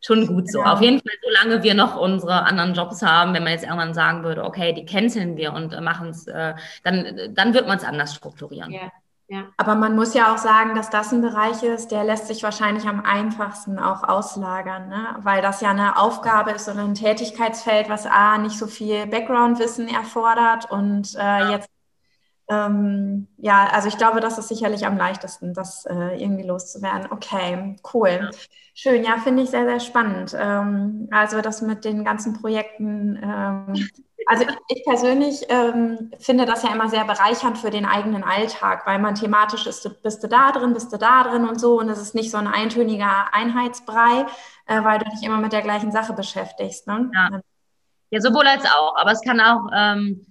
schon 0.02 0.28
gut 0.28 0.52
so. 0.52 0.60
Ja. 0.60 0.74
Auf 0.74 0.82
jeden 0.82 1.00
Fall, 1.00 1.16
solange 1.22 1.64
wir 1.64 1.74
noch 1.74 1.98
unsere 1.98 2.44
anderen 2.44 2.74
Jobs 2.74 3.02
haben, 3.02 3.34
wenn 3.34 3.44
man 3.44 3.54
jetzt 3.54 3.64
irgendwann 3.64 3.94
sagen 3.94 4.24
würde, 4.24 4.44
okay, 4.44 4.74
die 4.74 4.86
canceln 4.86 5.38
wir 5.38 5.54
und 5.54 5.74
äh, 5.74 5.82
machen 5.82 6.10
es, 6.10 6.28
äh, 6.28 6.54
dann, 6.84 7.34
dann 7.34 7.54
wird 7.54 7.68
man 7.68 7.78
es 7.78 7.84
anders 7.84 8.14
strukturieren. 8.14 8.72
Ja. 8.72 8.92
Ja. 9.32 9.44
Aber 9.58 9.76
man 9.76 9.96
muss 9.96 10.16
ja 10.16 10.34
auch 10.34 10.40
sagen, 10.40 10.74
dass 10.74 10.90
das 10.90 11.12
ein 11.12 11.22
Bereich 11.22 11.62
ist, 11.62 11.92
der 11.92 12.04
lässt 12.04 12.26
sich 12.26 12.42
wahrscheinlich 12.42 12.88
am 12.88 13.06
einfachsten 13.06 13.78
auch 13.78 14.02
auslagern, 14.02 14.90
ne? 14.90 15.18
weil 15.20 15.44
das 15.44 15.62
ja 15.62 15.70
eine 15.70 16.00
Aufgabe 16.00 16.50
ist 16.50 16.68
oder 16.68 16.80
ein 16.80 16.96
Tätigkeitsfeld, 16.96 17.90
was 17.90 18.08
A, 18.08 18.40
nicht 18.40 18.58
so 18.58 18.66
viel 18.66 19.06
Background-Wissen 19.06 19.88
erfordert 19.88 20.72
und 20.72 21.14
äh, 21.14 21.20
ja. 21.20 21.52
jetzt 21.52 21.70
ähm, 22.50 23.28
ja, 23.38 23.70
also 23.72 23.88
ich 23.88 23.98
glaube, 23.98 24.22
das 24.22 24.40
ist 24.40 24.48
sicherlich 24.48 24.86
am 24.86 24.98
leichtesten, 24.98 25.54
das 25.54 25.86
äh, 25.86 26.22
irgendwie 26.22 26.44
loszuwerden. 26.44 27.12
Okay, 27.12 27.76
cool. 27.94 28.32
Schön, 28.74 29.04
ja, 29.04 29.18
finde 29.18 29.44
ich 29.44 29.52
sehr, 29.52 29.66
sehr 29.66 29.80
spannend. 29.80 30.36
Ähm, 30.38 31.08
also 31.12 31.42
das 31.42 31.62
mit 31.62 31.86
den 31.86 32.04
ganzen 32.04 32.34
Projekten. 32.42 33.20
Ähm, 33.22 33.90
also 34.26 34.46
ich 34.68 34.84
persönlich 34.84 35.46
ähm, 35.50 36.12
finde 36.20 36.46
das 36.46 36.64
ja 36.64 36.72
immer 36.72 36.90
sehr 36.90 37.06
bereichernd 37.06 37.58
für 37.58 37.70
den 37.70 37.86
eigenen 37.86 38.24
Alltag, 38.24 38.86
weil 38.88 38.98
man 38.98 39.16
thematisch 39.16 39.68
ist, 39.68 40.02
bist 40.02 40.24
du 40.24 40.28
da 40.28 40.52
drin, 40.52 40.74
bist 40.74 40.92
du 40.92 40.98
da 40.98 41.24
drin 41.24 41.48
und 41.48 41.60
so. 41.60 41.80
Und 41.80 41.90
es 41.90 42.00
ist 42.00 42.16
nicht 42.16 42.32
so 42.32 42.38
ein 42.38 42.48
eintöniger 42.48 43.32
Einheitsbrei, 43.32 44.26
äh, 44.66 44.84
weil 44.84 44.98
du 44.98 45.06
dich 45.12 45.22
immer 45.24 45.38
mit 45.38 45.54
der 45.54 45.62
gleichen 45.62 45.92
Sache 45.92 46.14
beschäftigst. 46.14 46.88
Ne? 46.88 47.12
Ja. 47.14 47.42
ja, 48.10 48.22
sowohl 48.22 48.48
als 48.48 48.66
auch. 48.66 48.96
Aber 48.96 49.12
es 49.12 49.22
kann 49.22 49.40
auch 49.40 49.68
ähm, 49.76 50.26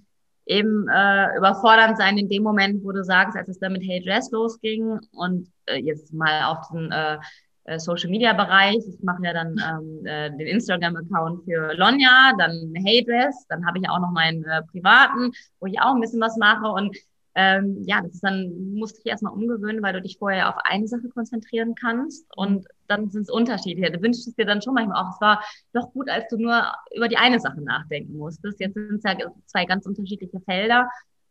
eben 0.49 0.87
äh, 0.89 1.37
überfordernd 1.37 1.97
sein 1.97 2.17
in 2.17 2.27
dem 2.27 2.43
Moment, 2.43 2.83
wo 2.83 2.91
du 2.91 3.03
sagst, 3.03 3.37
als 3.37 3.47
es 3.49 3.59
dann 3.59 3.73
mit 3.73 3.83
Hey 3.83 4.03
Dress 4.03 4.31
losging 4.31 4.99
und 5.11 5.47
äh, 5.67 5.77
jetzt 5.77 6.11
mal 6.11 6.43
auf 6.45 6.67
den 6.73 6.91
äh, 6.91 7.17
äh, 7.65 7.79
Social 7.79 8.09
Media 8.09 8.33
Bereich. 8.33 8.77
Ich 8.77 9.03
mache 9.03 9.23
ja 9.23 9.31
dann 9.31 9.55
ähm, 9.59 10.05
äh, 10.05 10.31
den 10.31 10.47
Instagram 10.47 10.95
Account 10.95 11.43
für 11.45 11.73
Lonja, 11.75 12.33
dann 12.39 12.73
Hey 12.83 13.05
Dress, 13.05 13.45
dann 13.47 13.65
habe 13.65 13.77
ich 13.77 13.87
auch 13.87 13.99
noch 13.99 14.11
meinen 14.11 14.43
äh, 14.43 14.63
privaten, 14.63 15.31
wo 15.59 15.67
ich 15.67 15.79
auch 15.79 15.93
ein 15.93 16.01
bisschen 16.01 16.21
was 16.21 16.35
mache 16.37 16.67
und 16.67 16.97
ähm, 17.35 17.83
ja, 17.85 18.01
das 18.01 18.15
ist 18.15 18.23
dann, 18.23 18.73
musst 18.73 18.97
du 18.97 19.01
dich 19.01 19.11
erstmal 19.11 19.33
umgewöhnen, 19.33 19.83
weil 19.83 19.93
du 19.93 20.01
dich 20.01 20.17
vorher 20.17 20.49
auf 20.49 20.55
eine 20.63 20.87
Sache 20.87 21.09
konzentrieren 21.09 21.75
kannst 21.75 22.25
und 22.35 22.67
dann 22.87 23.09
sind 23.11 23.21
es 23.21 23.29
unterschiedliche. 23.29 23.91
Du 23.91 24.01
wünschst 24.01 24.27
es 24.27 24.35
dir 24.35 24.45
dann 24.45 24.61
schon 24.61 24.73
manchmal 24.73 25.03
auch, 25.03 25.13
es 25.13 25.21
war 25.21 25.43
doch 25.73 25.91
gut, 25.93 26.09
als 26.09 26.27
du 26.29 26.37
nur 26.37 26.63
über 26.95 27.07
die 27.07 27.17
eine 27.17 27.39
Sache 27.39 27.61
nachdenken 27.61 28.17
musstest. 28.17 28.59
Jetzt 28.59 28.73
sind 28.73 28.95
es 28.95 29.03
ja 29.03 29.15
zwei 29.45 29.65
ganz 29.65 29.85
unterschiedliche 29.85 30.39
Felder 30.41 30.89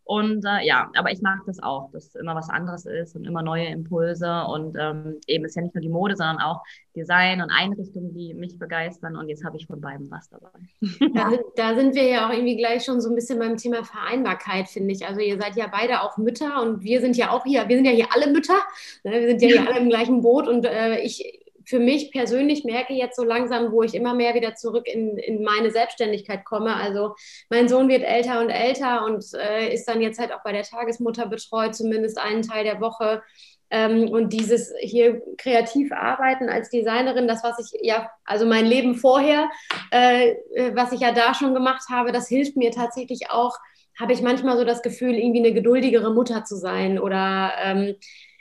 und 0.08 0.42
äh, 0.46 0.66
ja, 0.66 0.90
aber 0.96 1.12
ich 1.12 1.20
mag 1.20 1.40
das 1.44 1.62
auch, 1.62 1.90
dass 1.92 2.14
immer 2.14 2.34
was 2.34 2.48
anderes 2.48 2.86
ist 2.86 3.14
und 3.14 3.26
immer 3.26 3.42
neue 3.42 3.66
Impulse. 3.66 4.42
Und 4.44 4.74
ähm, 4.80 5.20
eben 5.26 5.44
ist 5.44 5.54
ja 5.54 5.60
nicht 5.60 5.74
nur 5.74 5.82
die 5.82 5.90
Mode, 5.90 6.16
sondern 6.16 6.38
auch 6.38 6.62
Design 6.96 7.42
und 7.42 7.50
Einrichtungen, 7.50 8.14
die 8.14 8.32
mich 8.32 8.58
begeistern. 8.58 9.16
Und 9.16 9.28
jetzt 9.28 9.44
habe 9.44 9.58
ich 9.58 9.66
von 9.66 9.82
beiden 9.82 10.10
was 10.10 10.30
dabei. 10.30 10.48
Da 11.14 11.28
sind, 11.28 11.42
da 11.56 11.74
sind 11.74 11.94
wir 11.94 12.04
ja 12.04 12.26
auch 12.26 12.32
irgendwie 12.32 12.56
gleich 12.56 12.86
schon 12.86 13.02
so 13.02 13.10
ein 13.10 13.14
bisschen 13.16 13.38
beim 13.38 13.58
Thema 13.58 13.84
Vereinbarkeit, 13.84 14.68
finde 14.68 14.94
ich. 14.94 15.06
Also 15.06 15.20
ihr 15.20 15.38
seid 15.38 15.56
ja 15.56 15.66
beide 15.70 16.00
auch 16.00 16.16
Mütter 16.16 16.62
und 16.62 16.82
wir 16.82 17.02
sind 17.02 17.14
ja 17.18 17.30
auch 17.30 17.44
hier, 17.44 17.68
wir 17.68 17.76
sind 17.76 17.84
ja 17.84 17.92
hier 17.92 18.08
alle 18.10 18.32
Mütter. 18.32 18.56
Ne? 19.04 19.12
Wir 19.12 19.28
sind 19.28 19.42
ja 19.42 19.48
hier 19.48 19.68
alle 19.68 19.78
im 19.78 19.90
gleichen 19.90 20.22
Boot 20.22 20.48
und 20.48 20.64
äh, 20.64 21.00
ich 21.00 21.47
für 21.68 21.78
mich 21.78 22.10
persönlich 22.12 22.64
merke 22.64 22.94
jetzt 22.94 23.16
so 23.16 23.24
langsam, 23.24 23.72
wo 23.72 23.82
ich 23.82 23.94
immer 23.94 24.14
mehr 24.14 24.34
wieder 24.34 24.54
zurück 24.54 24.86
in, 24.86 25.18
in 25.18 25.42
meine 25.42 25.70
Selbstständigkeit 25.70 26.46
komme. 26.46 26.74
Also 26.74 27.14
mein 27.50 27.68
Sohn 27.68 27.88
wird 27.88 28.02
älter 28.02 28.40
und 28.40 28.48
älter 28.48 29.04
und 29.04 29.22
äh, 29.34 29.72
ist 29.74 29.86
dann 29.86 30.00
jetzt 30.00 30.18
halt 30.18 30.32
auch 30.32 30.42
bei 30.42 30.52
der 30.52 30.62
Tagesmutter 30.62 31.26
betreut, 31.26 31.74
zumindest 31.74 32.18
einen 32.18 32.40
Teil 32.40 32.64
der 32.64 32.80
Woche. 32.80 33.22
Ähm, 33.70 34.08
und 34.08 34.32
dieses 34.32 34.72
hier 34.80 35.20
kreativ 35.36 35.92
arbeiten 35.92 36.48
als 36.48 36.70
Designerin, 36.70 37.28
das, 37.28 37.44
was 37.44 37.58
ich 37.58 37.78
ja, 37.86 38.10
also 38.24 38.46
mein 38.46 38.64
Leben 38.64 38.94
vorher, 38.94 39.50
äh, 39.92 40.30
äh 40.54 40.74
was 40.74 40.92
ich 40.92 41.00
ja 41.00 41.12
da 41.12 41.34
schon 41.34 41.52
gemacht 41.52 41.82
habe, 41.90 42.12
das 42.12 42.28
hilft 42.28 42.56
mir 42.56 42.70
tatsächlich 42.70 43.30
auch, 43.30 43.54
habe 44.00 44.14
ich 44.14 44.22
manchmal 44.22 44.56
so 44.56 44.64
das 44.64 44.80
Gefühl, 44.80 45.16
irgendwie 45.16 45.40
eine 45.40 45.52
geduldigere 45.52 46.14
Mutter 46.14 46.44
zu 46.44 46.56
sein 46.56 46.98
oder 46.98 47.52
ähm, 47.62 47.96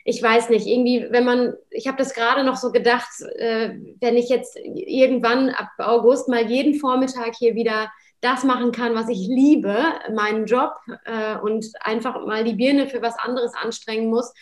ich 0.09 0.23
weiß 0.23 0.49
nicht, 0.51 0.65
irgendwie, 0.65 1.05
wenn 1.09 1.25
man, 1.25 1.53
ich 1.69 1.85
habe 1.85 1.97
das 1.97 2.13
gerade 2.13 2.45
noch 2.45 2.55
so 2.55 2.71
gedacht, 2.71 3.09
äh, 3.35 3.71
wenn 3.99 4.15
ich 4.15 4.29
jetzt 4.29 4.57
irgendwann 4.57 5.49
ab 5.49 5.67
August 5.79 6.29
mal 6.29 6.49
jeden 6.49 6.75
Vormittag 6.75 7.35
hier 7.35 7.55
wieder 7.55 7.91
das 8.21 8.45
machen 8.45 8.71
kann, 8.71 8.95
was 8.95 9.09
ich 9.09 9.27
liebe, 9.27 9.77
meinen 10.15 10.45
Job 10.45 10.75
äh, 11.03 11.37
und 11.39 11.65
einfach 11.81 12.25
mal 12.25 12.45
die 12.45 12.53
Birne 12.53 12.87
für 12.87 13.01
was 13.01 13.19
anderes 13.19 13.53
anstrengen 13.53 14.09
muss, 14.09 14.33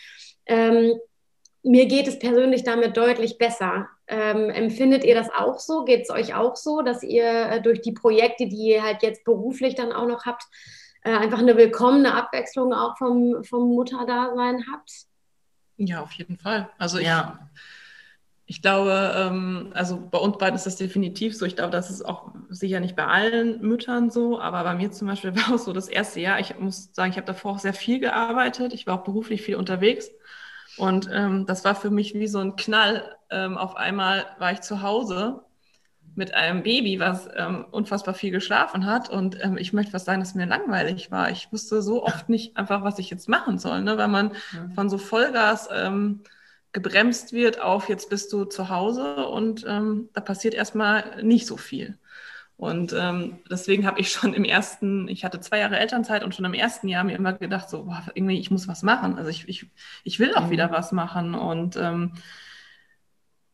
ähm, 0.46 1.00
mir 1.64 1.86
geht 1.86 2.06
es 2.06 2.20
persönlich 2.20 2.62
damit 2.62 2.96
deutlich 2.96 3.36
besser. 3.36 3.88
Ähm, 4.06 4.50
empfindet 4.50 5.02
ihr 5.02 5.16
das 5.16 5.30
auch 5.36 5.58
so? 5.58 5.84
Geht 5.84 6.02
es 6.02 6.10
euch 6.10 6.32
auch 6.36 6.54
so, 6.54 6.82
dass 6.82 7.02
ihr 7.02 7.24
äh, 7.24 7.60
durch 7.60 7.80
die 7.80 7.90
Projekte, 7.90 8.46
die 8.46 8.68
ihr 8.68 8.84
halt 8.84 9.02
jetzt 9.02 9.24
beruflich 9.24 9.74
dann 9.74 9.90
auch 9.90 10.06
noch 10.06 10.26
habt, 10.26 10.44
äh, 11.02 11.10
einfach 11.10 11.40
eine 11.40 11.56
willkommene 11.56 12.14
Abwechslung 12.14 12.72
auch 12.72 12.96
vom, 12.96 13.42
vom 13.42 13.74
Mutterdasein 13.74 14.64
habt? 14.70 15.08
Ja, 15.76 16.02
auf 16.02 16.12
jeden 16.12 16.38
Fall. 16.38 16.70
Also 16.78 16.98
ich, 16.98 17.06
ja. 17.06 17.50
ich 18.46 18.62
glaube, 18.62 19.12
ähm, 19.16 19.70
also 19.74 20.08
bei 20.10 20.18
uns 20.18 20.38
beiden 20.38 20.56
ist 20.56 20.66
das 20.66 20.76
definitiv 20.76 21.36
so. 21.36 21.44
Ich 21.44 21.56
glaube, 21.56 21.70
das 21.70 21.90
ist 21.90 22.04
auch 22.04 22.32
sicher 22.48 22.80
nicht 22.80 22.96
bei 22.96 23.06
allen 23.06 23.60
Müttern 23.60 24.10
so, 24.10 24.40
aber 24.40 24.62
bei 24.64 24.74
mir 24.74 24.90
zum 24.90 25.08
Beispiel 25.08 25.34
war 25.36 25.54
auch 25.54 25.58
so 25.58 25.72
das 25.72 25.88
erste 25.88 26.20
Jahr. 26.20 26.40
Ich 26.40 26.58
muss 26.58 26.94
sagen, 26.94 27.10
ich 27.10 27.16
habe 27.16 27.26
davor 27.26 27.52
auch 27.52 27.58
sehr 27.58 27.74
viel 27.74 28.00
gearbeitet. 28.00 28.72
Ich 28.72 28.86
war 28.86 29.00
auch 29.00 29.04
beruflich 29.04 29.42
viel 29.42 29.56
unterwegs. 29.56 30.10
Und 30.76 31.08
ähm, 31.12 31.46
das 31.46 31.64
war 31.64 31.74
für 31.74 31.90
mich 31.90 32.14
wie 32.14 32.28
so 32.28 32.38
ein 32.38 32.56
Knall. 32.56 33.16
Ähm, 33.30 33.58
auf 33.58 33.76
einmal 33.76 34.26
war 34.38 34.52
ich 34.52 34.60
zu 34.60 34.82
Hause 34.82 35.42
mit 36.16 36.34
einem 36.34 36.62
Baby, 36.62 36.98
was 36.98 37.28
ähm, 37.36 37.64
unfassbar 37.70 38.14
viel 38.14 38.30
geschlafen 38.30 38.86
hat. 38.86 39.10
Und 39.10 39.38
ähm, 39.42 39.58
ich 39.58 39.72
möchte 39.72 39.92
was 39.92 40.04
sagen, 40.04 40.20
dass 40.20 40.34
mir 40.34 40.46
langweilig 40.46 41.10
war. 41.10 41.30
Ich 41.30 41.52
wusste 41.52 41.82
so 41.82 42.04
oft 42.04 42.28
nicht 42.28 42.56
einfach, 42.56 42.82
was 42.82 42.98
ich 42.98 43.10
jetzt 43.10 43.28
machen 43.28 43.58
soll, 43.58 43.82
ne? 43.82 43.98
weil 43.98 44.08
man 44.08 44.32
mhm. 44.52 44.72
von 44.74 44.88
so 44.88 44.98
Vollgas 44.98 45.68
ähm, 45.72 46.22
gebremst 46.72 47.32
wird 47.32 47.60
auf, 47.60 47.88
jetzt 47.88 48.10
bist 48.10 48.32
du 48.32 48.44
zu 48.44 48.68
Hause 48.68 49.26
und 49.28 49.64
ähm, 49.66 50.08
da 50.12 50.20
passiert 50.20 50.54
erstmal 50.54 51.22
nicht 51.22 51.46
so 51.46 51.56
viel. 51.56 51.98
Und 52.58 52.94
ähm, 52.98 53.38
deswegen 53.50 53.86
habe 53.86 54.00
ich 54.00 54.10
schon 54.10 54.32
im 54.32 54.44
ersten, 54.44 55.08
ich 55.08 55.24
hatte 55.24 55.40
zwei 55.40 55.58
Jahre 55.58 55.78
Elternzeit 55.78 56.24
und 56.24 56.34
schon 56.34 56.46
im 56.46 56.54
ersten 56.54 56.88
Jahr 56.88 57.04
mir 57.04 57.16
immer 57.16 57.34
gedacht, 57.34 57.68
so, 57.68 57.84
boah, 57.84 58.02
irgendwie, 58.14 58.38
ich 58.38 58.50
muss 58.50 58.66
was 58.66 58.82
machen. 58.82 59.18
Also 59.18 59.28
ich, 59.28 59.46
ich, 59.48 59.66
ich 60.04 60.18
will 60.18 60.34
auch 60.34 60.46
mhm. 60.46 60.50
wieder 60.50 60.70
was 60.70 60.92
machen. 60.92 61.34
Und 61.34 61.76
ähm, 61.76 62.12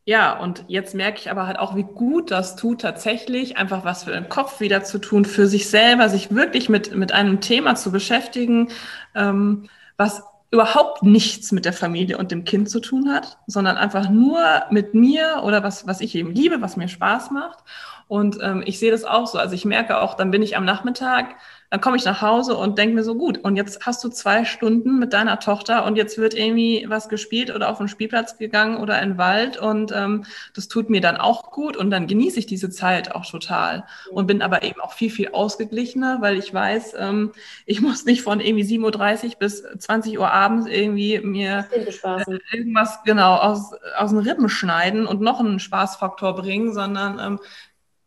ja, 0.05 0.37
und 0.37 0.65
jetzt 0.67 0.95
merke 0.95 1.19
ich 1.19 1.31
aber 1.31 1.47
halt 1.47 1.57
auch, 1.57 1.75
wie 1.75 1.83
gut 1.83 2.29
das 2.31 2.55
tut, 2.57 2.81
tatsächlich 2.81 3.57
einfach 3.57 3.85
was 3.85 4.03
für 4.03 4.11
den 4.11 4.27
Kopf 4.27 4.59
wieder 4.59 4.83
zu 4.83 4.99
tun, 4.99 5.23
für 5.23 5.47
sich 5.47 5.69
selber, 5.69 6.09
sich 6.09 6.33
wirklich 6.35 6.67
mit, 6.67 6.93
mit 6.93 7.13
einem 7.13 7.39
Thema 7.39 7.75
zu 7.75 7.91
beschäftigen, 7.91 8.69
ähm, 9.15 9.69
was 9.95 10.23
überhaupt 10.51 11.03
nichts 11.03 11.51
mit 11.51 11.65
der 11.65 11.73
Familie 11.73 12.17
und 12.17 12.31
dem 12.31 12.43
Kind 12.43 12.69
zu 12.69 12.79
tun 12.79 13.11
hat, 13.11 13.39
sondern 13.47 13.77
einfach 13.77 14.09
nur 14.09 14.39
mit 14.69 14.93
mir 14.93 15.41
oder 15.43 15.63
was, 15.63 15.87
was 15.87 16.01
ich 16.01 16.13
eben 16.15 16.31
liebe, 16.31 16.61
was 16.61 16.77
mir 16.77 16.87
Spaß 16.87 17.31
macht. 17.31 17.59
Und 18.07 18.37
ähm, 18.41 18.61
ich 18.65 18.79
sehe 18.79 18.91
das 18.91 19.05
auch 19.05 19.25
so. 19.25 19.39
Also 19.39 19.55
ich 19.55 19.65
merke 19.65 19.99
auch, 19.99 20.15
dann 20.15 20.29
bin 20.31 20.43
ich 20.43 20.55
am 20.57 20.65
Nachmittag 20.65 21.35
dann 21.73 21.81
komme 21.81 21.97
ich 21.97 22.05
nach 22.05 22.21
Hause 22.21 22.55
und 22.55 22.77
denke 22.77 22.93
mir 22.93 23.03
so, 23.03 23.15
gut, 23.15 23.39
und 23.39 23.55
jetzt 23.55 23.83
hast 23.83 24.03
du 24.03 24.09
zwei 24.09 24.45
Stunden 24.45 24.99
mit 24.99 25.11
deiner 25.11 25.39
Tochter 25.39 25.85
und 25.85 25.95
jetzt 25.95 26.19
wird 26.19 26.35
irgendwie 26.35 26.85
was 26.87 27.09
gespielt 27.09 27.49
oder 27.49 27.67
auf 27.67 27.79
den 27.79 27.87
Spielplatz 27.87 28.37
gegangen 28.37 28.77
oder 28.77 29.01
in 29.01 29.13
den 29.13 29.17
Wald 29.17 29.57
und 29.57 29.91
ähm, 29.91 30.23
das 30.53 30.67
tut 30.67 30.91
mir 30.91 31.01
dann 31.01 31.17
auch 31.17 31.49
gut 31.49 31.75
und 31.75 31.89
dann 31.89 32.05
genieße 32.05 32.37
ich 32.37 32.45
diese 32.45 32.69
Zeit 32.69 33.15
auch 33.15 33.25
total 33.25 33.85
und 34.11 34.27
bin 34.27 34.43
aber 34.43 34.61
eben 34.61 34.81
auch 34.81 34.93
viel, 34.93 35.09
viel 35.09 35.29
ausgeglichener, 35.29 36.21
weil 36.21 36.37
ich 36.37 36.53
weiß, 36.53 36.93
ähm, 36.99 37.31
ich 37.65 37.81
muss 37.81 38.05
nicht 38.05 38.21
von 38.21 38.39
irgendwie 38.39 38.65
7.30 38.65 39.25
Uhr 39.25 39.39
bis 39.39 39.63
20 39.63 40.19
Uhr 40.19 40.31
abends 40.31 40.67
irgendwie 40.67 41.21
mir 41.21 41.65
äh, 41.71 42.37
irgendwas 42.51 43.01
genau 43.03 43.37
aus, 43.37 43.71
aus 43.97 44.11
den 44.11 44.19
Rippen 44.19 44.47
schneiden 44.47 45.07
und 45.07 45.21
noch 45.21 45.39
einen 45.39 45.59
Spaßfaktor 45.59 46.35
bringen, 46.35 46.71
sondern 46.71 47.17
ähm, 47.17 47.39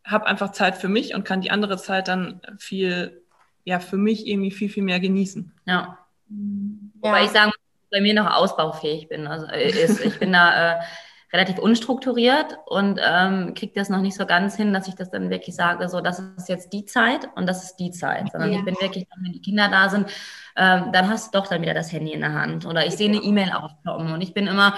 habe 0.05 0.25
einfach 0.25 0.53
Zeit 0.53 0.77
für 0.77 0.87
mich 0.87 1.15
und 1.15 1.25
kann 1.25 1.41
die 1.41 1.51
andere 1.51 1.75
Zeit 1.75 2.07
dann 2.07 2.39
viel 2.59 3.26
ja 3.67 3.79
für 3.79 3.97
mich 3.97 4.25
irgendwie 4.25 4.51
viel, 4.51 4.69
viel 4.69 4.83
mehr 4.83 5.01
genießen. 5.01 5.51
Ja. 5.65 5.73
ja. 5.75 5.97
Wobei 7.01 7.25
ich 7.25 7.31
sagen 7.31 7.51
bei 7.91 7.99
mir 7.99 8.13
noch 8.13 8.33
ausbaufähig 8.33 9.09
bin. 9.09 9.27
Also 9.27 9.45
äh, 9.47 9.69
ist, 9.83 10.03
ich 10.03 10.17
bin 10.19 10.31
da 10.31 10.75
äh, 10.75 10.79
relativ 11.33 11.59
unstrukturiert 11.59 12.57
und 12.65 12.97
ähm, 13.03 13.53
kriege 13.55 13.73
das 13.75 13.89
noch 13.89 13.99
nicht 13.99 14.15
so 14.15 14.25
ganz 14.25 14.55
hin, 14.55 14.71
dass 14.71 14.87
ich 14.87 14.95
das 14.95 15.11
dann 15.11 15.29
wirklich 15.29 15.53
sage, 15.53 15.89
so 15.89 15.99
das 15.99 16.19
ist 16.19 16.47
jetzt 16.47 16.71
die 16.71 16.85
Zeit 16.85 17.27
und 17.35 17.45
das 17.45 17.65
ist 17.65 17.75
die 17.75 17.91
Zeit. 17.91 18.31
Sondern 18.31 18.53
ja. 18.53 18.59
ich 18.59 18.65
bin 18.65 18.75
wirklich, 18.79 19.05
wenn 19.21 19.33
die 19.33 19.41
Kinder 19.41 19.67
da 19.67 19.89
sind, 19.89 20.09
ähm, 20.55 20.91
dann 20.93 21.09
hast 21.09 21.35
du 21.35 21.39
doch 21.39 21.47
dann 21.47 21.61
wieder 21.61 21.73
das 21.73 21.91
Handy 21.91 22.13
in 22.13 22.21
der 22.21 22.33
Hand. 22.33 22.65
Oder 22.65 22.85
ich 22.85 22.95
sehe 22.95 23.09
eine 23.09 23.17
E-Mail 23.17 23.51
aufploppen 23.51 24.13
und 24.13 24.21
ich 24.21 24.33
bin 24.33 24.47
immer 24.47 24.77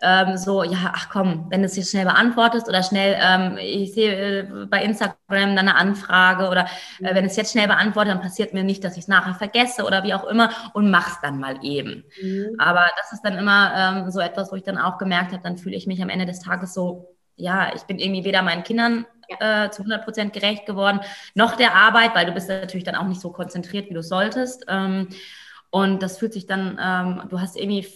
ähm, 0.00 0.36
so, 0.36 0.62
ja, 0.62 0.92
ach 0.94 1.08
komm, 1.10 1.46
wenn 1.50 1.60
du 1.60 1.66
es 1.66 1.76
jetzt 1.76 1.90
schnell 1.90 2.04
beantwortest 2.04 2.68
oder 2.68 2.82
schnell, 2.82 3.16
ähm, 3.20 3.58
ich 3.60 3.94
sehe 3.94 4.42
äh, 4.42 4.66
bei 4.66 4.82
Instagram 4.82 5.56
dann 5.56 5.58
eine 5.58 5.74
Anfrage 5.74 6.48
oder 6.48 6.66
äh, 7.00 7.14
wenn 7.14 7.24
es 7.24 7.36
jetzt 7.36 7.52
schnell 7.52 7.66
beantwortet, 7.66 8.14
dann 8.14 8.20
passiert 8.20 8.54
mir 8.54 8.62
nicht, 8.62 8.84
dass 8.84 8.92
ich 8.92 9.02
es 9.02 9.08
nachher 9.08 9.34
vergesse 9.34 9.84
oder 9.84 10.04
wie 10.04 10.14
auch 10.14 10.24
immer 10.24 10.50
und 10.72 10.90
mach's 10.90 11.20
dann 11.20 11.40
mal 11.40 11.58
eben. 11.62 12.04
Mhm. 12.22 12.54
Aber 12.58 12.86
das 12.96 13.12
ist 13.12 13.22
dann 13.22 13.36
immer 13.38 13.72
ähm, 13.74 14.10
so 14.10 14.20
etwas, 14.20 14.52
wo 14.52 14.56
ich 14.56 14.62
dann 14.62 14.78
auch 14.78 14.98
gemerkt 14.98 15.32
habe, 15.32 15.42
dann 15.42 15.58
fühle 15.58 15.76
ich 15.76 15.86
mich 15.88 16.00
am 16.00 16.10
Ende 16.10 16.26
des 16.26 16.40
Tages 16.40 16.74
so, 16.74 17.16
ja, 17.34 17.72
ich 17.74 17.82
bin 17.82 17.98
irgendwie 17.98 18.24
weder 18.24 18.42
meinen 18.42 18.62
Kindern 18.62 19.04
äh, 19.40 19.70
zu 19.70 19.82
100 19.82 20.04
Prozent 20.04 20.32
gerecht 20.32 20.64
geworden, 20.64 21.00
noch 21.34 21.56
der 21.56 21.74
Arbeit, 21.74 22.14
weil 22.14 22.26
du 22.26 22.32
bist 22.32 22.48
natürlich 22.48 22.84
dann 22.84 22.94
auch 22.94 23.06
nicht 23.06 23.20
so 23.20 23.30
konzentriert, 23.30 23.90
wie 23.90 23.94
du 23.94 24.02
solltest. 24.02 24.64
Ähm, 24.68 25.08
und 25.70 26.02
das 26.02 26.18
fühlt 26.18 26.32
sich 26.32 26.46
dann, 26.46 26.78
ähm, 26.82 27.28
du 27.28 27.40
hast 27.40 27.56
irgendwie 27.56 27.86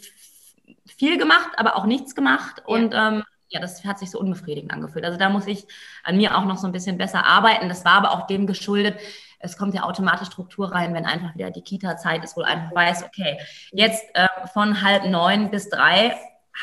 viel 0.87 1.19
gemacht, 1.19 1.51
aber 1.57 1.77
auch 1.77 1.87
nichts 1.87 2.15
gemacht. 2.15 2.59
Ja. 2.59 2.65
Und 2.75 2.95
ähm, 2.95 3.25
ja, 3.49 3.61
das 3.61 3.85
hat 3.85 3.99
sich 3.99 4.11
so 4.11 4.19
unbefriedigend 4.19 4.73
angefühlt. 4.73 5.05
Also 5.05 5.19
da 5.19 5.29
muss 5.29 5.47
ich 5.47 5.67
an 6.05 6.17
mir 6.17 6.37
auch 6.37 6.45
noch 6.45 6.57
so 6.57 6.67
ein 6.67 6.73
bisschen 6.73 6.97
besser 6.99 7.27
arbeiten. 7.27 7.69
Das 7.69 7.85
war 7.85 7.93
aber 7.93 8.13
auch 8.13 8.27
dem 8.27 8.47
geschuldet, 8.47 8.99
es 9.43 9.57
kommt 9.57 9.75
ja 9.75 9.83
automatisch 9.83 10.29
Struktur 10.29 10.73
rein, 10.73 10.95
wenn 10.95 11.05
einfach 11.05 11.35
wieder 11.35 11.51
die 11.51 11.63
Kita-Zeit 11.63 12.25
ist, 12.25 12.37
wo 12.37 12.41
du 12.41 12.47
einfach 12.47 12.75
weißt, 12.75 13.05
okay, 13.05 13.39
jetzt 13.73 14.05
äh, 14.15 14.27
von 14.53 14.83
halb 14.83 15.05
neun 15.05 15.51
bis 15.51 15.69
drei 15.69 16.17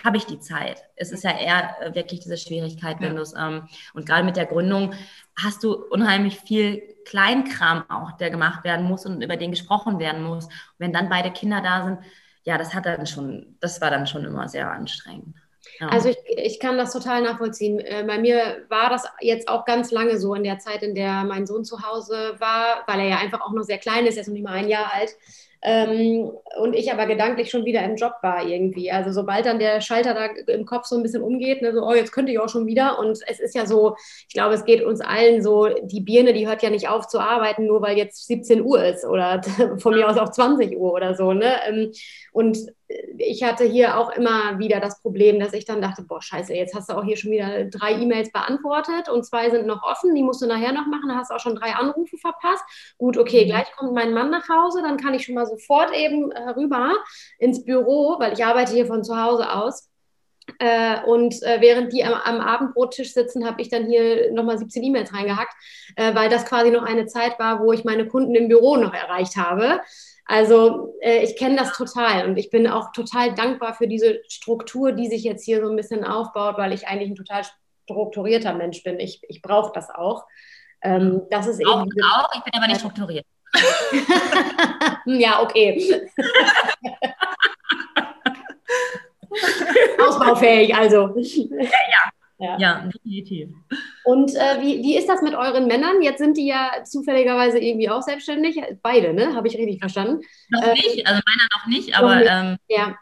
habe 0.03 0.17
ich 0.17 0.25
die 0.25 0.39
Zeit. 0.39 0.83
Es 0.95 1.11
ist 1.11 1.23
ja 1.23 1.31
eher 1.31 1.75
äh, 1.81 1.95
wirklich 1.95 2.21
diese 2.21 2.37
Schwierigkeit, 2.37 2.97
wenn 3.01 3.15
du 3.15 3.21
es, 3.21 3.33
ähm, 3.33 3.67
und 3.93 4.05
gerade 4.05 4.23
mit 4.23 4.37
der 4.37 4.45
Gründung 4.45 4.93
hast 5.37 5.63
du 5.63 5.73
unheimlich 5.73 6.39
viel 6.39 6.81
Kleinkram 7.05 7.83
auch, 7.89 8.13
der 8.13 8.29
gemacht 8.29 8.63
werden 8.63 8.85
muss 8.85 9.05
und 9.05 9.21
über 9.21 9.35
den 9.35 9.51
gesprochen 9.51 9.99
werden 9.99 10.23
muss. 10.23 10.45
Und 10.45 10.53
wenn 10.77 10.93
dann 10.93 11.09
beide 11.09 11.31
Kinder 11.31 11.61
da 11.61 11.83
sind, 11.83 11.99
ja, 12.49 12.57
das 12.57 12.73
hat 12.73 12.87
dann 12.87 13.05
schon, 13.05 13.57
das 13.59 13.79
war 13.79 13.91
dann 13.91 14.07
schon 14.07 14.25
immer 14.25 14.49
sehr 14.49 14.71
anstrengend. 14.71 15.35
Ja. 15.79 15.89
Also 15.89 16.09
ich, 16.09 16.17
ich 16.35 16.59
kann 16.59 16.79
das 16.79 16.91
total 16.91 17.21
nachvollziehen. 17.21 17.79
Äh, 17.79 18.03
bei 18.07 18.17
mir 18.17 18.65
war 18.69 18.89
das 18.89 19.05
jetzt 19.21 19.47
auch 19.47 19.65
ganz 19.65 19.91
lange 19.91 20.17
so 20.17 20.33
in 20.33 20.43
der 20.43 20.57
Zeit, 20.57 20.81
in 20.81 20.95
der 20.95 21.25
mein 21.25 21.45
Sohn 21.45 21.63
zu 21.63 21.83
Hause 21.83 22.37
war, 22.39 22.83
weil 22.87 23.01
er 23.01 23.07
ja 23.07 23.17
einfach 23.17 23.41
auch 23.41 23.51
noch 23.51 23.61
sehr 23.61 23.77
klein 23.77 24.07
ist, 24.07 24.15
er 24.15 24.21
ist 24.21 24.27
noch 24.29 24.33
nicht 24.33 24.43
mal 24.43 24.53
ein 24.53 24.67
Jahr 24.67 24.91
alt. 24.91 25.11
Ähm, 25.61 26.31
und 26.57 26.73
ich 26.73 26.91
aber 26.91 27.05
gedanklich 27.05 27.49
schon 27.49 27.65
wieder 27.65 27.83
im 27.83 27.95
Job 27.95 28.13
war 28.21 28.45
irgendwie. 28.45 28.91
Also 28.91 29.11
sobald 29.11 29.45
dann 29.45 29.59
der 29.59 29.81
Schalter 29.81 30.13
da 30.13 30.53
im 30.53 30.65
Kopf 30.65 30.85
so 30.85 30.95
ein 30.95 31.03
bisschen 31.03 31.21
umgeht, 31.21 31.61
ne, 31.61 31.73
so, 31.73 31.85
oh, 31.85 31.93
jetzt 31.93 32.11
könnte 32.11 32.31
ich 32.31 32.39
auch 32.39 32.47
schon 32.47 32.65
wieder. 32.65 32.97
Und 32.97 33.19
es 33.27 33.39
ist 33.39 33.55
ja 33.55 33.65
so, 33.65 33.95
ich 34.27 34.33
glaube, 34.33 34.53
es 34.53 34.63
geht 34.63 34.83
uns 34.83 35.01
allen 35.01 35.41
so, 35.41 35.67
die 35.83 36.01
Birne, 36.01 36.33
die 36.33 36.47
hört 36.47 36.63
ja 36.63 36.69
nicht 36.69 36.87
auf 36.87 37.07
zu 37.07 37.19
arbeiten, 37.19 37.65
nur 37.65 37.81
weil 37.81 37.97
jetzt 37.97 38.25
17 38.27 38.61
Uhr 38.61 38.83
ist 38.83 39.05
oder 39.05 39.41
von 39.79 39.95
mir 39.95 40.07
aus 40.09 40.17
auch 40.17 40.29
20 40.31 40.77
Uhr 40.77 40.93
oder 40.93 41.15
so. 41.15 41.33
Ne? 41.33 41.53
Ähm, 41.67 41.91
und 42.31 42.57
ich 43.17 43.43
hatte 43.43 43.65
hier 43.65 43.97
auch 43.97 44.09
immer 44.09 44.57
wieder 44.57 44.79
das 44.79 45.01
Problem, 45.01 45.39
dass 45.39 45.53
ich 45.53 45.65
dann 45.65 45.81
dachte, 45.81 46.01
boah, 46.01 46.21
scheiße, 46.21 46.53
jetzt 46.53 46.73
hast 46.73 46.89
du 46.89 46.97
auch 46.97 47.03
hier 47.03 47.17
schon 47.17 47.31
wieder 47.31 47.65
drei 47.65 47.93
E-Mails 47.93 48.31
beantwortet 48.31 49.09
und 49.09 49.25
zwei 49.25 49.49
sind 49.51 49.67
noch 49.67 49.83
offen, 49.83 50.15
die 50.15 50.23
musst 50.23 50.41
du 50.41 50.47
nachher 50.47 50.71
noch 50.71 50.87
machen, 50.87 51.07
da 51.07 51.15
hast 51.15 51.29
du 51.29 51.35
auch 51.35 51.39
schon 51.39 51.55
drei 51.55 51.73
Anrufe 51.73 52.17
verpasst. 52.17 52.63
Gut, 52.97 53.17
okay, 53.17 53.45
mhm. 53.45 53.49
gleich 53.49 53.71
kommt 53.73 53.93
mein 53.93 54.13
Mann 54.13 54.31
nach 54.31 54.49
Hause, 54.49 54.81
dann 54.81 54.97
kann 54.97 55.13
ich 55.13 55.25
schon 55.25 55.35
mal 55.35 55.45
sofort 55.45 55.95
eben 55.95 56.31
äh, 56.31 56.49
rüber 56.49 56.95
ins 57.37 57.63
Büro, 57.63 58.15
weil 58.19 58.33
ich 58.33 58.43
arbeite 58.43 58.73
hier 58.73 58.87
von 58.87 59.03
zu 59.03 59.21
Hause 59.21 59.51
aus. 59.51 59.89
Äh, 60.57 61.03
und 61.05 61.43
äh, 61.43 61.61
während 61.61 61.93
die 61.93 62.03
am, 62.03 62.13
am 62.13 62.41
Abendbrottisch 62.41 63.13
sitzen, 63.13 63.45
habe 63.45 63.61
ich 63.61 63.69
dann 63.69 63.85
hier 63.85 64.31
nochmal 64.31 64.57
17 64.57 64.83
E-Mails 64.83 65.13
reingehackt, 65.13 65.53
äh, 65.95 66.15
weil 66.15 66.29
das 66.29 66.45
quasi 66.45 66.71
noch 66.71 66.83
eine 66.83 67.05
Zeit 67.05 67.37
war, 67.37 67.59
wo 67.59 67.71
ich 67.71 67.83
meine 67.83 68.07
Kunden 68.07 68.33
im 68.33 68.47
Büro 68.47 68.77
noch 68.77 68.93
erreicht 68.93 69.37
habe. 69.37 69.81
Also 70.31 70.93
äh, 71.01 71.23
ich 71.23 71.37
kenne 71.37 71.55
das 71.55 71.75
total 71.75 72.27
und 72.27 72.37
ich 72.37 72.51
bin 72.51 72.67
auch 72.67 72.91
total 72.91 73.33
dankbar 73.33 73.73
für 73.73 73.87
diese 73.87 74.21
Struktur, 74.27 74.91
die 74.91 75.07
sich 75.07 75.23
jetzt 75.23 75.43
hier 75.43 75.59
so 75.59 75.71
ein 75.71 75.75
bisschen 75.75 76.03
aufbaut, 76.03 76.55
weil 76.59 76.71
ich 76.71 76.87
eigentlich 76.87 77.09
ein 77.09 77.15
total 77.15 77.41
strukturierter 77.85 78.53
Mensch 78.53 78.83
bin. 78.83 78.99
Ich, 78.99 79.23
ich 79.27 79.41
brauche 79.41 79.71
das 79.73 79.89
auch. 79.89 80.27
Ähm, 80.83 81.23
das 81.31 81.47
ist 81.47 81.65
auch, 81.65 81.81
eben 81.81 82.03
auch, 82.03 82.29
ich 82.35 82.43
bin 82.43 82.53
aber 82.53 82.67
nicht 82.67 82.79
strukturiert. 82.79 83.25
ja, 85.05 85.41
okay. 85.41 86.07
Ausbaufähig, 89.99 90.75
also. 90.75 91.11
Ja, 91.17 91.63
ja. 91.63 92.11
Ja, 92.39 92.57
ja 92.57 92.89
definitiv. 92.93 93.49
Und 94.05 94.33
äh, 94.33 94.61
wie, 94.61 94.81
wie 94.81 94.97
ist 94.97 95.09
das 95.09 95.21
mit 95.21 95.35
euren 95.35 95.67
Männern? 95.67 96.01
Jetzt 96.01 96.19
sind 96.19 96.37
die 96.37 96.47
ja 96.47 96.71
zufälligerweise 96.85 97.59
irgendwie 97.59 97.89
auch 97.89 98.01
selbstständig. 98.01 98.61
Beide, 98.81 99.13
ne? 99.13 99.35
Habe 99.35 99.47
ich 99.47 99.57
richtig 99.57 99.79
verstanden? 99.79 100.21
Noch 100.49 100.63
äh, 100.63 100.73
nicht, 100.73 101.05
also 101.05 101.21
meiner 101.25 101.47
noch 101.53 101.67
nicht, 101.67 101.97
aber. 101.97 102.15
Noch 102.15 102.21
nicht. 102.21 102.31
Ähm, 102.31 102.57
ja. 102.69 102.95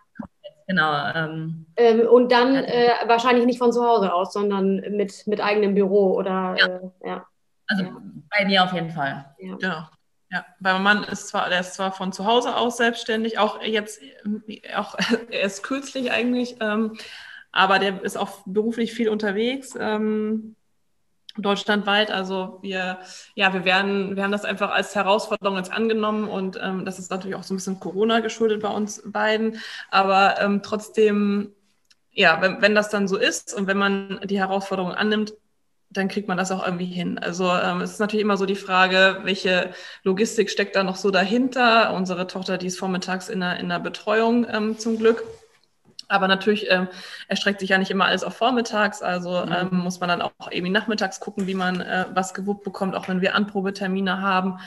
Genau. 0.68 1.14
Ähm, 1.16 1.66
ähm, 1.78 2.02
und 2.08 2.32
dann 2.32 2.56
äh, 2.56 2.90
wahrscheinlich 3.06 3.46
nicht 3.46 3.60
von 3.60 3.72
zu 3.72 3.86
Hause 3.86 4.14
aus, 4.14 4.34
sondern 4.34 4.82
mit, 4.98 5.26
mit 5.28 5.40
eigenem 5.40 5.76
Büro 5.76 6.14
oder. 6.16 6.56
Ja. 6.58 6.66
Äh, 6.66 6.80
ja. 7.06 7.26
Also 7.68 7.84
ja. 7.84 8.02
bei 8.30 8.46
mir 8.46 8.64
auf 8.64 8.74
jeden 8.74 8.90
Fall. 8.90 9.34
Ja. 9.40 9.56
Genau. 9.56 9.84
Ja, 10.30 10.46
weil 10.60 10.74
mein 10.74 10.84
Mann 10.84 11.04
ist 11.06 11.30
zwar, 11.30 11.48
der 11.48 11.62
ist 11.62 11.76
zwar 11.76 11.94
von 11.94 12.12
zu 12.12 12.26
Hause 12.26 12.58
aus 12.58 12.76
selbstständig, 12.76 13.40
auch 13.40 13.62
jetzt, 13.62 14.02
auch 14.76 14.96
erst 15.30 15.64
kürzlich 15.64 16.12
eigentlich, 16.12 16.58
ähm, 16.60 16.98
aber 17.52 17.80
der 17.80 18.04
ist 18.04 18.18
auch 18.18 18.40
beruflich 18.46 18.94
viel 18.94 19.10
unterwegs. 19.10 19.76
Ähm, 19.80 20.56
deutschlandweit. 21.38 22.12
Also 22.12 22.60
wir, 22.62 23.00
ja, 23.36 23.54
wir 23.54 23.66
werden, 23.66 24.16
wir 24.16 24.24
haben 24.24 24.32
das 24.32 24.46
einfach 24.46 24.72
als 24.72 24.96
Herausforderung 24.96 25.58
jetzt 25.58 25.72
angenommen 25.72 26.28
und 26.28 26.60
ähm, 26.62 26.86
das 26.86 27.00
ist 27.00 27.12
natürlich 27.12 27.36
auch 27.36 27.44
so 27.44 27.54
ein 27.54 27.58
bisschen 27.58 27.80
Corona 27.80 28.20
geschuldet 28.20 28.62
bei 28.62 28.70
uns 28.70 29.02
beiden. 29.06 29.60
Aber 29.90 30.36
ähm, 30.40 30.62
trotzdem, 30.64 31.54
ja, 32.12 32.42
wenn, 32.42 32.62
wenn 32.62 32.76
das 32.76 32.90
dann 32.90 33.08
so 33.08 33.18
ist 33.18 33.54
und 33.54 33.68
wenn 33.68 33.78
man 33.78 34.20
die 34.24 34.40
Herausforderung 34.40 34.92
annimmt, 34.92 35.34
dann 35.90 36.10
kriegt 36.10 36.28
man 36.28 36.38
das 36.38 36.52
auch 36.52 36.66
irgendwie 36.66 36.86
hin. 36.86 37.18
Also 37.18 37.50
ähm, 37.50 37.80
es 37.80 37.92
ist 37.92 38.00
natürlich 38.00 38.24
immer 38.24 38.36
so 38.36 38.46
die 38.46 38.56
Frage, 38.56 39.20
welche 39.24 39.72
Logistik 40.04 40.50
steckt 40.50 40.76
da 40.76 40.84
noch 40.84 40.98
so 40.98 41.12
dahinter. 41.12 41.94
Unsere 41.94 42.28
Tochter, 42.28 42.58
die 42.58 42.68
ist 42.68 42.78
vormittags 42.78 43.30
in 43.30 43.40
der, 43.40 43.58
in 43.58 43.70
der 43.70 43.80
Betreuung 43.80 44.46
ähm, 44.50 44.78
zum 44.78 44.98
Glück. 44.98 45.24
Aber 46.08 46.28
natürlich 46.28 46.68
ähm, 46.70 46.88
erstreckt 47.28 47.60
sich 47.60 47.70
ja 47.70 47.78
nicht 47.78 47.92
immer 47.92 48.06
alles 48.06 48.24
auf 48.24 48.36
vormittags, 48.36 49.02
also 49.02 49.46
mhm. 49.46 49.52
ähm, 49.52 49.78
muss 49.80 50.00
man 50.00 50.10
dann 50.10 50.22
auch 50.22 50.32
irgendwie 50.50 50.72
nachmittags 50.72 51.20
gucken, 51.20 51.48
wie 51.48 51.54
man 51.54 51.82
äh, 51.82 52.06
was 52.14 52.34
gewuppt 52.34 52.64
bekommt, 52.64 52.96
auch 52.96 53.08
wenn 53.08 53.22
wir 53.22 53.36
Anprobetermine 53.36 54.22
haben. 54.22 54.60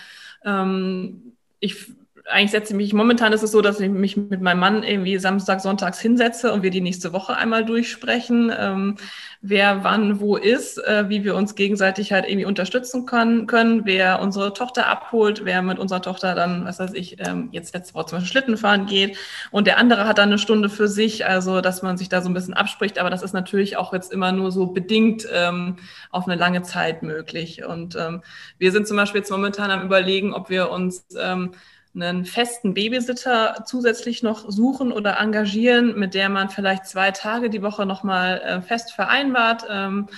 Ähm, 0.44 1.36
ich 1.60 1.92
eigentlich 2.26 2.50
setze 2.50 2.72
ich 2.72 2.76
mich, 2.76 2.92
momentan 2.92 3.32
ist 3.32 3.42
es 3.42 3.52
so, 3.52 3.60
dass 3.62 3.80
ich 3.80 3.88
mich 3.88 4.16
mit 4.16 4.40
meinem 4.40 4.60
Mann 4.60 4.82
irgendwie 4.82 5.18
Samstag, 5.18 5.60
Sonntags 5.60 6.00
hinsetze 6.00 6.52
und 6.52 6.62
wir 6.62 6.70
die 6.70 6.80
nächste 6.80 7.12
Woche 7.12 7.36
einmal 7.36 7.64
durchsprechen, 7.64 8.52
ähm, 8.56 8.96
wer 9.42 9.84
wann 9.84 10.20
wo 10.20 10.36
ist, 10.36 10.78
äh, 10.78 11.08
wie 11.08 11.24
wir 11.24 11.34
uns 11.34 11.54
gegenseitig 11.54 12.12
halt 12.12 12.26
irgendwie 12.26 12.44
unterstützen 12.44 13.06
können, 13.06 13.46
können, 13.46 13.82
wer 13.84 14.20
unsere 14.20 14.52
Tochter 14.52 14.86
abholt, 14.86 15.44
wer 15.44 15.62
mit 15.62 15.78
unserer 15.78 16.02
Tochter 16.02 16.34
dann, 16.34 16.64
was 16.64 16.78
weiß 16.78 16.92
ich, 16.94 17.16
ähm, 17.26 17.48
jetzt 17.52 17.74
letzte 17.74 17.94
Woche 17.94 18.06
zum 18.06 18.18
Beispiel 18.18 18.30
Schlitten 18.30 18.56
fahren 18.56 18.86
geht. 18.86 19.16
Und 19.50 19.66
der 19.66 19.78
andere 19.78 20.06
hat 20.06 20.18
dann 20.18 20.28
eine 20.28 20.38
Stunde 20.38 20.68
für 20.68 20.88
sich, 20.88 21.26
also 21.26 21.60
dass 21.60 21.82
man 21.82 21.96
sich 21.96 22.08
da 22.08 22.20
so 22.20 22.28
ein 22.28 22.34
bisschen 22.34 22.54
abspricht, 22.54 22.98
aber 22.98 23.10
das 23.10 23.22
ist 23.22 23.32
natürlich 23.32 23.76
auch 23.76 23.92
jetzt 23.92 24.12
immer 24.12 24.32
nur 24.32 24.52
so 24.52 24.66
bedingt 24.66 25.26
ähm, 25.32 25.76
auf 26.10 26.26
eine 26.26 26.36
lange 26.36 26.62
Zeit 26.62 27.02
möglich. 27.02 27.64
Und 27.64 27.96
ähm, 27.96 28.22
wir 28.58 28.72
sind 28.72 28.86
zum 28.86 28.96
Beispiel 28.96 29.20
jetzt 29.20 29.30
momentan 29.30 29.70
am 29.70 29.84
überlegen, 29.84 30.34
ob 30.34 30.50
wir 30.50 30.70
uns 30.70 31.06
ähm, 31.18 31.52
einen 31.94 32.24
festen 32.24 32.74
Babysitter 32.74 33.64
zusätzlich 33.66 34.22
noch 34.22 34.48
suchen 34.48 34.92
oder 34.92 35.18
engagieren, 35.18 35.98
mit 35.98 36.14
der 36.14 36.28
man 36.28 36.48
vielleicht 36.48 36.86
zwei 36.86 37.10
Tage 37.10 37.50
die 37.50 37.62
Woche 37.62 37.84
nochmal 37.84 38.40
äh, 38.40 38.62
fest 38.62 38.92
vereinbart, 38.92 39.64
ähm, 39.68 40.08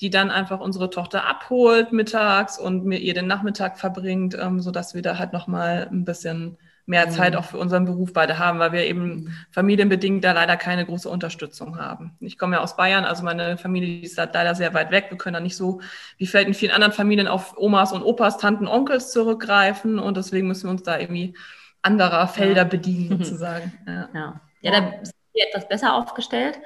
die 0.00 0.10
dann 0.10 0.30
einfach 0.30 0.60
unsere 0.60 0.90
Tochter 0.90 1.26
abholt 1.26 1.92
mittags 1.92 2.58
und 2.58 2.84
mir 2.84 2.98
ihr 2.98 3.14
den 3.14 3.26
Nachmittag 3.26 3.78
verbringt, 3.78 4.36
ähm, 4.40 4.60
sodass 4.60 4.94
wir 4.94 5.02
da 5.02 5.18
halt 5.18 5.32
nochmal 5.32 5.88
ein 5.90 6.04
bisschen 6.04 6.56
mehr 6.88 7.06
mhm. 7.06 7.10
Zeit 7.10 7.36
auch 7.36 7.44
für 7.44 7.58
unseren 7.58 7.84
Beruf 7.84 8.12
beide 8.12 8.38
haben, 8.38 8.58
weil 8.58 8.72
wir 8.72 8.84
eben 8.86 9.36
familienbedingt 9.50 10.24
da 10.24 10.32
leider 10.32 10.56
keine 10.56 10.86
große 10.86 11.08
Unterstützung 11.08 11.78
haben. 11.78 12.16
Ich 12.20 12.38
komme 12.38 12.56
ja 12.56 12.62
aus 12.62 12.76
Bayern, 12.76 13.04
also 13.04 13.22
meine 13.22 13.58
Familie 13.58 14.00
ist 14.00 14.16
da 14.16 14.28
leider 14.32 14.54
sehr 14.54 14.72
weit 14.72 14.90
weg. 14.90 15.06
Wir 15.10 15.18
können 15.18 15.34
da 15.34 15.40
nicht 15.40 15.56
so, 15.56 15.80
wie 16.16 16.26
fällt 16.26 16.48
in 16.48 16.54
vielen 16.54 16.72
anderen 16.72 16.94
Familien, 16.94 17.28
auf 17.28 17.56
Omas 17.58 17.92
und 17.92 18.02
Opas, 18.02 18.38
Tanten, 18.38 18.66
Onkels 18.66 19.12
zurückgreifen 19.12 19.98
und 19.98 20.16
deswegen 20.16 20.48
müssen 20.48 20.64
wir 20.64 20.70
uns 20.70 20.82
da 20.82 20.98
irgendwie 20.98 21.34
anderer 21.82 22.26
Felder 22.26 22.64
bedienen 22.64 23.18
sozusagen. 23.22 23.72
Ja, 23.86 24.08
ja. 24.14 24.40
ja 24.62 24.70
da 24.70 24.90
sind 25.02 25.14
wir 25.34 25.46
etwas 25.46 25.68
besser 25.68 25.94
aufgestellt. 25.94 26.58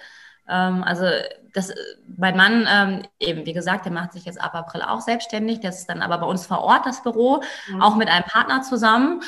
Ähm, 0.48 0.84
also 0.84 1.04
das, 1.52 1.72
mein 2.16 2.36
Mann, 2.36 2.68
ähm, 2.70 3.02
eben 3.18 3.44
wie 3.44 3.52
gesagt, 3.52 3.86
der 3.86 3.92
macht 3.92 4.12
sich 4.12 4.24
jetzt 4.24 4.40
ab 4.40 4.54
April 4.54 4.82
auch 4.82 5.00
selbstständig. 5.00 5.60
Das 5.60 5.80
ist 5.80 5.88
dann 5.88 6.00
aber 6.00 6.18
bei 6.18 6.26
uns 6.26 6.46
vor 6.46 6.60
Ort 6.60 6.86
das 6.86 7.02
Büro, 7.02 7.42
mhm. 7.68 7.82
auch 7.82 7.96
mit 7.96 8.08
einem 8.08 8.24
Partner 8.24 8.62
zusammen. 8.62 9.22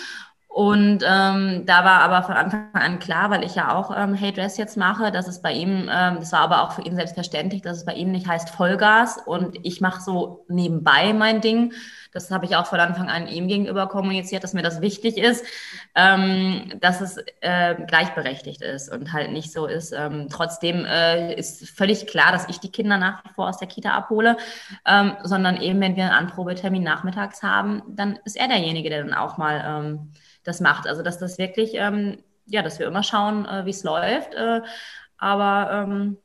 Und 0.55 1.03
ähm, 1.05 1.65
da 1.67 1.85
war 1.85 2.03
aber 2.03 2.23
von 2.23 2.37
Anfang 2.37 2.69
an 2.75 3.01
klar, 3.01 3.29
weil 3.29 3.43
ich 3.43 3.57
ja 3.57 3.75
auch 3.75 3.91
ähm, 3.97 4.15
Hey 4.15 4.33
Dress 4.33 4.57
jetzt 4.57 4.77
mache, 4.77 5.11
dass 5.11 5.27
es 5.27 5.43
bei 5.43 5.53
ihm, 5.53 5.91
ähm, 5.93 6.19
das 6.21 6.31
war 6.31 6.43
aber 6.43 6.63
auch 6.63 6.71
für 6.71 6.83
ihn 6.83 6.95
selbstverständlich, 6.95 7.61
dass 7.61 7.79
es 7.79 7.85
bei 7.85 7.95
ihm 7.95 8.13
nicht 8.13 8.29
heißt 8.29 8.51
Vollgas 8.51 9.19
und 9.27 9.59
ich 9.65 9.81
mache 9.81 10.01
so 10.01 10.45
nebenbei 10.47 11.13
mein 11.13 11.41
Ding. 11.41 11.73
Das 12.13 12.31
habe 12.31 12.45
ich 12.45 12.55
auch 12.55 12.67
von 12.67 12.79
Anfang 12.79 13.09
an 13.09 13.27
ihm 13.27 13.49
gegenüber 13.49 13.89
kommuniziert, 13.89 14.45
dass 14.45 14.53
mir 14.53 14.63
das 14.63 14.81
wichtig 14.81 15.19
ist, 15.19 15.45
ähm, 15.97 16.73
dass 16.81 17.01
es 17.01 17.17
äh, 17.41 17.75
gleichberechtigt 17.89 18.63
ist 18.63 18.93
und 18.93 19.13
halt 19.13 19.33
nicht 19.33 19.53
so 19.53 19.67
ist. 19.67 19.91
Ähm, 19.91 20.29
trotzdem 20.31 20.85
äh, 20.85 21.35
ist 21.35 21.69
völlig 21.69 22.07
klar, 22.07 22.31
dass 22.31 22.49
ich 22.49 22.61
die 22.61 22.71
Kinder 22.71 22.97
nach 22.97 23.25
wie 23.25 23.33
vor 23.35 23.49
aus 23.49 23.59
der 23.59 23.67
Kita 23.67 23.91
abhole, 23.91 24.37
ähm, 24.87 25.17
sondern 25.25 25.61
eben, 25.61 25.81
wenn 25.81 25.97
wir 25.97 26.05
einen 26.05 26.29
Anprobetermin 26.29 26.85
nachmittags 26.85 27.43
haben, 27.43 27.83
dann 27.89 28.21
ist 28.25 28.37
er 28.37 28.47
derjenige, 28.47 28.89
der 28.89 29.03
dann 29.03 29.15
auch 29.15 29.37
mal 29.37 29.65
ähm, 29.67 30.13
das 30.45 30.61
macht. 30.61 30.87
Also 30.87 31.03
dass 31.03 31.19
das 31.19 31.39
wirklich, 31.39 31.73
ähm, 31.75 32.19
ja, 32.47 32.63
dass 32.63 32.79
wir 32.79 32.87
immer 32.87 33.03
schauen, 33.03 33.47
äh, 33.47 33.65
wie 33.67 33.71
es 33.71 33.85
läuft. 33.85 34.35
Äh, 34.35 34.63
aber 35.19 35.71
ähm, 35.73 36.19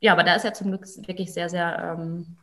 ja, 0.00 0.12
aber 0.12 0.24
da 0.24 0.34
ist 0.34 0.44
er 0.44 0.54
zum 0.54 0.68
Glück 0.68 0.86
wirklich 1.06 1.32
sehr, 1.32 1.48
sehr 1.48 1.96
ähm, 1.98 2.36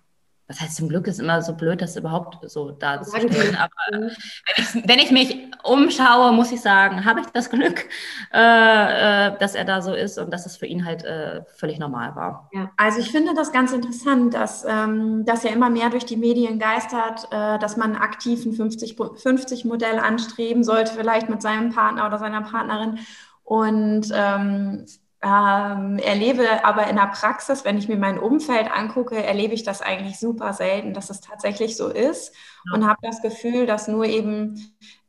was 0.49 0.59
heißt 0.59 0.77
zum 0.77 0.89
Glück 0.89 1.05
ist 1.05 1.19
immer 1.19 1.43
so 1.43 1.53
blöd, 1.53 1.79
das 1.79 1.95
überhaupt 1.95 2.49
so 2.49 2.71
darzustellen. 2.71 3.55
Aber 3.55 3.71
wenn 3.91 4.09
ich, 4.57 4.87
wenn 4.87 4.99
ich, 4.99 5.11
mich 5.11 5.47
umschaue, 5.63 6.31
muss 6.31 6.51
ich 6.51 6.59
sagen, 6.59 7.05
habe 7.05 7.19
ich 7.19 7.27
das 7.27 7.51
Glück, 7.51 7.87
äh, 8.33 9.27
äh, 9.27 9.37
dass 9.37 9.53
er 9.53 9.63
da 9.63 9.83
so 9.83 9.93
ist 9.93 10.17
und 10.17 10.33
dass 10.33 10.47
es 10.47 10.57
für 10.57 10.65
ihn 10.65 10.85
halt 10.85 11.03
äh, 11.03 11.43
völlig 11.55 11.77
normal 11.77 12.15
war. 12.15 12.49
Ja, 12.51 12.71
also 12.77 12.99
ich 12.99 13.11
finde 13.11 13.35
das 13.35 13.51
ganz 13.51 13.73
interessant, 13.73 14.33
dass 14.33 14.65
ähm, 14.67 15.23
das 15.23 15.43
ja 15.43 15.51
immer 15.51 15.69
mehr 15.69 15.91
durch 15.91 16.05
die 16.05 16.17
Medien 16.17 16.57
geistert, 16.57 17.27
äh, 17.29 17.59
dass 17.59 17.77
man 17.77 17.95
aktiv 17.95 18.43
ein 18.43 18.53
50-50-Modell 18.53 19.99
anstreben 19.99 20.63
sollte, 20.63 20.93
vielleicht 20.93 21.29
mit 21.29 21.43
seinem 21.43 21.69
Partner 21.69 22.07
oder 22.07 22.17
seiner 22.17 22.41
Partnerin. 22.41 22.97
Und 23.43 24.11
ähm, 24.11 24.85
ähm, 25.21 25.97
erlebe 25.99 26.63
aber 26.63 26.87
in 26.87 26.95
der 26.95 27.07
Praxis, 27.07 27.65
wenn 27.65 27.77
ich 27.77 27.89
mir 27.89 27.97
mein 27.97 28.19
Umfeld 28.19 28.71
angucke, 28.71 29.21
erlebe 29.21 29.53
ich 29.53 29.63
das 29.63 29.81
eigentlich 29.81 30.17
super 30.17 30.53
selten, 30.53 30.93
dass 30.93 31.09
es 31.09 31.19
tatsächlich 31.19 31.75
so 31.75 31.89
ist 31.89 32.33
und 32.73 32.87
habe 32.87 32.99
das 33.01 33.21
Gefühl, 33.21 33.65
dass 33.65 33.87
nur 33.87 34.05
eben 34.05 34.55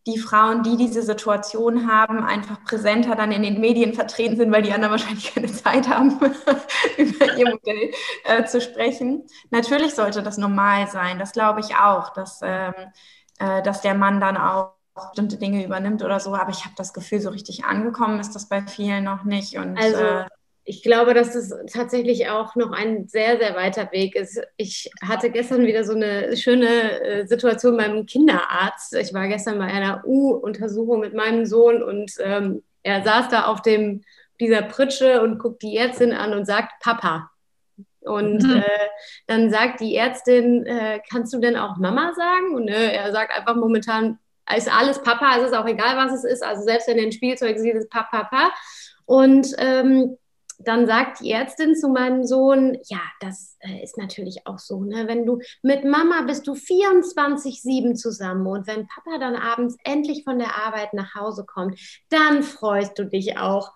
die 0.07 0.19
Frauen, 0.19 0.63
die 0.63 0.77
diese 0.77 1.03
Situation 1.03 1.91
haben, 1.91 2.25
einfach 2.25 2.65
präsenter 2.65 3.15
dann 3.15 3.33
in 3.33 3.43
den 3.43 3.61
Medien 3.61 3.93
vertreten 3.93 4.37
sind, 4.37 4.51
weil 4.51 4.63
die 4.63 4.73
anderen 4.73 4.93
wahrscheinlich 4.93 5.35
keine 5.35 5.53
Zeit 5.53 5.89
haben, 5.89 6.19
über 6.97 7.37
ihr 7.37 7.51
Modell 7.51 7.91
äh, 8.25 8.45
zu 8.45 8.61
sprechen. 8.61 9.27
Natürlich 9.51 9.95
sollte 9.95 10.23
das 10.23 10.39
normal 10.39 10.89
sein, 10.89 11.19
das 11.19 11.33
glaube 11.33 11.61
ich 11.61 11.77
auch, 11.77 12.13
dass, 12.15 12.41
ähm, 12.43 12.75
äh, 13.39 13.63
dass 13.63 13.83
der 13.83 13.95
Mann 13.95 14.21
dann 14.21 14.37
auch 14.37 14.80
bestimmte 15.09 15.37
Dinge 15.37 15.65
übernimmt 15.65 16.03
oder 16.03 16.21
so. 16.21 16.35
Aber 16.35 16.51
ich 16.51 16.65
habe 16.65 16.75
das 16.77 16.93
Gefühl, 16.93 17.21
so 17.21 17.31
richtig 17.31 17.65
angekommen 17.65 18.21
ist 18.21 18.35
das 18.35 18.49
bei 18.49 18.63
vielen 18.63 19.05
noch 19.05 19.25
nicht. 19.25 19.57
Und, 19.57 19.77
also 19.79 19.99
äh, 19.99 20.25
ich 20.65 20.83
glaube, 20.83 21.15
dass 21.15 21.33
das 21.33 21.53
tatsächlich 21.73 22.29
auch 22.29 22.55
noch 22.55 22.71
ein 22.73 23.09
sehr, 23.09 23.39
sehr 23.39 23.57
weiter 23.57 23.91
Weg 23.93 24.15
ist. 24.15 24.41
Ich 24.57 24.91
hatte 25.03 25.31
gestern 25.31 25.67
wieder 25.67 25.85
so 25.85 25.95
eine 25.95 26.37
schöne 26.37 27.01
äh, 27.01 27.27
Situation 27.27 27.77
beim 27.77 28.07
Kinderarzt. 28.07 28.95
Ich 28.95 29.13
war 29.13 29.27
gestern 29.27 29.59
bei 29.59 29.65
einer 29.65 30.05
U-Untersuchung 30.07 31.01
mit 31.01 31.15
meinem 31.15 31.45
Sohn 31.47 31.83
und 31.83 32.13
ähm, 32.21 32.63
er 32.83 33.03
saß 33.03 33.29
da 33.29 33.47
auf 33.47 33.63
dem, 33.63 34.03
dieser 34.39 34.63
Pritsche 34.63 35.23
und 35.23 35.39
guckt 35.39 35.63
die 35.63 35.77
Ärztin 35.77 36.13
an 36.13 36.33
und 36.35 36.47
sagt 36.47 36.73
Papa. 36.81 37.31
Und 38.01 38.43
mhm. 38.43 38.57
äh, 38.57 38.89
dann 39.27 39.51
sagt 39.51 39.81
die 39.81 39.97
Ärztin, 39.97 40.65
äh, 40.67 41.01
kannst 41.11 41.33
du 41.35 41.39
denn 41.39 41.57
auch 41.57 41.77
Mama 41.77 42.13
sagen? 42.15 42.55
Und 42.55 42.69
äh, 42.69 42.93
er 42.93 43.13
sagt 43.13 43.37
einfach 43.37 43.57
momentan, 43.57 44.19
ist 44.57 44.73
alles 44.73 45.03
Papa, 45.03 45.37
es 45.39 45.49
ist 45.49 45.55
auch 45.55 45.67
egal, 45.67 45.97
was 45.97 46.13
es 46.13 46.25
ist. 46.25 46.43
Also 46.43 46.63
selbst 46.63 46.89
wenn 46.89 46.99
er 46.99 47.05
ein 47.05 47.13
Spielzeug 47.13 47.59
sieht, 47.59 47.75
ist 47.75 47.91
Papa, 47.91 48.25
Papa. 48.25 48.51
Und 49.07 49.55
ähm, 49.59 50.17
dann 50.63 50.87
sagt 50.87 51.21
die 51.21 51.31
Ärztin 51.31 51.75
zu 51.75 51.89
meinem 51.89 52.25
Sohn, 52.25 52.79
ja, 52.85 53.01
das 53.21 53.57
äh, 53.61 53.83
ist 53.83 53.97
natürlich 53.97 54.47
auch 54.47 54.59
so, 54.59 54.85
ne? 54.85 55.09
wenn 55.09 55.25
du 55.25 55.41
mit 55.63 55.85
Mama 55.85 56.23
bist 56.23 56.47
du 56.47 56.53
24-7 56.53 57.95
zusammen 57.95 58.47
und 58.47 58.67
wenn 58.67 58.87
Papa 58.87 59.19
dann 59.19 59.37
abends 59.37 59.77
endlich 59.85 60.25
von 60.25 60.39
der 60.39 60.55
Arbeit 60.57 60.93
nach 60.93 61.15
Hause 61.15 61.45
kommt, 61.47 61.81
dann 62.11 62.43
freust 62.43 62.99
du 62.99 63.07
dich 63.07 63.39
auch. 63.39 63.73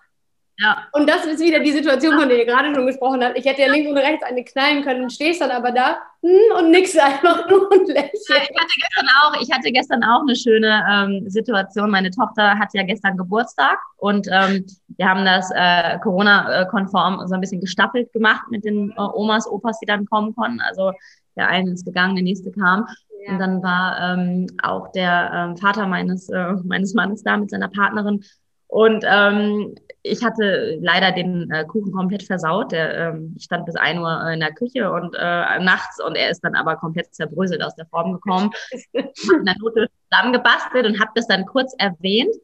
Ja. 0.57 0.87
Und 0.93 1.09
das 1.09 1.25
ist 1.25 1.41
wieder 1.41 1.59
die 1.59 1.71
Situation, 1.71 2.17
von 2.17 2.29
der 2.29 2.37
ihr 2.37 2.45
gerade 2.45 2.73
schon 2.73 2.85
gesprochen 2.85 3.21
habt. 3.23 3.37
Ich 3.37 3.45
hätte 3.45 3.61
ja 3.61 3.71
links 3.71 3.89
und 3.89 3.97
rechts 3.97 4.23
eine 4.23 4.43
knallen 4.43 4.83
können 4.83 5.03
und 5.03 5.11
stehst 5.11 5.41
dann 5.41 5.51
aber 5.51 5.71
da 5.71 5.97
hm, 6.21 6.57
und 6.57 6.71
nix 6.71 6.97
einfach 6.97 7.49
nur 7.49 7.69
und 7.71 7.87
lächelst. 7.87 8.29
Ja, 8.29 8.35
ich 8.37 8.57
hatte 8.57 8.73
gestern 8.77 9.07
auch, 9.21 9.41
ich 9.41 9.51
hatte 9.51 9.71
gestern 9.71 10.03
auch 10.03 10.21
eine 10.21 10.35
schöne 10.35 10.83
ähm, 10.89 11.29
Situation. 11.29 11.91
Meine 11.91 12.09
Tochter 12.09 12.57
hatte 12.57 12.77
ja 12.77 12.83
gestern 12.83 13.17
Geburtstag 13.17 13.77
und 13.97 14.27
ähm, 14.31 14.65
wir 14.87 15.09
haben 15.09 15.25
das 15.25 15.51
äh, 15.53 15.99
Corona-konform 15.99 17.27
so 17.27 17.35
ein 17.35 17.41
bisschen 17.41 17.59
gestaffelt 17.59 18.13
gemacht 18.13 18.43
mit 18.49 18.63
den 18.63 18.91
äh, 18.91 19.01
Omas, 19.01 19.47
Opas, 19.47 19.79
die 19.79 19.85
dann 19.85 20.05
kommen 20.05 20.33
konnten. 20.35 20.61
Also 20.61 20.93
der 21.35 21.49
eine 21.49 21.71
ist 21.71 21.85
gegangen, 21.85 22.15
der 22.15 22.23
nächste 22.23 22.51
kam. 22.51 22.87
Ja. 23.25 23.33
Und 23.33 23.39
dann 23.39 23.61
war 23.61 24.13
ähm, 24.13 24.47
auch 24.63 24.91
der 24.93 25.31
ähm, 25.33 25.57
Vater 25.57 25.85
meines, 25.87 26.29
äh, 26.29 26.53
meines 26.63 26.93
Mannes 26.93 27.23
da 27.23 27.35
mit 27.35 27.49
seiner 27.49 27.67
Partnerin. 27.67 28.23
Und 28.67 29.05
ähm, 29.07 29.75
ich 30.03 30.23
hatte 30.23 30.77
leider 30.81 31.11
den 31.11 31.49
äh, 31.51 31.65
Kuchen 31.65 31.91
komplett 31.91 32.23
versaut. 32.23 32.71
Der, 32.71 33.09
ähm, 33.09 33.33
ich 33.37 33.43
stand 33.43 33.65
bis 33.65 33.75
ein 33.75 33.99
Uhr 33.99 34.29
in 34.31 34.39
der 34.39 34.53
Küche 34.53 34.91
und 34.91 35.15
äh, 35.15 35.59
nachts 35.59 36.03
und 36.03 36.15
er 36.15 36.29
ist 36.29 36.41
dann 36.41 36.55
aber 36.55 36.75
komplett 36.75 37.13
zerbröselt 37.13 37.63
aus 37.63 37.75
der 37.75 37.87
Form 37.87 38.13
gekommen. 38.13 38.51
in 38.93 39.45
der 39.45 39.55
Note 39.59 39.87
zusammengebastelt 40.09 40.85
und 40.85 40.99
habe 40.99 41.11
das 41.15 41.27
dann 41.27 41.45
kurz 41.45 41.73
erwähnt. 41.77 42.35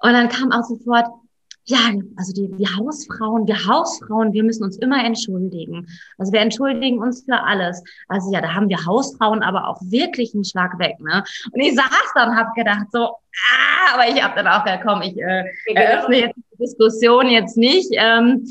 Und 0.00 0.12
dann 0.12 0.28
kam 0.28 0.52
auch 0.52 0.62
sofort, 0.62 1.06
ja, 1.68 1.92
also 2.16 2.32
die, 2.32 2.48
die 2.56 2.66
Hausfrauen, 2.66 3.46
wir 3.46 3.66
Hausfrauen, 3.66 4.32
wir 4.32 4.42
müssen 4.42 4.64
uns 4.64 4.78
immer 4.78 5.04
entschuldigen. 5.04 5.86
Also 6.16 6.32
wir 6.32 6.40
entschuldigen 6.40 6.98
uns 6.98 7.24
für 7.24 7.42
alles. 7.42 7.84
Also 8.08 8.32
ja, 8.32 8.40
da 8.40 8.54
haben 8.54 8.70
wir 8.70 8.86
Hausfrauen 8.86 9.42
aber 9.42 9.68
auch 9.68 9.78
wirklich 9.82 10.32
einen 10.32 10.44
Schlag 10.44 10.78
weg. 10.78 10.98
Ne? 11.00 11.22
Und 11.52 11.60
ich 11.60 11.74
saß 11.74 12.12
da 12.14 12.24
und 12.24 12.36
habe 12.36 12.48
gedacht 12.56 12.86
so, 12.90 13.08
ah, 13.08 13.94
aber 13.94 14.08
ich 14.08 14.22
habe 14.22 14.34
dann 14.34 14.46
auch 14.46 14.64
gedacht, 14.64 14.80
komm, 14.82 15.02
ich 15.02 15.18
äh, 15.18 15.44
eröffne 15.74 16.20
jetzt 16.20 16.36
die 16.36 16.56
Diskussion 16.58 17.28
jetzt 17.28 17.58
nicht. 17.58 17.90
Ähm, 17.92 18.46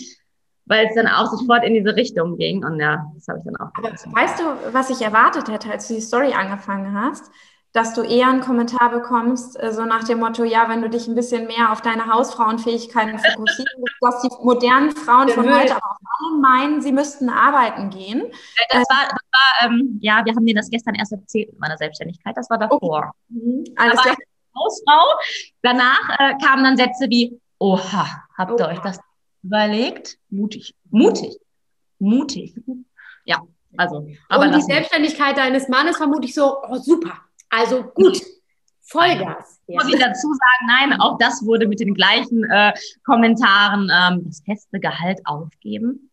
weil 0.69 0.87
es 0.87 0.95
dann 0.95 1.07
auch 1.07 1.27
sofort 1.27 1.63
in 1.63 1.75
diese 1.75 1.95
Richtung 1.95 2.37
ging. 2.37 2.63
Und 2.65 2.79
ja, 2.79 3.09
das 3.15 3.25
habe 3.29 3.39
ich 3.39 3.45
dann 3.45 3.55
auch. 3.55 3.71
Aber 3.77 3.89
weißt 3.89 4.39
du, 4.39 4.73
was 4.73 4.89
ich 4.89 5.01
erwartet 5.01 5.47
hätte, 5.49 5.71
als 5.71 5.87
du 5.87 5.93
die 5.93 6.01
Story 6.01 6.33
angefangen 6.33 6.93
hast? 6.93 7.31
Dass 7.77 7.93
du 7.93 8.01
eher 8.01 8.27
einen 8.27 8.41
Kommentar 8.41 8.89
bekommst, 8.89 9.61
äh, 9.61 9.71
so 9.71 9.85
nach 9.85 10.03
dem 10.03 10.19
Motto, 10.19 10.43
ja, 10.43 10.67
wenn 10.67 10.81
du 10.81 10.89
dich 10.89 11.07
ein 11.07 11.13
bisschen 11.13 11.45
mehr 11.45 11.71
auf 11.71 11.81
deine 11.81 12.11
Hausfrauenfähigkeiten 12.11 13.19
fokussierst, 13.19 13.77
dass 14.01 14.21
die 14.23 14.29
modernen 14.41 14.95
Frauen 14.95 15.29
von 15.29 15.45
heute 15.45 15.75
aber 15.75 15.85
auch 15.85 15.99
alle 16.01 16.41
meinen, 16.41 16.81
sie 16.81 16.91
müssten 16.91 17.29
arbeiten 17.29 17.91
gehen. 17.91 18.21
Äh, 18.21 18.65
das 18.71 18.83
war, 18.89 19.07
das 19.09 19.19
war 19.31 19.69
ähm, 19.69 19.99
ja, 20.01 20.25
wir 20.25 20.33
haben 20.33 20.45
dir 20.47 20.55
das 20.55 20.71
gestern 20.71 20.95
erst 20.95 21.11
erzählt 21.11 21.51
mit 21.51 21.59
meiner 21.59 21.77
Selbstständigkeit, 21.77 22.35
das 22.35 22.49
war 22.49 22.57
davor. 22.57 22.79
Okay. 22.79 23.45
Mhm. 23.45 23.63
Alles 23.75 23.99
aber 23.99 24.15
Hausfrau, 24.55 25.19
danach 25.61 26.09
äh, 26.17 26.33
kamen 26.43 26.63
dann 26.63 26.77
Sätze 26.77 27.07
wie, 27.09 27.39
oha, 27.59 28.07
habt 28.35 28.59
ihr 28.59 28.65
oha. 28.65 28.71
euch 28.71 28.79
das 28.79 28.99
überlegt? 29.43 30.17
Mutig, 30.31 30.73
mutig, 30.89 31.37
mutig. 31.99 32.55
Ja, 33.23 33.43
also. 33.77 33.97
Und 33.97 34.55
die 34.55 34.61
Selbstständigkeit 34.63 35.37
deines 35.37 35.67
Mannes 35.69 35.97
vermute 35.97 36.25
ich 36.25 36.33
so, 36.33 36.57
oh, 36.67 36.77
super 36.77 37.26
also 37.49 37.83
gut, 37.83 38.21
Vollgas. 38.81 39.59
Ja. 39.67 39.83
Muss 39.83 39.93
ich 39.93 39.99
dazu 39.99 40.27
sagen, 40.27 40.67
nein, 40.67 41.01
auch 41.01 41.17
das 41.17 41.45
wurde 41.45 41.67
mit 41.67 41.79
den 41.79 41.93
gleichen 41.93 42.43
äh, 42.49 42.73
Kommentaren 43.03 43.91
ähm, 43.93 44.23
das 44.25 44.41
feste 44.45 44.79
Gehalt 44.79 45.19
aufgeben. 45.25 46.09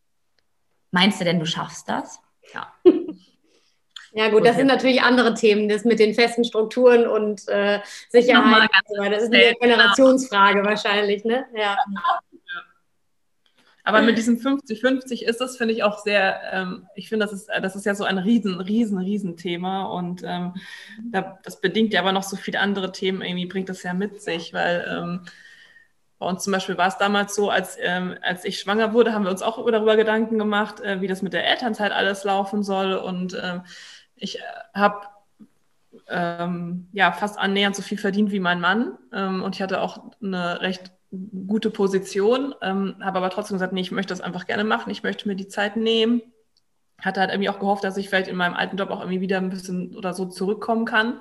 Meinst 0.90 1.20
du 1.20 1.24
denn, 1.24 1.38
du 1.38 1.46
schaffst 1.46 1.88
das? 1.88 2.20
Ja. 2.52 2.72
Ja 4.16 4.28
gut, 4.28 4.46
das 4.46 4.54
sind 4.54 4.68
natürlich 4.68 5.02
andere 5.02 5.34
Themen, 5.34 5.68
das 5.68 5.84
mit 5.84 5.98
den 5.98 6.14
festen 6.14 6.44
Strukturen 6.44 7.04
und 7.08 7.48
äh, 7.48 7.80
Sicherheit. 8.10 8.70
Das 9.10 9.24
ist 9.24 9.34
eine 9.34 9.54
Generationsfrage 9.60 10.64
wahrscheinlich, 10.64 11.24
ne? 11.24 11.46
Ja. 11.52 11.76
Aber 13.86 14.00
mit 14.00 14.16
diesem 14.16 14.38
50-50 14.38 15.22
ist 15.22 15.42
das, 15.42 15.58
finde 15.58 15.74
ich, 15.74 15.82
auch 15.82 15.98
sehr, 15.98 16.40
ähm, 16.52 16.88
ich 16.94 17.10
finde, 17.10 17.26
das 17.26 17.34
ist, 17.34 17.50
das 17.60 17.76
ist 17.76 17.84
ja 17.84 17.94
so 17.94 18.04
ein 18.04 18.16
riesen, 18.16 18.58
riesen, 18.58 18.96
riesen 18.96 19.36
Thema 19.36 19.84
und 19.84 20.22
ähm, 20.24 20.54
da, 21.10 21.38
das 21.42 21.60
bedingt 21.60 21.92
ja 21.92 22.00
aber 22.00 22.12
noch 22.12 22.22
so 22.22 22.36
viele 22.36 22.60
andere 22.60 22.92
Themen, 22.92 23.20
irgendwie 23.20 23.44
bringt 23.44 23.68
das 23.68 23.82
ja 23.82 23.92
mit 23.92 24.22
sich, 24.22 24.54
weil 24.54 24.86
ähm, 24.88 25.20
bei 26.18 26.26
uns 26.26 26.42
zum 26.44 26.54
Beispiel 26.54 26.78
war 26.78 26.88
es 26.88 26.96
damals 26.96 27.34
so, 27.34 27.50
als, 27.50 27.76
ähm, 27.78 28.16
als 28.22 28.46
ich 28.46 28.58
schwanger 28.58 28.94
wurde, 28.94 29.12
haben 29.12 29.24
wir 29.24 29.30
uns 29.30 29.42
auch 29.42 29.62
darüber 29.70 29.96
Gedanken 29.96 30.38
gemacht, 30.38 30.80
äh, 30.80 31.02
wie 31.02 31.06
das 31.06 31.20
mit 31.20 31.34
der 31.34 31.46
Elternzeit 31.46 31.92
alles 31.92 32.24
laufen 32.24 32.62
soll 32.62 32.94
und 32.94 33.38
ähm, 33.40 33.64
ich 34.16 34.38
äh, 34.38 34.42
habe 34.72 35.08
ähm, 36.08 36.88
ja 36.92 37.12
fast 37.12 37.38
annähernd 37.38 37.76
so 37.76 37.82
viel 37.82 37.98
verdient 37.98 38.32
wie 38.32 38.40
mein 38.40 38.60
Mann 38.60 38.98
und 39.12 39.54
ich 39.54 39.62
hatte 39.62 39.80
auch 39.80 40.10
eine 40.20 40.60
recht 40.60 40.90
gute 41.46 41.70
Position, 41.70 42.54
ähm, 42.62 42.96
habe 43.00 43.18
aber 43.18 43.30
trotzdem 43.30 43.56
gesagt, 43.56 43.72
nee, 43.72 43.80
ich 43.80 43.92
möchte 43.92 44.12
das 44.12 44.20
einfach 44.20 44.46
gerne 44.46 44.64
machen, 44.64 44.90
ich 44.90 45.02
möchte 45.02 45.28
mir 45.28 45.36
die 45.36 45.48
Zeit 45.48 45.76
nehmen. 45.76 46.22
Hatte 47.00 47.20
halt 47.20 47.30
irgendwie 47.30 47.48
auch 47.48 47.58
gehofft, 47.58 47.84
dass 47.84 47.96
ich 47.96 48.08
vielleicht 48.08 48.28
in 48.28 48.36
meinem 48.36 48.54
alten 48.54 48.76
Job 48.76 48.90
auch 48.90 49.00
irgendwie 49.00 49.20
wieder 49.20 49.38
ein 49.38 49.50
bisschen 49.50 49.96
oder 49.96 50.14
so 50.14 50.26
zurückkommen 50.26 50.84
kann. 50.84 51.20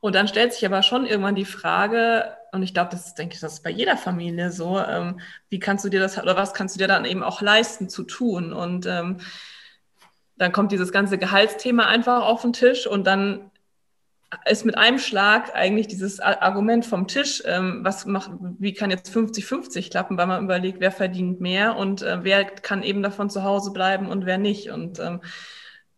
Und 0.00 0.14
dann 0.14 0.28
stellt 0.28 0.52
sich 0.52 0.64
aber 0.64 0.82
schon 0.82 1.06
irgendwann 1.06 1.34
die 1.34 1.44
Frage, 1.44 2.36
und 2.52 2.62
ich 2.62 2.72
glaube, 2.72 2.90
das 2.90 3.08
ist, 3.08 3.18
denke 3.18 3.34
ich, 3.34 3.40
das 3.40 3.54
ist 3.54 3.64
bei 3.64 3.70
jeder 3.70 3.96
Familie 3.96 4.52
so, 4.52 4.78
ähm, 4.78 5.20
wie 5.48 5.58
kannst 5.58 5.84
du 5.84 5.88
dir 5.88 6.00
das 6.00 6.18
oder 6.18 6.36
was 6.36 6.54
kannst 6.54 6.74
du 6.74 6.78
dir 6.78 6.88
dann 6.88 7.04
eben 7.04 7.22
auch 7.22 7.42
leisten 7.42 7.88
zu 7.88 8.04
tun? 8.04 8.52
Und 8.52 8.86
ähm, 8.86 9.18
dann 10.36 10.52
kommt 10.52 10.72
dieses 10.72 10.92
ganze 10.92 11.18
Gehaltsthema 11.18 11.86
einfach 11.86 12.22
auf 12.22 12.42
den 12.42 12.52
Tisch 12.52 12.86
und 12.86 13.06
dann 13.06 13.50
ist 14.44 14.66
mit 14.66 14.76
einem 14.76 14.98
Schlag 14.98 15.54
eigentlich 15.54 15.88
dieses 15.88 16.20
Argument 16.20 16.84
vom 16.84 17.08
Tisch, 17.08 17.42
ähm, 17.46 17.80
was 17.82 18.04
macht, 18.04 18.30
wie 18.58 18.74
kann 18.74 18.90
jetzt 18.90 19.10
50-50 19.10 19.90
klappen, 19.90 20.18
weil 20.18 20.26
man 20.26 20.44
überlegt, 20.44 20.80
wer 20.80 20.92
verdient 20.92 21.40
mehr 21.40 21.76
und 21.76 22.02
äh, 22.02 22.22
wer 22.22 22.44
kann 22.44 22.82
eben 22.82 23.02
davon 23.02 23.30
zu 23.30 23.42
Hause 23.42 23.72
bleiben 23.72 24.08
und 24.08 24.26
wer 24.26 24.36
nicht. 24.36 24.70
Und 24.70 24.98
ähm, 24.98 25.22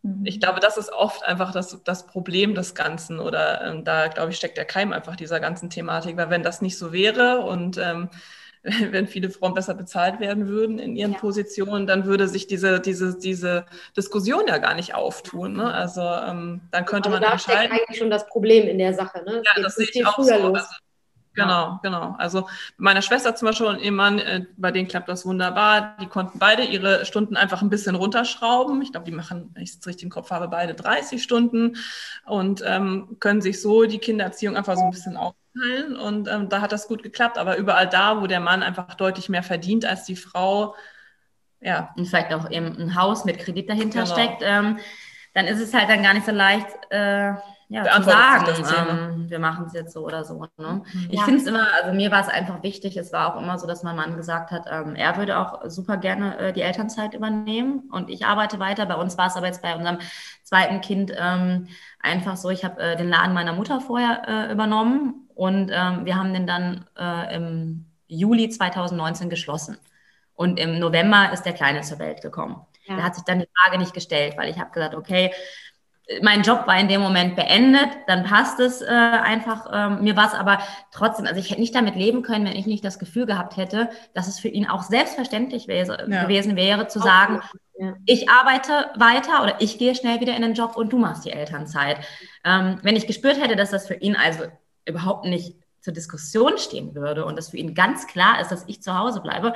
mhm. 0.02 0.24
ich 0.24 0.38
glaube, 0.38 0.60
das 0.60 0.76
ist 0.76 0.92
oft 0.92 1.24
einfach 1.24 1.52
das, 1.52 1.82
das 1.82 2.06
Problem 2.06 2.54
des 2.54 2.76
Ganzen 2.76 3.18
oder 3.18 3.62
ähm, 3.66 3.84
da, 3.84 4.06
glaube 4.06 4.30
ich, 4.30 4.36
steckt 4.36 4.58
der 4.58 4.64
Keim 4.64 4.92
einfach 4.92 5.16
dieser 5.16 5.40
ganzen 5.40 5.68
Thematik, 5.68 6.16
weil 6.16 6.30
wenn 6.30 6.44
das 6.44 6.62
nicht 6.62 6.78
so 6.78 6.92
wäre 6.92 7.40
und 7.40 7.78
ähm, 7.78 8.10
wenn 8.90 9.06
viele 9.06 9.30
Frauen 9.30 9.54
besser 9.54 9.74
bezahlt 9.74 10.20
werden 10.20 10.48
würden 10.48 10.78
in 10.78 10.94
ihren 10.94 11.12
ja. 11.12 11.18
Positionen, 11.18 11.86
dann 11.86 12.04
würde 12.04 12.28
sich 12.28 12.46
diese, 12.46 12.80
diese, 12.80 13.18
diese 13.18 13.64
Diskussion 13.96 14.42
ja 14.46 14.58
gar 14.58 14.74
nicht 14.74 14.94
auftun. 14.94 15.54
Ne? 15.54 15.72
Also 15.72 16.02
ähm, 16.02 16.60
dann 16.70 16.84
könnte 16.84 17.08
also 17.08 17.20
man 17.20 17.22
da 17.22 17.32
entscheiden. 17.32 17.72
eigentlich 17.72 17.98
schon 17.98 18.10
das 18.10 18.26
Problem 18.26 18.68
in 18.68 18.78
der 18.78 18.92
Sache. 18.92 19.22
Ne? 19.24 19.42
Ja, 19.44 19.62
das 19.62 19.76
sehe 19.76 19.86
ich 19.90 20.06
auch 20.06 20.18
so. 20.18 20.36
Los. 20.36 20.58
Also, 20.58 20.68
genau, 21.32 21.80
genau. 21.82 22.16
Also 22.18 22.48
meine 22.76 23.00
Schwester 23.00 23.34
zum 23.34 23.48
Beispiel 23.48 23.66
und 23.66 23.80
ihr 23.80 23.92
Mann, 23.92 24.18
äh, 24.18 24.44
bei 24.58 24.70
denen 24.70 24.88
klappt 24.88 25.08
das 25.08 25.24
wunderbar. 25.24 25.96
Die 25.98 26.06
konnten 26.06 26.38
beide 26.38 26.62
ihre 26.62 27.06
Stunden 27.06 27.38
einfach 27.38 27.62
ein 27.62 27.70
bisschen 27.70 27.94
runterschrauben. 27.94 28.82
Ich 28.82 28.92
glaube, 28.92 29.06
die 29.06 29.16
machen, 29.16 29.50
wenn 29.54 29.62
ich 29.62 29.70
es 29.70 29.86
richtig 29.86 30.04
im 30.04 30.10
Kopf 30.10 30.30
habe, 30.30 30.48
beide 30.48 30.74
30 30.74 31.22
Stunden 31.22 31.76
und 32.26 32.62
ähm, 32.66 33.16
können 33.20 33.40
sich 33.40 33.62
so 33.62 33.84
die 33.84 33.98
Kindererziehung 33.98 34.54
einfach 34.54 34.76
so 34.76 34.82
ein 34.82 34.90
bisschen 34.90 35.16
auf 35.16 35.34
und 35.54 36.28
ähm, 36.28 36.48
da 36.48 36.60
hat 36.60 36.72
das 36.72 36.88
gut 36.88 37.02
geklappt. 37.02 37.38
Aber 37.38 37.56
überall 37.56 37.88
da, 37.88 38.20
wo 38.20 38.26
der 38.26 38.40
Mann 38.40 38.62
einfach 38.62 38.94
deutlich 38.94 39.28
mehr 39.28 39.42
verdient 39.42 39.84
als 39.84 40.04
die 40.04 40.16
Frau, 40.16 40.74
ja. 41.60 41.90
Und 41.96 42.06
vielleicht 42.06 42.32
auch 42.32 42.50
eben 42.50 42.76
ein 42.78 42.94
Haus 42.94 43.24
mit 43.24 43.38
Kredit 43.38 43.68
dahinter 43.68 44.04
genau. 44.04 44.12
steckt, 44.12 44.42
ähm, 44.42 44.78
dann 45.34 45.46
ist 45.46 45.60
es 45.60 45.74
halt 45.74 45.88
dann 45.88 46.02
gar 46.02 46.14
nicht 46.14 46.26
so 46.26 46.32
leicht, 46.32 46.66
äh, 46.90 47.34
ja, 47.72 47.84
zu 47.84 48.02
sagen, 48.02 48.46
ähm, 48.76 49.30
wir 49.30 49.38
machen 49.38 49.66
es 49.66 49.74
jetzt 49.74 49.92
so 49.92 50.04
oder 50.04 50.24
so. 50.24 50.44
Ne? 50.56 50.82
Mhm. 50.92 51.08
Ich 51.08 51.22
finde 51.22 51.40
es 51.40 51.46
immer, 51.46 51.68
also 51.72 51.94
mir 51.94 52.10
war 52.10 52.20
es 52.20 52.28
einfach 52.28 52.64
wichtig, 52.64 52.96
es 52.96 53.12
war 53.12 53.32
auch 53.32 53.40
immer 53.40 53.58
so, 53.58 53.66
dass 53.68 53.84
mein 53.84 53.94
Mann 53.94 54.16
gesagt 54.16 54.50
hat, 54.50 54.64
ähm, 54.68 54.96
er 54.96 55.16
würde 55.18 55.38
auch 55.38 55.60
super 55.66 55.96
gerne 55.96 56.36
äh, 56.38 56.52
die 56.52 56.62
Elternzeit 56.62 57.14
übernehmen 57.14 57.88
und 57.92 58.10
ich 58.10 58.26
arbeite 58.26 58.58
weiter. 58.58 58.86
Bei 58.86 58.96
uns 58.96 59.16
war 59.18 59.28
es 59.28 59.36
aber 59.36 59.46
jetzt 59.46 59.62
bei 59.62 59.76
unserem 59.76 59.98
zweiten 60.42 60.80
Kind 60.80 61.12
ähm, 61.16 61.68
einfach 62.00 62.36
so, 62.36 62.50
ich 62.50 62.64
habe 62.64 62.82
äh, 62.82 62.96
den 62.96 63.08
Laden 63.08 63.34
meiner 63.34 63.52
Mutter 63.52 63.80
vorher 63.80 64.22
äh, 64.26 64.52
übernommen 64.52 65.29
und 65.40 65.70
ähm, 65.72 66.04
wir 66.04 66.16
haben 66.16 66.34
den 66.34 66.46
dann 66.46 66.84
äh, 66.98 67.34
im 67.34 67.86
Juli 68.08 68.50
2019 68.50 69.30
geschlossen. 69.30 69.78
Und 70.34 70.60
im 70.60 70.78
November 70.78 71.32
ist 71.32 71.44
der 71.44 71.54
Kleine 71.54 71.80
zur 71.80 71.98
Welt 71.98 72.20
gekommen. 72.20 72.60
Ja. 72.84 72.96
Da 72.96 73.02
hat 73.04 73.14
sich 73.14 73.24
dann 73.24 73.38
die 73.38 73.48
Frage 73.56 73.78
nicht 73.78 73.94
gestellt, 73.94 74.34
weil 74.36 74.50
ich 74.50 74.58
habe 74.58 74.70
gesagt, 74.70 74.94
okay, 74.94 75.30
mein 76.20 76.42
Job 76.42 76.66
war 76.66 76.78
in 76.78 76.88
dem 76.88 77.00
Moment 77.00 77.36
beendet, 77.36 77.88
dann 78.06 78.24
passt 78.24 78.60
es 78.60 78.82
äh, 78.82 78.88
einfach. 78.88 79.66
Ähm, 79.72 80.04
mir 80.04 80.14
war 80.14 80.26
es 80.26 80.34
aber 80.34 80.58
trotzdem, 80.92 81.24
also 81.24 81.40
ich 81.40 81.50
hätte 81.50 81.60
nicht 81.62 81.74
damit 81.74 81.96
leben 81.96 82.20
können, 82.20 82.44
wenn 82.44 82.56
ich 82.56 82.66
nicht 82.66 82.84
das 82.84 82.98
Gefühl 82.98 83.24
gehabt 83.24 83.56
hätte, 83.56 83.88
dass 84.12 84.28
es 84.28 84.38
für 84.38 84.48
ihn 84.48 84.68
auch 84.68 84.82
selbstverständlich 84.82 85.68
wäre, 85.68 86.06
ja. 86.06 86.24
gewesen 86.24 86.54
wäre, 86.54 86.86
zu 86.88 86.98
sagen, 86.98 87.40
ja. 87.78 87.94
ich 88.04 88.28
arbeite 88.28 88.90
weiter 88.96 89.42
oder 89.42 89.58
ich 89.60 89.78
gehe 89.78 89.94
schnell 89.94 90.20
wieder 90.20 90.36
in 90.36 90.42
den 90.42 90.52
Job 90.52 90.76
und 90.76 90.92
du 90.92 90.98
machst 90.98 91.24
die 91.24 91.32
Elternzeit. 91.32 91.96
Ähm, 92.44 92.78
wenn 92.82 92.96
ich 92.96 93.06
gespürt 93.06 93.40
hätte, 93.40 93.56
dass 93.56 93.70
das 93.70 93.86
für 93.86 93.94
ihn 93.94 94.16
also 94.16 94.44
überhaupt 94.86 95.24
nicht 95.24 95.56
zur 95.80 95.92
Diskussion 95.92 96.58
stehen 96.58 96.94
würde 96.94 97.24
und 97.24 97.36
dass 97.36 97.50
für 97.50 97.56
ihn 97.56 97.74
ganz 97.74 98.06
klar 98.06 98.40
ist, 98.40 98.50
dass 98.50 98.64
ich 98.66 98.82
zu 98.82 98.96
Hause 98.98 99.20
bleibe, 99.20 99.54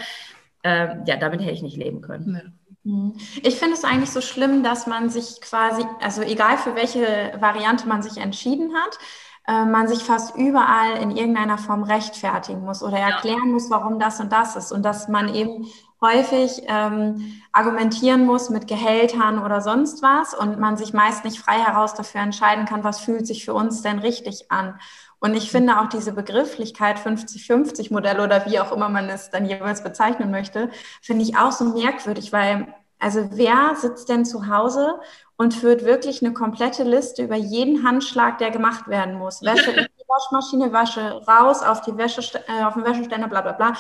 äh, 0.63 0.97
ja, 1.07 1.17
damit 1.17 1.41
hätte 1.41 1.53
ich 1.53 1.63
nicht 1.63 1.77
leben 1.77 2.01
können. 2.01 2.35
Ja. 2.35 2.53
Mhm. 2.85 3.15
Ich 3.43 3.57
finde 3.57 3.75
es 3.75 3.85
eigentlich 3.85 4.11
so 4.11 4.21
schlimm, 4.21 4.63
dass 4.63 4.87
man 4.87 5.09
sich 5.09 5.41
quasi, 5.41 5.85
also 6.01 6.23
egal 6.23 6.59
für 6.59 6.75
welche 6.75 7.33
Variante 7.39 7.89
man 7.89 8.03
sich 8.03 8.19
entschieden 8.19 8.73
hat, 8.75 8.99
äh, 9.47 9.65
man 9.65 9.89
sich 9.89 10.03
fast 10.03 10.37
überall 10.37 10.97
in 11.03 11.11
irgendeiner 11.11 11.59
Form 11.59 11.83
rechtfertigen 11.83 12.63
muss 12.63 12.83
oder 12.83 12.99
erklären 12.99 13.53
muss, 13.53 13.71
warum 13.71 13.99
das 13.99 14.21
und 14.21 14.33
das 14.33 14.57
ist 14.57 14.73
und 14.73 14.83
dass 14.83 15.09
man 15.09 15.35
eben 15.35 15.67
häufig 16.01 16.63
ähm, 16.67 17.41
argumentieren 17.53 18.27
muss 18.27 18.51
mit 18.51 18.69
Gehältern 18.69 19.43
oder 19.43 19.63
sonst 19.63 20.03
was 20.03 20.35
und 20.35 20.59
man 20.59 20.77
sich 20.77 20.93
meist 20.93 21.25
nicht 21.25 21.39
frei 21.39 21.59
heraus 21.59 21.95
dafür 21.95 22.21
entscheiden 22.21 22.67
kann, 22.67 22.85
was 22.85 23.01
fühlt 23.01 23.27
sich 23.27 23.45
für 23.45 23.55
uns 23.55 23.81
denn 23.81 23.99
richtig 23.99 24.51
an. 24.51 24.79
Und 25.25 25.33
ich 25.33 25.51
finde 25.51 25.81
auch 25.81 25.89
diese 25.89 26.13
Begrifflichkeit 26.13 26.99
50-50-Modell 26.99 28.21
oder 28.21 28.45
wie 28.45 28.61
auch 28.61 28.73
immer 28.73 28.91
man 28.91 29.09
es 29.09 29.31
dann 29.31 29.47
jeweils 29.47 29.83
bezeichnen 29.83 30.31
möchte, 30.31 30.69
finde 31.01 31.23
ich 31.23 31.35
auch 31.39 31.51
so 31.51 31.65
merkwürdig, 31.65 32.31
weil 32.31 32.75
also 32.99 33.31
wer 33.33 33.75
sitzt 33.75 34.11
denn 34.11 34.27
zu 34.27 34.49
Hause 34.49 35.01
und 35.39 35.55
führt 35.55 35.83
wirklich 35.83 36.23
eine 36.23 36.35
komplette 36.35 36.85
Liste 36.85 37.23
über 37.23 37.37
jeden 37.37 37.89
Handschlag, 37.89 38.37
der 38.37 38.51
gemacht 38.51 38.87
werden 38.87 39.15
muss? 39.15 39.41
Wäsche 39.41 39.71
in 39.71 39.87
die 39.87 40.05
Waschmaschine, 40.09 40.75
Wasche 40.75 41.23
raus 41.27 41.63
auf 41.63 41.81
die 41.81 41.97
Wäsche, 41.97 42.21
äh, 42.47 42.63
auf 42.63 42.75
den 42.75 42.85
Wäscheständer, 42.85 43.27
bla 43.27 43.41
bla 43.41 43.53
bla. 43.53 43.73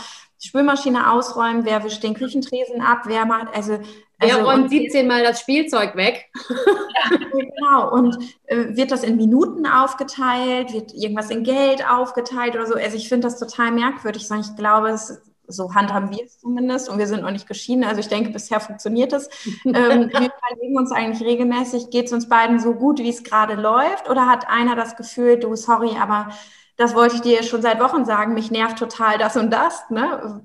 Spülmaschine 0.44 1.10
ausräumen, 1.10 1.64
wer 1.64 1.84
wischt 1.84 2.02
den 2.02 2.14
Küchentresen 2.14 2.80
ab, 2.80 3.02
wer 3.06 3.26
macht, 3.26 3.54
also 3.54 3.78
Wer 4.20 4.36
also, 4.36 4.48
räumt 4.48 4.70
17 4.70 5.06
Mal 5.06 5.22
das 5.22 5.40
Spielzeug 5.40 5.96
weg? 5.96 6.30
Ja, 6.48 7.16
genau. 7.32 7.92
Und 7.92 8.16
äh, 8.46 8.76
wird 8.76 8.90
das 8.90 9.02
in 9.02 9.16
Minuten 9.16 9.66
aufgeteilt? 9.66 10.72
Wird 10.72 10.94
irgendwas 10.94 11.30
in 11.30 11.42
Geld 11.42 11.84
aufgeteilt 11.88 12.54
oder 12.54 12.66
so? 12.66 12.74
Also 12.74 12.96
ich 12.96 13.08
finde 13.08 13.26
das 13.26 13.38
total 13.38 13.72
merkwürdig, 13.72 14.26
sondern 14.26 14.48
ich 14.48 14.56
glaube, 14.56 14.90
es, 14.90 15.20
so 15.46 15.74
handhaben 15.74 16.10
wir 16.10 16.24
es 16.24 16.38
zumindest 16.38 16.88
und 16.88 16.98
wir 16.98 17.06
sind 17.06 17.22
noch 17.22 17.30
nicht 17.30 17.48
geschieden. 17.48 17.84
Also 17.84 18.00
ich 18.00 18.08
denke, 18.08 18.30
bisher 18.30 18.60
funktioniert 18.60 19.12
es. 19.12 19.28
ähm, 19.64 19.72
wir 19.74 20.30
überlegen 20.30 20.78
uns 20.78 20.92
eigentlich 20.92 21.26
regelmäßig, 21.26 21.90
geht 21.90 22.06
es 22.06 22.12
uns 22.12 22.28
beiden 22.28 22.60
so 22.60 22.74
gut, 22.74 23.00
wie 23.00 23.10
es 23.10 23.24
gerade 23.24 23.54
läuft? 23.54 24.08
Oder 24.08 24.26
hat 24.26 24.48
einer 24.48 24.76
das 24.76 24.96
Gefühl, 24.96 25.38
du, 25.38 25.54
sorry, 25.56 25.96
aber 26.00 26.28
das 26.76 26.94
wollte 26.94 27.16
ich 27.16 27.20
dir 27.22 27.42
schon 27.42 27.62
seit 27.62 27.80
Wochen 27.80 28.04
sagen, 28.04 28.34
mich 28.34 28.50
nervt 28.50 28.78
total 28.78 29.18
das 29.18 29.36
und 29.36 29.50
das. 29.50 29.88
Ne? 29.90 30.42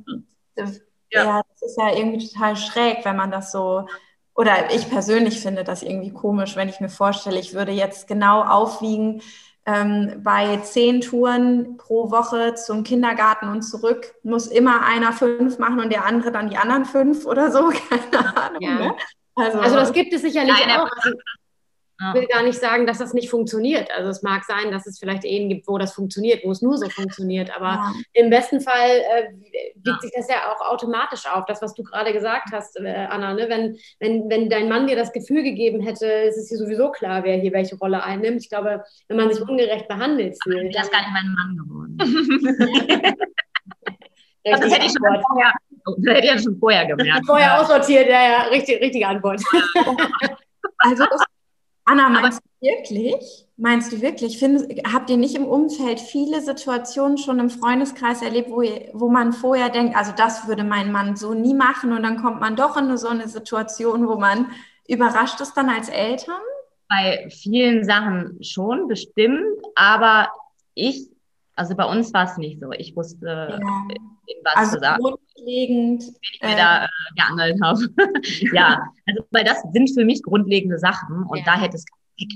Ja. 0.56 1.24
ja, 1.24 1.42
das 1.50 1.72
ist 1.72 1.78
ja 1.78 1.96
irgendwie 1.96 2.28
total 2.28 2.56
schräg, 2.56 3.04
wenn 3.04 3.16
man 3.16 3.32
das 3.32 3.52
so, 3.52 3.88
oder 4.36 4.74
ich 4.74 4.90
persönlich 4.90 5.40
finde 5.42 5.64
das 5.64 5.82
irgendwie 5.82 6.14
komisch, 6.14 6.56
wenn 6.56 6.70
ich 6.70 6.80
mir 6.80 6.90
vorstelle, 6.90 7.40
ich 7.40 7.54
würde 7.54 7.72
jetzt 7.72 8.08
genau 8.08 8.44
aufwiegen, 8.44 9.22
ähm, 9.66 10.22
bei 10.24 10.58
zehn 10.58 11.02
Touren 11.02 11.78
pro 11.78 12.12
Woche 12.12 12.56
zum 12.56 12.84
Kindergarten 12.84 13.50
und 13.50 13.62
zurück 13.62 14.16
muss 14.24 14.48
immer 14.48 14.86
einer 14.86 15.14
fünf 15.14 15.60
machen 15.60 15.80
und 15.80 15.92
der 15.92 16.06
andere 16.06 16.32
dann 16.32 16.50
die 16.50 16.58
anderen 16.58 16.86
fünf 16.86 17.26
oder 17.26 17.52
so, 17.52 17.70
keine 17.90 18.38
Ahnung. 18.38 18.62
Ja. 18.62 18.76
Ne? 18.76 18.96
Also, 19.36 19.60
also, 19.60 19.76
das 19.76 19.94
gibt 19.94 20.14
es 20.14 20.22
sicherlich 20.22 20.54
auch. 20.54 20.90
Also, 21.04 21.18
ich 22.00 22.14
will 22.14 22.28
gar 22.28 22.44
nicht 22.44 22.58
sagen, 22.60 22.88
dass 22.88 23.00
das 23.00 23.14
nicht 23.14 23.30
funktioniert. 23.30 23.92
Also 23.92 24.10
es 24.10 24.24
mag 24.24 24.46
sein, 24.46 24.72
dass 24.72 24.88
es 24.88 25.00
vielleicht 25.00 25.26
Ehen 25.26 25.50
gibt, 25.50 25.68
wo 25.68 25.78
das 25.78 25.94
funktioniert, 25.94 26.46
wo 26.46 26.52
es 26.52 26.62
nur 26.62 26.78
so 26.78 26.88
funktioniert. 26.90 27.54
Aber 27.56 27.68
ja. 27.68 27.94
im 28.14 28.30
besten 28.30 28.62
Fall 28.62 28.90
äh, 28.90 29.34
wiegt 29.76 29.86
ja. 29.86 30.00
sich 30.00 30.12
das 30.16 30.30
ja 30.30 30.52
auch 30.52 30.62
automatisch 30.72 31.26
auf. 31.26 31.46
Das, 31.46 31.62
was 31.62 31.74
du 31.74 31.84
gerade 31.84 32.14
gesagt 32.14 32.50
hast, 32.54 32.80
äh, 32.80 33.08
Anna, 33.10 33.34
ne? 33.34 33.50
wenn, 33.50 33.78
wenn, 34.00 34.30
wenn 34.30 34.50
dein 34.50 34.70
Mann 34.70 34.88
dir 34.88 34.96
das 34.96 35.12
Gefühl 35.12 35.44
gegeben 35.44 35.82
hätte, 35.82 36.06
ist 36.06 36.38
es 36.38 36.48
hier 36.48 36.58
sowieso 36.58 36.90
klar, 36.92 37.24
wer 37.24 37.38
hier 37.38 37.52
welche 37.52 37.78
Rolle 37.78 38.02
einnimmt. 38.02 38.42
Ich 38.42 38.50
glaube, 38.50 38.84
wenn 39.10 39.18
man 39.18 39.32
sich 39.32 39.42
ungerecht 39.42 39.88
behandelt 39.88 40.38
fühlt. 40.42 40.74
Der 40.74 40.84
ist 40.84 40.92
gar 40.92 41.02
nicht 41.02 41.12
mein 41.12 41.34
Mann 41.34 41.58
geworden. 41.58 41.98
das 44.44 44.62
hätte 44.62 44.86
ich 44.86 44.94
schon 44.94 45.22
vorher, 45.22 45.54
das 45.98 46.16
hätte 46.16 46.36
ich 46.36 46.44
schon 46.44 46.58
vorher 46.58 46.86
gemerkt. 46.96 47.26
Vorher 47.26 47.60
aussortiert, 47.60 48.08
ja, 48.08 48.22
ja, 48.22 48.42
richtig, 48.44 48.82
richtige 48.82 49.08
Antwort. 49.08 49.42
also 50.78 51.06
das 51.06 51.24
Anna, 51.90 52.08
meinst 52.10 52.40
du 52.40 52.68
wirklich? 52.68 53.48
Meinst 53.58 53.92
du 53.92 54.02
wirklich? 54.02 54.38
Find, 54.38 54.62
habt 54.94 55.10
ihr 55.10 55.18
nicht 55.18 55.36
im 55.36 55.46
Umfeld 55.46 56.00
viele 56.00 56.40
Situationen 56.40 57.18
schon 57.18 57.40
im 57.40 57.50
Freundeskreis 57.50 58.22
erlebt, 58.22 58.52
wo, 58.52 58.62
ihr, 58.62 58.90
wo 58.94 59.10
man 59.10 59.34
vorher 59.34 59.70
denkt, 59.70 59.96
also 59.96 60.12
das 60.16 60.48
würde 60.48 60.64
mein 60.64 60.92
Mann 60.92 61.16
so 61.16 61.34
nie 61.34 61.56
machen 61.56 61.92
und 61.92 62.04
dann 62.04 62.22
kommt 62.22 62.42
man 62.42 62.56
doch 62.56 62.78
in 62.78 62.96
so 62.96 63.08
eine 63.08 63.28
Situation, 63.28 64.08
wo 64.08 64.18
man 64.18 64.52
überrascht 64.88 65.42
ist 65.42 65.56
dann 65.56 65.68
als 65.68 65.90
Eltern? 65.90 66.42
Bei 66.90 67.28
vielen 67.30 67.84
Sachen 67.84 68.38
schon, 68.44 68.88
bestimmt, 68.88 69.46
aber 69.74 70.30
ich, 70.76 71.10
also 71.60 71.76
bei 71.76 71.84
uns 71.84 72.14
war 72.14 72.24
es 72.24 72.38
nicht 72.38 72.62
so. 72.62 72.72
Ich 72.72 72.96
wusste, 72.96 73.26
ja. 73.26 73.60
was 74.46 74.56
also 74.56 74.76
zu 74.76 74.80
sagen. 74.80 75.04
Grundlegend. 75.04 76.04
Wenn 76.04 76.20
ich 76.22 76.42
mir 76.42 76.54
äh, 76.54 76.56
da 76.56 76.86
äh, 76.86 76.88
geangelt 77.18 77.62
habe. 77.64 77.80
ja, 78.54 78.82
also 79.06 79.24
weil 79.32 79.44
das 79.44 79.62
sind 79.74 79.90
für 79.94 80.06
mich 80.06 80.24
grundlegende 80.24 80.80
Sachen 80.80 81.24
und 81.24 81.40
ja. 81.40 81.44
da 81.46 81.60
hätte 81.60 81.76
es 81.76 81.86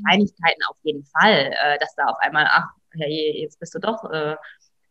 Kleinigkeiten 0.03 0.61
auf 0.69 0.75
jeden 0.83 1.05
Fall, 1.05 1.53
äh, 1.53 1.77
dass 1.79 1.95
da 1.95 2.05
auf 2.05 2.17
einmal, 2.19 2.47
ach, 2.49 2.67
hey, 2.91 3.41
jetzt 3.41 3.59
bist 3.61 3.73
du 3.75 3.79
doch 3.79 4.03
äh, 4.11 4.35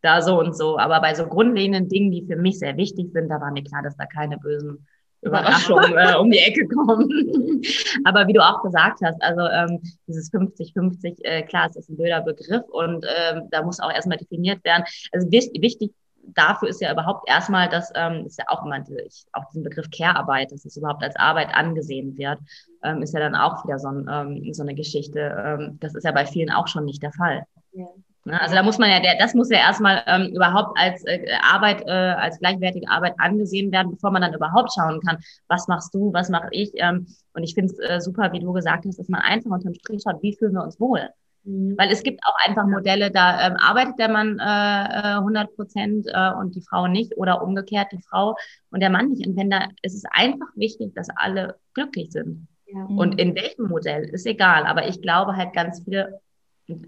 da 0.01 0.23
so 0.23 0.39
und 0.39 0.57
so. 0.57 0.79
Aber 0.79 1.01
bei 1.03 1.15
so 1.15 1.27
grundlegenden 1.27 1.91
Dingen, 1.91 2.11
die 2.11 2.27
für 2.27 2.37
mich 2.37 2.59
sehr 2.59 2.79
wichtig 2.79 3.13
sind, 3.13 3.29
da 3.29 3.39
war 3.39 3.51
mir 3.51 3.65
klar, 3.65 3.83
dass 3.83 3.97
da 3.97 4.07
keine 4.07 4.39
bösen 4.39 4.87
Überraschungen 5.23 5.97
äh, 5.97 6.17
um 6.17 6.31
die 6.31 6.39
Ecke 6.39 6.67
kommen. 6.69 7.09
Aber 8.05 8.27
wie 8.27 8.33
du 8.33 8.41
auch 8.41 8.63
gesagt 8.63 9.01
hast, 9.03 9.23
also 9.23 9.43
ähm, 9.43 9.81
dieses 10.07 10.33
50-50, 10.33 11.25
äh, 11.25 11.43
klar, 11.43 11.69
es 11.71 11.77
ist 11.77 11.89
ein 11.89 11.97
blöder 11.97 12.21
Begriff 12.21 12.65
und 12.71 13.07
ähm, 13.07 13.49
da 13.51 13.63
muss 13.63 13.81
auch 13.81 13.93
erstmal 13.93 14.19
definiert 14.19 14.65
werden. 14.65 14.85
Also 15.13 15.31
wichtig 15.31 15.93
dafür 16.35 16.69
ist 16.69 16.81
ja 16.81 16.93
überhaupt 16.93 17.29
erstmal, 17.29 17.69
dass 17.69 17.91
ähm, 17.95 18.27
ist 18.27 18.39
ja 18.39 18.45
auch 18.49 18.65
immer 18.65 18.79
ich, 19.07 19.25
auch 19.33 19.45
diesen 19.47 19.63
Begriff 19.63 19.91
Care-Arbeit, 19.91 20.53
dass 20.53 20.65
es 20.65 20.77
überhaupt 20.77 21.03
als 21.03 21.17
Arbeit 21.17 21.49
angesehen 21.53 22.17
wird, 22.17 22.39
ähm, 22.83 23.03
ist 23.03 23.15
ja 23.15 23.21
dann 23.21 23.35
auch 23.35 23.65
wieder 23.65 23.79
so, 23.79 23.89
ein, 23.89 24.09
ähm, 24.11 24.55
so 24.55 24.63
eine 24.63 24.75
Geschichte. 24.75 25.21
Ähm, 25.21 25.79
das 25.81 25.95
ist 25.95 26.05
ja 26.05 26.13
bei 26.13 26.27
vielen 26.27 26.51
auch 26.51 26.69
schon 26.69 26.85
nicht 26.85 27.03
der 27.03 27.13
Fall. 27.13 27.45
Ja. 27.73 27.87
Ne? 28.25 28.41
Also 28.41 28.55
da 28.55 28.63
muss 28.63 28.79
man 28.79 28.91
ja, 28.91 29.01
der, 29.01 29.19
das 29.19 29.35
muss 29.35 29.51
ja 29.51 29.59
erstmal 29.59 30.03
ähm, 30.07 30.33
überhaupt 30.35 30.79
als 30.79 31.05
äh, 31.05 31.27
Arbeit, 31.43 31.83
äh, 31.87 31.91
als 31.91 32.39
gleichwertige 32.39 32.89
Arbeit 32.89 33.15
angesehen 33.19 33.73
werden, 33.73 33.93
bevor 33.93 34.11
man 34.11 34.23
dann 34.23 34.35
überhaupt 34.35 34.73
schauen 34.73 35.01
kann, 35.01 35.19
was 35.49 35.69
machst 35.69 35.95
du, 35.95 36.13
was 36.13 36.29
mache 36.29 36.49
ich. 36.53 36.71
Ähm, 36.75 37.07
und 37.35 37.43
ich 37.43 37.55
finde 37.55 37.73
es 37.73 37.79
äh, 37.79 38.01
super, 38.01 38.33
wie 38.33 38.41
du 38.41 38.53
gesagt 38.53 38.85
hast, 38.87 38.99
dass 38.99 39.09
man 39.09 39.21
einfach 39.23 39.51
unterm 39.51 39.75
Strich 39.75 40.03
schaut, 40.03 40.23
wie 40.23 40.37
fühlen 40.37 40.55
wir 40.55 40.63
uns 40.63 40.79
wohl. 40.79 41.09
Mhm. 41.45 41.75
Weil 41.77 41.91
es 41.91 42.03
gibt 42.03 42.21
auch 42.25 42.37
einfach 42.47 42.67
Modelle, 42.67 43.11
da 43.11 43.47
ähm, 43.47 43.57
arbeitet 43.57 43.99
der 43.99 44.09
Mann 44.09 44.39
äh, 44.39 45.17
100 45.17 45.45
äh, 45.49 45.55
Prozent 45.55 46.07
äh, 46.13 46.33
und 46.39 46.55
die 46.55 46.63
Frau 46.63 46.87
nicht 46.87 47.17
oder 47.17 47.43
umgekehrt 47.43 47.89
die 47.93 48.03
Frau 48.03 48.37
und 48.71 48.81
der 48.81 48.91
Mann 48.91 49.09
nicht. 49.09 49.27
Und 49.27 49.37
wenn 49.37 49.51
da, 49.51 49.67
es 49.83 49.95
ist 49.95 50.07
einfach 50.13 50.49
wichtig, 50.55 50.95
dass 50.95 51.09
alle 51.17 51.57
glücklich 51.75 52.13
sind. 52.13 52.47
Ja. 52.67 52.85
Und 52.85 53.21
in 53.21 53.35
welchem 53.35 53.69
Modell 53.69 54.05
ist 54.05 54.27
egal. 54.27 54.65
Aber 54.67 54.89
ich 54.89 55.03
glaube 55.03 55.37
halt 55.37 55.53
ganz 55.53 55.83
viele, 55.85 56.21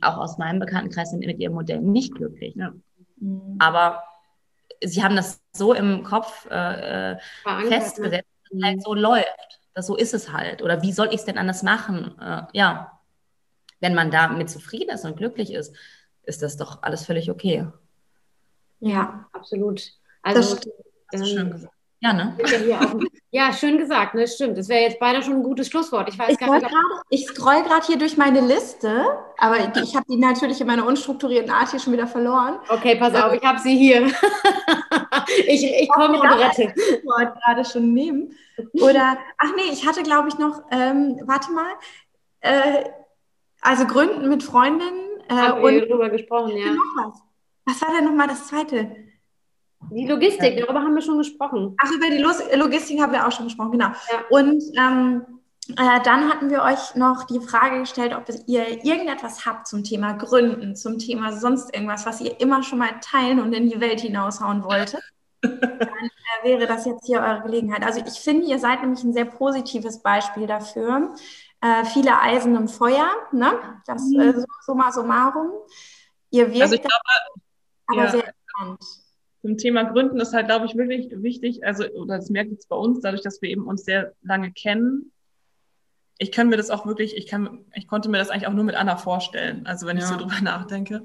auch 0.00 0.18
aus 0.18 0.38
meinem 0.38 0.60
Bekanntenkreis, 0.60 1.10
sind 1.10 1.24
mit 1.24 1.38
ihrem 1.38 1.54
Modell 1.54 1.80
nicht 1.80 2.14
glücklich. 2.14 2.56
Ne? 2.56 2.80
Mhm. 3.16 3.56
Aber 3.58 4.02
sie 4.82 5.02
haben 5.02 5.16
das 5.16 5.42
so 5.52 5.74
im 5.74 6.04
Kopf 6.04 6.46
äh, 6.50 7.12
äh 7.12 7.18
festgesetzt, 7.68 8.28
dass 8.50 8.58
es 8.58 8.64
halt 8.64 8.82
so 8.82 8.94
läuft. 8.94 9.60
Dass 9.74 9.86
so 9.86 9.96
ist 9.96 10.14
es 10.14 10.32
halt. 10.32 10.62
Oder 10.62 10.82
wie 10.82 10.92
soll 10.92 11.08
ich 11.08 11.16
es 11.16 11.24
denn 11.24 11.38
anders 11.38 11.62
machen? 11.62 12.16
Äh, 12.20 12.42
ja 12.52 12.94
wenn 13.84 13.94
man 13.94 14.10
damit 14.10 14.48
zufrieden 14.48 14.94
ist 14.94 15.04
und 15.04 15.18
glücklich 15.18 15.52
ist, 15.52 15.76
ist 16.22 16.40
das 16.40 16.56
doch 16.56 16.82
alles 16.82 17.04
völlig 17.04 17.30
okay. 17.30 17.66
Ja, 18.80 19.28
absolut. 19.32 19.92
Also, 20.22 20.56
das, 21.10 21.20
ist 21.20 21.30
schön 21.30 21.50
gesagt. 21.50 21.73
Ja, 22.04 22.12
ne? 22.12 22.36
Ja, 23.30 23.52
schön 23.52 23.78
gesagt, 23.78 24.14
ne? 24.14 24.28
Stimmt. 24.28 24.58
Das 24.58 24.68
wäre 24.68 24.82
jetzt 24.82 25.00
beinahe 25.00 25.22
schon 25.22 25.36
ein 25.36 25.42
gutes 25.42 25.68
Schlusswort. 25.68 26.08
Ich 26.08 26.16
weiß 26.16 26.30
ich. 26.32 26.38
Grade, 26.38 26.66
ich 27.08 27.26
scroll 27.26 27.64
gerade 27.64 27.84
hier 27.84 27.98
durch 27.98 28.16
meine 28.16 28.40
Liste, 28.40 29.06
aber 29.38 29.56
ich 29.82 29.96
habe 29.96 30.04
die 30.08 30.16
natürlich 30.16 30.60
in 30.60 30.68
meiner 30.68 30.86
unstrukturierten 30.86 31.50
Art 31.50 31.70
hier 31.70 31.80
schon 31.80 31.94
wieder 31.94 32.06
verloren. 32.06 32.58
Okay, 32.68 32.94
pass 32.94 33.14
auf, 33.14 33.32
ich 33.32 33.42
habe 33.42 33.58
sie 33.58 33.76
hier. 33.76 34.06
ich 35.48 35.64
ich 35.64 35.88
komme 35.88 36.20
und 36.20 36.28
rette. 36.28 36.74
Ich 36.76 37.04
wollte 37.04 37.32
gerade 37.44 37.64
schon 37.64 37.92
nehmen. 37.92 38.36
Oder, 38.74 39.16
ach 39.38 39.50
nee, 39.56 39.72
ich 39.72 39.84
hatte, 39.84 40.04
glaube 40.04 40.28
ich, 40.28 40.38
noch, 40.38 40.62
ähm, 40.70 41.20
warte 41.24 41.50
mal, 41.50 41.72
äh, 42.40 42.84
also 43.62 43.86
Gründen 43.86 44.28
mit 44.28 44.44
Freundinnen. 44.44 45.22
Äh, 45.28 45.34
Haben 45.34 45.62
und 45.62 45.72
wir 45.72 45.88
darüber 45.88 46.10
gesprochen, 46.10 46.56
ja. 46.56 46.66
Noch 46.72 46.82
was. 47.06 47.22
Was 47.64 47.82
war 47.82 47.96
denn 47.96 48.04
nochmal 48.04 48.28
das 48.28 48.46
zweite? 48.46 48.94
Die 49.90 50.06
Logistik, 50.06 50.58
darüber 50.58 50.80
haben 50.80 50.94
wir 50.94 51.02
schon 51.02 51.18
gesprochen. 51.18 51.76
Ach, 51.78 51.90
über 51.90 52.10
die 52.10 52.56
Logistik 52.56 53.00
haben 53.00 53.12
wir 53.12 53.26
auch 53.26 53.32
schon 53.32 53.46
gesprochen, 53.46 53.72
genau. 53.72 53.88
Ja. 53.88 54.24
Und 54.30 54.62
ähm, 54.76 55.22
äh, 55.70 56.00
dann 56.02 56.28
hatten 56.28 56.50
wir 56.50 56.62
euch 56.62 56.94
noch 56.94 57.24
die 57.24 57.40
Frage 57.40 57.80
gestellt, 57.80 58.14
ob 58.14 58.24
ihr 58.46 58.84
irgendetwas 58.84 59.46
habt 59.46 59.66
zum 59.66 59.82
Thema 59.82 60.12
Gründen, 60.12 60.76
zum 60.76 60.98
Thema 60.98 61.32
sonst 61.32 61.74
irgendwas, 61.74 62.04
was 62.04 62.20
ihr 62.20 62.38
immer 62.40 62.62
schon 62.62 62.78
mal 62.78 63.00
teilen 63.00 63.40
und 63.40 63.52
in 63.54 63.70
die 63.70 63.80
Welt 63.80 64.00
hinaushauen 64.00 64.62
wolltet. 64.62 65.00
dann 65.40 65.58
äh, 65.62 66.44
wäre 66.44 66.66
das 66.66 66.84
jetzt 66.84 67.06
hier 67.06 67.20
eure 67.20 67.42
Gelegenheit. 67.42 67.82
Also 67.82 68.02
ich 68.06 68.20
finde, 68.20 68.46
ihr 68.46 68.58
seid 68.58 68.82
nämlich 68.82 69.02
ein 69.04 69.14
sehr 69.14 69.24
positives 69.24 70.02
Beispiel 70.02 70.46
dafür. 70.46 71.14
Äh, 71.62 71.84
viele 71.86 72.18
Eisen 72.20 72.56
im 72.56 72.68
Feuer, 72.68 73.08
ne? 73.32 73.58
Das 73.86 74.02
äh, 74.12 74.34
summa 74.60 74.92
summarum. 74.92 75.50
Ihr 76.30 76.48
wirkt 76.48 76.62
also 76.62 76.74
ich 76.74 76.80
glaube, 76.82 76.94
aber 77.86 78.04
ja, 78.04 78.10
sehr 78.10 78.24
entspannt. 78.26 79.03
Zum 79.44 79.58
Thema 79.58 79.82
Gründen 79.82 80.18
ist 80.20 80.32
halt, 80.32 80.46
glaube 80.46 80.64
ich, 80.64 80.74
wirklich 80.74 81.10
wichtig, 81.22 81.66
also, 81.66 81.86
oder 81.90 82.16
das 82.16 82.30
merkt 82.30 82.50
jetzt 82.50 82.66
bei 82.70 82.76
uns, 82.76 83.02
dadurch, 83.02 83.20
dass 83.20 83.42
wir 83.42 83.50
eben 83.50 83.66
uns 83.66 83.84
sehr 83.84 84.14
lange 84.22 84.50
kennen, 84.50 85.12
ich 86.16 86.32
kann 86.32 86.48
mir 86.48 86.56
das 86.56 86.70
auch 86.70 86.86
wirklich, 86.86 87.14
ich 87.14 87.26
kann, 87.26 87.66
ich 87.74 87.86
konnte 87.86 88.08
mir 88.08 88.16
das 88.16 88.30
eigentlich 88.30 88.46
auch 88.46 88.54
nur 88.54 88.64
mit 88.64 88.74
Anna 88.74 88.96
vorstellen, 88.96 89.66
also 89.66 89.86
wenn 89.86 89.98
ja. 89.98 90.02
ich 90.02 90.08
so 90.08 90.16
drüber 90.16 90.40
nachdenke, 90.40 91.04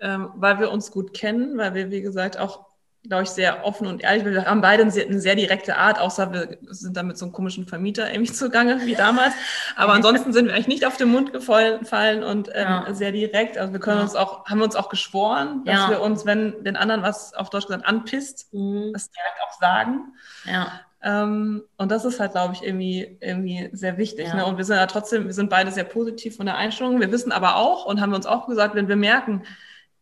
ähm, 0.00 0.30
weil 0.34 0.58
wir 0.58 0.72
uns 0.72 0.90
gut 0.90 1.14
kennen, 1.14 1.56
weil 1.58 1.74
wir, 1.74 1.92
wie 1.92 2.00
gesagt, 2.00 2.40
auch, 2.40 2.65
glaube 3.08 3.24
ich, 3.24 3.30
sehr 3.30 3.64
offen 3.64 3.86
und 3.86 4.02
ehrlich, 4.02 4.24
wir 4.24 4.44
haben 4.44 4.60
beide 4.60 4.82
eine 4.82 4.90
sehr, 4.90 5.06
eine 5.06 5.20
sehr 5.20 5.34
direkte 5.34 5.76
Art, 5.76 5.98
außer 5.98 6.32
wir 6.32 6.58
sind 6.68 6.96
dann 6.96 7.06
mit 7.06 7.18
so 7.18 7.24
einem 7.24 7.32
komischen 7.32 7.66
Vermieter 7.66 8.12
irgendwie 8.12 8.32
zugange, 8.32 8.84
wie 8.86 8.94
damals, 8.94 9.34
aber 9.76 9.92
ansonsten 9.92 10.32
sind 10.32 10.46
wir 10.46 10.54
eigentlich 10.54 10.68
nicht 10.68 10.86
auf 10.86 10.96
den 10.96 11.08
Mund 11.08 11.32
gefallen 11.32 12.22
und 12.22 12.48
ähm, 12.54 12.62
ja. 12.62 12.94
sehr 12.94 13.12
direkt, 13.12 13.58
also 13.58 13.72
wir 13.72 13.80
können 13.80 13.98
ja. 13.98 14.02
uns 14.02 14.14
auch, 14.14 14.46
haben 14.46 14.58
wir 14.58 14.64
uns 14.64 14.76
auch 14.76 14.88
geschworen, 14.88 15.64
dass 15.64 15.90
wir 15.90 16.00
uns, 16.00 16.26
wenn 16.26 16.64
den 16.64 16.76
anderen 16.76 17.02
was 17.02 17.34
auf 17.34 17.50
Deutsch 17.50 17.66
gesagt 17.66 17.86
anpisst, 17.86 18.52
mhm. 18.52 18.92
das 18.92 19.10
direkt 19.10 19.36
auch 19.46 19.58
sagen. 19.58 20.12
Ja. 20.44 20.80
Ähm, 21.02 21.62
und 21.76 21.90
das 21.90 22.04
ist 22.04 22.18
halt, 22.18 22.32
glaube 22.32 22.54
ich, 22.54 22.62
irgendwie, 22.62 23.18
irgendwie 23.20 23.68
sehr 23.72 23.96
wichtig. 23.96 24.28
Ja. 24.28 24.36
Ne? 24.36 24.46
Und 24.46 24.56
wir 24.56 24.64
sind 24.64 24.76
ja 24.76 24.86
trotzdem, 24.86 25.26
wir 25.26 25.34
sind 25.34 25.50
beide 25.50 25.70
sehr 25.70 25.84
positiv 25.84 26.36
von 26.36 26.46
der 26.46 26.56
Einstellung. 26.56 27.00
Wir 27.00 27.12
wissen 27.12 27.32
aber 27.32 27.56
auch 27.56 27.86
und 27.86 28.00
haben 28.00 28.12
uns 28.12 28.26
auch 28.26 28.48
gesagt, 28.48 28.74
wenn 28.74 28.88
wir 28.88 28.96
merken, 28.96 29.44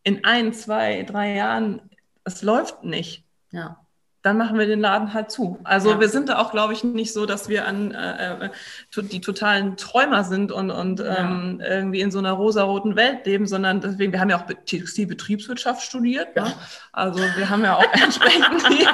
in 0.02 0.24
ein, 0.24 0.52
zwei, 0.52 1.02
drei 1.02 1.34
Jahren, 1.34 1.90
es 2.25 2.43
läuft 2.43 2.85
nicht, 2.85 3.25
ja 3.51 3.85
dann 4.25 4.39
machen 4.39 4.59
wir 4.59 4.66
den 4.66 4.81
Laden 4.81 5.12
halt 5.12 5.31
zu. 5.31 5.59
Also 5.64 5.91
ja. 5.91 6.01
wir 6.01 6.09
sind 6.09 6.31
da 6.31 6.39
auch, 6.39 6.51
glaube 6.51 6.72
ich, 6.72 6.83
nicht 6.83 7.12
so, 7.12 7.27
dass 7.27 7.51
wir 7.51 7.68
an 7.68 7.93
äh, 7.93 8.47
äh 8.47 8.51
die 8.97 9.20
totalen 9.20 9.77
Träumer 9.77 10.25
sind 10.25 10.51
und, 10.51 10.70
und 10.70 11.01
ja. 11.01 11.18
ähm, 11.18 11.61
irgendwie 11.62 12.01
in 12.01 12.11
so 12.11 12.20
einer 12.20 12.33
rosaroten 12.33 12.97
Welt 12.97 13.27
leben, 13.27 13.47
sondern 13.47 13.83
deswegen, 13.83 14.12
wir 14.12 14.20
haben 14.20 14.31
ja 14.31 14.39
auch 14.39 14.47
Textilbetriebswirtschaft 14.47 15.83
studiert. 15.83 16.29
Ja. 16.37 16.45
Ne? 16.45 16.55
Also 16.91 17.20
wir 17.37 17.51
haben 17.51 17.64
ja 17.64 17.77
auch 17.77 17.93
entsprechend 17.93 18.62
die. 18.70 18.87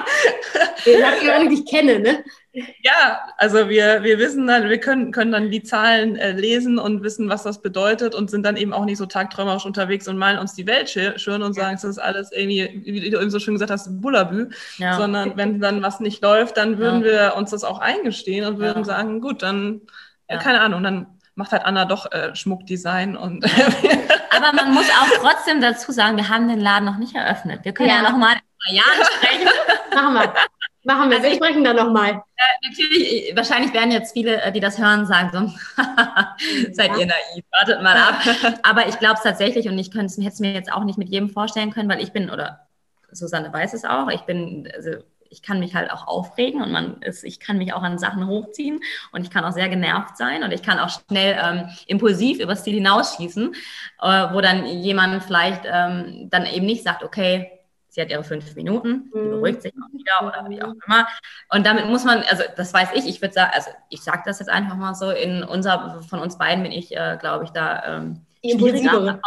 Den 0.85 1.01
ich 1.20 1.22
ja 1.22 1.35
eigentlich 1.35 1.64
kenne, 1.64 2.01
ne? 2.01 2.24
Ja, 2.53 3.28
also 3.36 3.68
wir, 3.68 4.03
wir 4.03 4.18
wissen 4.18 4.46
dann, 4.48 4.68
wir 4.68 4.80
können, 4.80 5.12
können 5.12 5.30
dann 5.30 5.51
die 5.53 5.62
Zahlen 5.62 6.16
äh, 6.16 6.32
lesen 6.32 6.80
und 6.80 7.05
wissen, 7.05 7.28
was 7.28 7.44
das 7.44 7.62
bedeutet 7.62 8.14
und 8.14 8.28
sind 8.28 8.44
dann 8.44 8.57
eben 8.57 8.72
auch 8.72 8.84
nicht 8.84 8.98
so 8.98 9.07
tagträumerisch 9.07 9.64
unterwegs 9.64 10.09
und 10.09 10.18
malen 10.18 10.38
uns 10.38 10.55
die 10.55 10.66
Welt 10.66 10.90
schön 10.90 11.42
und 11.42 11.55
sagen, 11.55 11.76
es 11.76 11.84
ist 11.84 11.98
alles 11.98 12.32
irgendwie, 12.32 12.82
wie 12.84 13.09
du 13.09 13.20
eben 13.20 13.30
so 13.30 13.38
schön 13.38 13.55
gesagt 13.55 13.70
hast, 13.70 14.01
Bullabü, 14.01 14.48
ja. 14.78 14.96
sondern 14.96 15.36
wenn 15.36 15.61
dann 15.61 15.80
was 15.82 16.01
nicht 16.01 16.22
läuft, 16.22 16.57
dann 16.57 16.78
würden 16.78 17.05
ja. 17.05 17.07
wir 17.07 17.36
uns 17.36 17.51
das 17.51 17.62
auch 17.62 17.78
eingestehen 17.78 18.44
und 18.44 18.59
würden 18.59 18.78
ja. 18.78 18.84
sagen, 18.84 19.20
gut, 19.20 19.42
dann, 19.42 19.82
keine 20.26 20.61
Ahnung, 20.61 20.82
dann 20.82 21.07
macht 21.36 21.53
halt 21.53 21.64
Anna 21.64 21.84
doch 21.84 22.11
äh, 22.11 22.34
Schmuckdesign 22.34 23.16
und. 23.16 23.44
Aber 24.36 24.53
man 24.53 24.74
muss 24.74 24.86
auch 24.90 25.09
trotzdem 25.20 25.61
dazu 25.61 25.92
sagen, 25.92 26.16
wir 26.16 26.28
haben 26.28 26.48
den 26.48 26.61
Laden 26.61 26.84
noch 26.84 26.98
nicht 26.98 27.14
eröffnet. 27.14 27.64
Wir 27.64 27.72
können 27.72 27.90
ja, 27.90 27.96
ja 27.96 28.11
noch 28.11 28.16
mal 28.16 28.34
in 28.34 28.40
zwei 28.59 28.74
Jahren 28.74 29.07
sprechen. 29.12 29.48
Machen 29.94 30.14
wir. 30.14 30.34
Machen 30.83 31.11
wir, 31.11 31.18
also, 31.18 31.28
wir 31.28 31.37
sprechen 31.37 31.62
da 31.62 31.74
nochmal. 31.74 32.11
Äh, 32.11 32.68
natürlich, 32.68 33.37
wahrscheinlich 33.37 33.72
werden 33.74 33.91
jetzt 33.91 34.12
viele, 34.12 34.41
äh, 34.41 34.51
die 34.51 34.61
das 34.61 34.78
hören, 34.78 35.05
sagen 35.07 35.31
so, 35.31 35.83
seid 36.72 36.97
ihr 36.97 37.07
naiv, 37.07 37.45
wartet 37.53 37.83
mal 37.83 37.97
ab. 37.97 38.20
Aber 38.62 38.89
ich 38.89 38.99
glaube 38.99 39.14
es 39.14 39.22
tatsächlich 39.22 39.68
und 39.68 39.78
ich 39.78 39.91
könnte 39.91 40.07
es 40.07 40.41
mir 40.41 40.53
jetzt 40.53 40.72
auch 40.72 40.85
nicht 40.85 40.99
mit 40.99 41.11
jedem 41.11 41.28
vorstellen 41.28 41.70
können, 41.70 41.89
weil 41.91 42.03
ich 42.03 42.12
bin, 42.12 42.31
oder 42.31 42.66
Susanne 43.12 43.53
weiß 43.53 43.74
es 43.74 43.85
auch, 43.85 44.09
ich 44.09 44.22
bin, 44.22 44.70
also 44.74 44.93
ich 45.31 45.43
kann 45.43 45.61
mich 45.61 45.74
halt 45.74 45.91
auch 45.93 46.07
aufregen 46.07 46.61
und 46.62 46.72
man 46.72 47.03
ist, 47.03 47.24
ich 47.24 47.41
kann 47.41 47.59
mich 47.59 47.72
auch 47.72 47.83
an 47.83 47.99
Sachen 47.99 48.26
hochziehen 48.26 48.81
und 49.12 49.22
ich 49.22 49.31
kann 49.31 49.45
auch 49.45 49.53
sehr 49.53 49.68
genervt 49.68 50.16
sein 50.16 50.43
und 50.43 50.51
ich 50.51 50.62
kann 50.62 50.78
auch 50.78 50.91
schnell 50.91 51.39
ähm, 51.41 51.68
impulsiv 51.87 52.41
übers 52.41 52.64
Ziel 52.64 52.74
hinausschießen, 52.74 53.55
äh, 54.03 54.26
wo 54.33 54.41
dann 54.41 54.66
jemand 54.66 55.22
vielleicht 55.22 55.62
ähm, 55.66 56.28
dann 56.31 56.47
eben 56.47 56.66
nicht 56.66 56.83
sagt, 56.83 57.05
okay, 57.05 57.59
sie 57.91 58.01
hat 58.01 58.11
ihre 58.11 58.24
fünf 58.24 58.55
Minuten, 58.57 59.11
die 59.12 59.18
mhm. 59.18 59.30
beruhigt 59.30 59.62
sich 59.62 59.72
auch 59.74 59.93
wieder 59.93 60.26
oder 60.26 60.49
wie 60.49 60.62
auch 60.62 60.74
immer. 60.86 61.07
Und 61.53 61.66
damit 61.66 61.86
muss 61.86 62.05
man, 62.05 62.22
also 62.30 62.45
das 62.57 62.72
weiß 62.72 62.91
ich, 62.95 63.07
ich 63.07 63.20
würde 63.20 63.34
sagen, 63.34 63.51
also 63.55 63.70
ich 63.88 64.03
sage 64.03 64.22
das 64.24 64.38
jetzt 64.38 64.49
einfach 64.49 64.76
mal 64.76 64.95
so, 64.95 65.11
in 65.11 65.43
unser, 65.43 66.01
von 66.09 66.20
uns 66.20 66.38
beiden 66.38 66.62
bin 66.62 66.72
ich, 66.72 66.97
äh, 66.97 67.18
glaube 67.20 67.45
ich, 67.45 67.51
da 67.51 67.99
ähm, 67.99 68.24
schwieriger, 68.43 69.20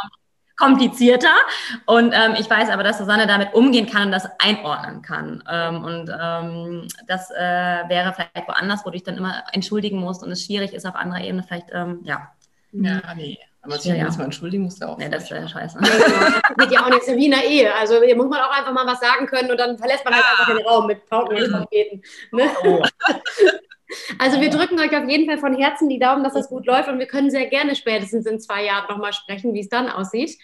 komplizierter. 0.57 1.35
Und 1.85 2.13
ähm, 2.13 2.35
ich 2.39 2.49
weiß 2.49 2.69
aber, 2.69 2.83
dass 2.83 2.97
Susanne 2.97 3.27
damit 3.27 3.53
umgehen 3.53 3.87
kann 3.87 4.03
und 4.07 4.11
das 4.11 4.27
einordnen 4.39 5.01
kann. 5.01 5.43
Ähm, 5.49 5.83
und 5.83 6.09
ähm, 6.09 6.87
das 7.07 7.31
äh, 7.31 7.89
wäre 7.89 8.13
vielleicht 8.13 8.47
woanders, 8.47 8.81
wo 8.85 8.89
du 8.89 8.93
dich 8.93 9.03
dann 9.03 9.17
immer 9.17 9.43
entschuldigen 9.51 9.99
musst 9.99 10.23
und 10.23 10.31
es 10.31 10.45
schwierig 10.45 10.73
ist 10.73 10.85
auf 10.85 10.95
anderer 10.95 11.21
Ebene, 11.21 11.43
vielleicht, 11.43 11.67
ähm, 11.73 11.99
ja. 12.03 12.31
Ja, 12.71 13.01
nee. 13.15 13.37
Aber 13.63 13.77
sich 13.77 13.95
ja. 13.95 14.09
mal 14.09 14.23
entschuldigen 14.25 14.63
muss 14.63 14.77
ja 14.79 14.89
auch. 14.89 14.97
Nee, 14.97 15.07
das 15.09 15.23
ist 15.23 15.29
ja 15.29 15.47
scheiße. 15.47 15.79
Ja. 15.81 16.41
Das 16.55 16.67
geht 16.67 16.71
ja 16.71 16.85
auch 16.85 16.89
nicht 16.89 17.05
so 17.05 17.15
wie 17.15 17.25
in 17.25 17.31
der 17.31 17.45
Ehe. 17.45 17.73
Also 17.73 18.01
hier 18.03 18.15
muss 18.15 18.27
man 18.27 18.41
auch 18.41 18.51
einfach 18.51 18.73
mal 18.73 18.85
was 18.85 18.99
sagen 18.99 19.25
können 19.25 19.49
und 19.49 19.57
dann 19.57 19.77
verlässt 19.77 20.03
man 20.03 20.13
halt 20.13 20.25
ah. 20.25 20.31
einfach 20.31 20.55
den 20.55 20.65
Raum 20.65 20.87
mit 20.87 21.05
Pauken 21.09 21.37
und 21.37 21.49
Trompeten. 21.49 22.03
Ne? 22.31 22.49
Oh. 22.65 22.83
Also 24.19 24.41
wir 24.41 24.49
drücken 24.49 24.79
euch 24.79 24.95
auf 24.95 25.07
jeden 25.07 25.27
Fall 25.27 25.37
von 25.37 25.55
Herzen 25.55 25.89
die 25.89 25.99
Daumen, 25.99 26.23
dass 26.23 26.33
das 26.33 26.49
gut 26.49 26.65
läuft 26.65 26.89
und 26.89 26.99
wir 26.99 27.05
können 27.05 27.29
sehr 27.29 27.45
gerne 27.47 27.75
spätestens 27.75 28.25
in 28.25 28.39
zwei 28.39 28.65
Jahren 28.65 28.87
nochmal 28.89 29.13
sprechen, 29.13 29.53
wie 29.53 29.59
es 29.59 29.69
dann 29.69 29.89
aussieht. 29.89 30.37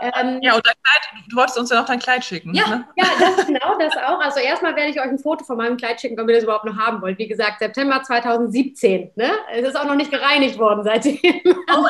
Ähm, 0.00 0.40
ja, 0.42 0.54
und 0.54 0.66
dein 0.66 0.74
Kleid, 0.82 1.24
du 1.28 1.36
wolltest 1.36 1.58
uns 1.58 1.70
ja 1.70 1.80
noch 1.80 1.86
dein 1.86 1.98
Kleid 1.98 2.24
schicken. 2.24 2.54
Ja, 2.54 2.68
ne? 2.68 2.88
ja 2.96 3.06
das, 3.18 3.46
genau, 3.46 3.78
das 3.78 3.96
auch. 3.96 4.20
Also 4.20 4.40
erstmal 4.40 4.74
werde 4.76 4.90
ich 4.90 5.00
euch 5.00 5.08
ein 5.08 5.18
Foto 5.18 5.44
von 5.44 5.56
meinem 5.56 5.76
Kleid 5.76 6.00
schicken, 6.00 6.16
wenn 6.16 6.28
ihr 6.28 6.34
das 6.34 6.44
überhaupt 6.44 6.64
noch 6.64 6.76
haben 6.76 7.00
wollt. 7.00 7.18
Wie 7.18 7.28
gesagt, 7.28 7.60
September 7.60 8.02
2017. 8.02 9.12
Ne? 9.16 9.30
Es 9.52 9.68
ist 9.68 9.76
auch 9.76 9.86
noch 9.86 9.94
nicht 9.94 10.10
gereinigt 10.10 10.58
worden 10.58 10.82
seitdem. 10.84 11.18
Oh, 11.70 11.86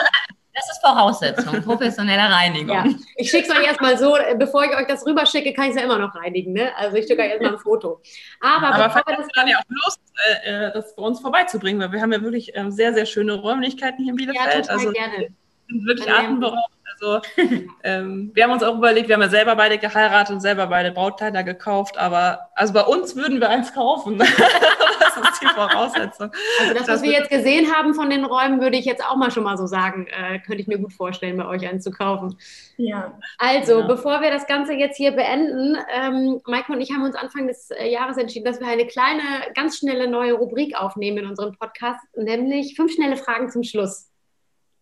das 0.59 0.77
ist 0.77 0.81
Voraussetzung, 0.81 1.63
professionelle 1.65 2.35
Reinigung. 2.35 2.75
Ja. 2.75 2.85
Ich 3.17 3.31
schicke 3.31 3.49
es 3.49 3.57
euch 3.57 3.67
erstmal 3.67 3.97
so, 3.97 4.17
bevor 4.37 4.65
ich 4.65 4.77
euch 4.77 4.87
das 4.87 5.07
rüberschicke, 5.07 5.53
kann 5.53 5.67
ich 5.67 5.71
es 5.71 5.77
ja 5.77 5.83
immer 5.83 5.99
noch 5.99 6.15
reinigen. 6.15 6.53
Ne? 6.53 6.77
Also 6.77 6.97
ich 6.97 7.07
schicke 7.07 7.23
euch 7.23 7.31
erstmal 7.31 7.53
ein 7.53 7.59
Foto. 7.59 8.01
Aber, 8.41 8.69
Aber 8.69 8.91
vielleicht 8.91 9.19
hast 9.19 9.29
du 9.35 9.41
dann 9.41 9.49
ja 9.49 9.59
auch 9.59 9.65
Lust, 9.69 10.01
äh, 10.45 10.67
äh, 10.67 10.73
das 10.73 10.95
bei 10.95 11.03
uns 11.03 11.21
vorbeizubringen, 11.21 11.81
weil 11.81 11.93
wir 11.93 12.01
haben 12.01 12.13
ja 12.13 12.21
wirklich 12.23 12.55
äh, 12.57 12.71
sehr, 12.71 12.93
sehr 12.95 13.07
schöne 13.07 13.35
Räumlichkeiten 13.35 14.03
hier 14.03 14.13
in 14.13 14.17
Bielefeld. 14.17 14.47
Ja, 14.47 14.61
total 14.61 14.77
also, 14.77 14.93
gerne. 14.93 15.29
sind 15.69 15.87
wirklich 15.87 16.11
atemberaubend. 16.11 16.78
Also 17.01 17.21
ähm, 17.85 18.31
wir 18.35 18.45
haben 18.45 18.51
uns 18.51 18.63
auch 18.63 18.77
überlegt, 18.77 19.09
wir 19.09 19.15
haben 19.15 19.23
ja 19.23 19.29
selber 19.29 19.57
beide 19.57 19.79
geheiratet 19.79 20.35
und 20.35 20.41
selber 20.41 20.67
beide 20.67 20.93
Brautkleider 20.93 21.45
gekauft, 21.45 21.97
aber 21.97 22.49
also 22.55 22.73
bei 22.73 22.83
uns 22.83 23.17
würden 23.17 23.41
wir 23.41 23.49
eins 23.49 23.73
kaufen. 23.73 24.19
das 24.19 24.29
ist 24.29 25.43
die 25.43 25.47
Voraussetzung. 25.47 26.31
Also 26.61 26.75
das, 26.75 26.89
was 26.89 27.03
wir 27.03 27.13
jetzt 27.13 27.31
gesehen 27.31 27.73
haben 27.73 27.95
von 27.95 28.11
den 28.11 28.25
Räumen, 28.25 28.61
würde 28.61 28.77
ich 28.77 28.85
jetzt 28.85 29.05
auch 29.05 29.17
mal 29.17 29.31
schon 29.31 29.45
mal 29.45 29.57
so 29.57 29.67
sagen, 29.67 30.07
äh, 30.07 30.39
könnte 30.41 30.61
ich 30.61 30.67
mir 30.67 30.79
gut 30.79 30.93
vorstellen, 30.93 31.37
bei 31.37 31.47
euch 31.47 31.67
eins 31.69 31.85
zu 31.85 31.91
kaufen. 31.91 32.37
Ja. 32.77 33.19
Also, 33.39 33.81
ja. 33.81 33.87
bevor 33.87 34.21
wir 34.21 34.31
das 34.31 34.47
Ganze 34.47 34.75
jetzt 34.75 34.97
hier 34.97 35.13
beenden, 35.13 35.77
ähm, 35.93 36.41
Maike 36.47 36.73
und 36.73 36.81
ich 36.81 36.93
haben 36.93 37.03
uns 37.03 37.15
Anfang 37.15 37.47
des 37.47 37.71
äh, 37.71 37.89
Jahres 37.89 38.17
entschieden, 38.17 38.45
dass 38.45 38.61
wir 38.61 38.69
eine 38.69 38.87
kleine, 38.87 39.23
ganz 39.55 39.79
schnelle 39.79 40.09
neue 40.09 40.33
Rubrik 40.33 40.77
aufnehmen 40.77 41.19
in 41.19 41.27
unserem 41.27 41.55
Podcast, 41.55 42.01
nämlich 42.17 42.75
fünf 42.75 42.93
schnelle 42.93 43.17
Fragen 43.17 43.51
zum 43.51 43.63
Schluss. 43.63 44.11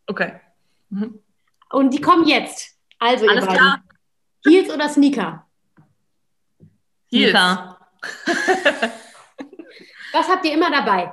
Okay. 0.07 0.33
Mhm. 0.91 1.21
Und 1.71 1.93
die 1.93 2.01
kommen 2.01 2.27
jetzt. 2.27 2.77
Also, 2.99 3.29
Alles 3.29 3.47
klar. 3.47 3.83
Heels 4.47 4.71
oder 4.73 4.89
Sneaker? 4.89 5.47
Heels. 7.11 7.31
Sneaker. 7.31 7.79
Was 10.13 10.29
habt 10.29 10.45
ihr 10.47 10.53
immer 10.55 10.71
dabei? 10.71 11.13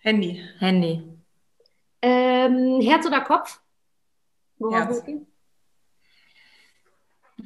Handy. 0.00 0.42
Handy. 0.58 1.02
Ähm, 2.00 2.80
Herz 2.80 3.06
oder 3.06 3.20
Kopf? 3.20 3.60
Herz. 4.70 5.02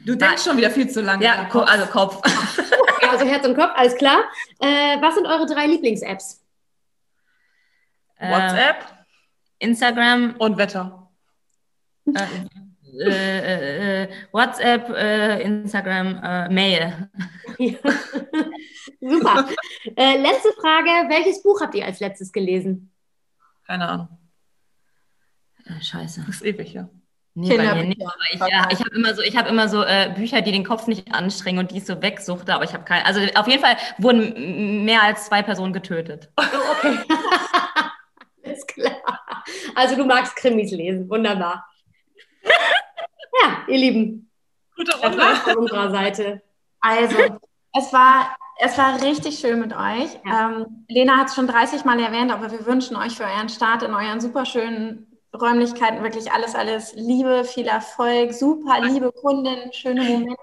Du 0.04 0.16
denkst 0.16 0.42
schon 0.44 0.56
wieder 0.56 0.70
viel 0.70 0.88
zu 0.88 1.02
lange. 1.02 1.24
Ja, 1.24 1.44
Kopf. 1.46 1.68
also 1.68 1.86
Kopf. 1.86 2.16
okay, 2.16 3.08
also 3.08 3.24
Herz 3.26 3.46
und 3.46 3.54
Kopf, 3.54 3.72
alles 3.74 3.94
klar. 3.96 4.24
Äh, 4.58 5.00
was 5.00 5.14
sind 5.14 5.26
eure 5.26 5.46
drei 5.46 5.66
Lieblings-Apps? 5.66 6.40
WhatsApp, 8.18 9.06
Instagram 9.58 10.36
und 10.38 10.56
Wetter. 10.56 11.01
Äh, 12.06 12.42
äh, 12.98 14.02
äh, 14.02 14.08
WhatsApp, 14.32 14.90
äh, 14.90 15.42
Instagram, 15.42 16.20
äh, 16.22 16.48
Mail. 16.50 17.08
Ja. 17.58 17.78
Super. 19.00 19.48
letzte 19.96 20.52
Frage: 20.60 20.90
Welches 21.08 21.42
Buch 21.42 21.60
habt 21.60 21.74
ihr 21.74 21.86
als 21.86 22.00
letztes 22.00 22.32
gelesen? 22.32 22.92
Keine 23.66 23.88
Ahnung. 23.88 24.08
scheiße. 25.80 26.24
Das 26.26 26.36
ist 26.36 26.44
ewig, 26.44 26.74
ja. 26.74 26.88
Nee, 27.34 27.56
bei 27.56 27.74
mir 27.74 27.84
nicht, 27.84 28.02
aber 28.02 28.14
ich, 28.30 28.40
ja, 28.40 28.68
ich 28.70 28.80
habe 28.80 28.94
immer 28.94 29.14
so, 29.14 29.22
ich 29.22 29.36
habe 29.38 29.48
immer 29.48 29.66
so 29.66 29.82
äh, 29.82 30.12
Bücher, 30.14 30.42
die 30.42 30.52
den 30.52 30.64
Kopf 30.64 30.86
nicht 30.86 31.14
anstrengen 31.14 31.60
und 31.60 31.70
die 31.70 31.78
ich 31.78 31.86
so 31.86 32.02
wegsuchte, 32.02 32.54
aber 32.54 32.64
ich 32.64 32.74
habe 32.74 32.84
keine. 32.84 33.06
Also 33.06 33.20
auf 33.36 33.48
jeden 33.48 33.62
Fall 33.62 33.76
wurden 33.96 34.84
mehr 34.84 35.02
als 35.02 35.26
zwei 35.26 35.42
Personen 35.42 35.72
getötet. 35.72 36.30
Oh, 36.36 36.42
okay. 36.72 36.98
Ist 38.52 38.68
klar. 38.68 39.00
Also 39.74 39.96
du 39.96 40.04
magst 40.04 40.36
Krimis 40.36 40.72
lesen, 40.72 41.08
wunderbar. 41.08 41.66
ja, 43.42 43.64
ihr 43.68 43.78
Lieben. 43.78 44.30
Gute 44.76 44.96
Runde. 44.98 45.22
von 45.44 45.56
unserer 45.58 45.90
Seite. 45.90 46.42
Also, 46.80 47.16
es 47.72 47.92
war 47.92 48.36
es 48.64 48.78
war 48.78 49.02
richtig 49.02 49.38
schön 49.38 49.60
mit 49.60 49.72
euch. 49.72 50.20
Ja. 50.24 50.50
Ähm, 50.50 50.84
Lena 50.88 51.16
hat 51.16 51.28
es 51.28 51.34
schon 51.34 51.48
30 51.48 51.84
Mal 51.84 51.98
erwähnt, 51.98 52.30
aber 52.30 52.50
wir 52.52 52.64
wünschen 52.64 52.96
euch 52.96 53.16
für 53.16 53.24
euren 53.24 53.48
Start 53.48 53.82
in 53.82 53.92
euren 53.92 54.20
superschönen 54.20 55.18
Räumlichkeiten 55.34 56.02
wirklich 56.02 56.30
alles, 56.30 56.54
alles 56.54 56.94
Liebe, 56.94 57.44
viel 57.44 57.66
Erfolg, 57.66 58.34
super 58.34 58.80
liebe 58.80 59.10
Kunden, 59.12 59.72
schöne 59.72 60.04
Momente, 60.04 60.36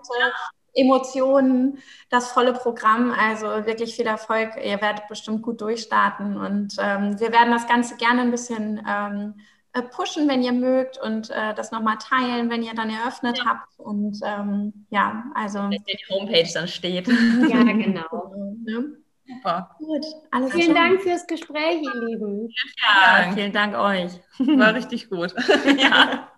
Emotionen, 0.73 1.77
das 2.09 2.31
volle 2.31 2.53
Programm. 2.53 3.11
Also 3.17 3.45
wirklich 3.65 3.95
viel 3.95 4.07
Erfolg. 4.07 4.49
Ihr 4.63 4.81
werdet 4.81 5.07
bestimmt 5.07 5.41
gut 5.41 5.61
durchstarten 5.61 6.37
und 6.37 6.75
ähm, 6.79 7.19
wir 7.19 7.31
werden 7.31 7.51
das 7.51 7.67
Ganze 7.67 7.95
gerne 7.97 8.21
ein 8.21 8.31
bisschen 8.31 8.85
ähm, 8.87 9.35
äh, 9.73 9.81
pushen, 9.81 10.27
wenn 10.27 10.41
ihr 10.41 10.51
mögt 10.51 10.97
und 10.97 11.29
äh, 11.29 11.53
das 11.53 11.71
nochmal 11.71 11.97
teilen, 11.97 12.49
wenn 12.49 12.63
ihr 12.63 12.73
dann 12.73 12.89
eröffnet 12.89 13.37
ja. 13.39 13.45
habt. 13.45 13.79
Und 13.79 14.19
ähm, 14.23 14.85
ja, 14.89 15.25
also. 15.35 15.59
Dass 15.59 15.83
die 15.83 15.97
Homepage 16.09 16.49
dann 16.53 16.67
steht. 16.67 17.07
Ja, 17.07 17.63
genau. 17.63 18.33
ne? 18.63 18.97
Super. 19.27 19.75
Gut, 19.77 20.05
alles 20.31 20.51
Vielen 20.53 20.71
klar. 20.71 20.89
Dank 20.89 21.01
fürs 21.01 21.27
Gespräch, 21.27 21.83
ihr 21.83 22.05
Lieben. 22.07 22.49
Ja, 22.81 23.31
vielen 23.31 23.53
Dank 23.53 23.75
euch. 23.77 24.11
War 24.39 24.73
richtig 24.73 25.09
gut. 25.09 25.35
ja. 25.77 26.31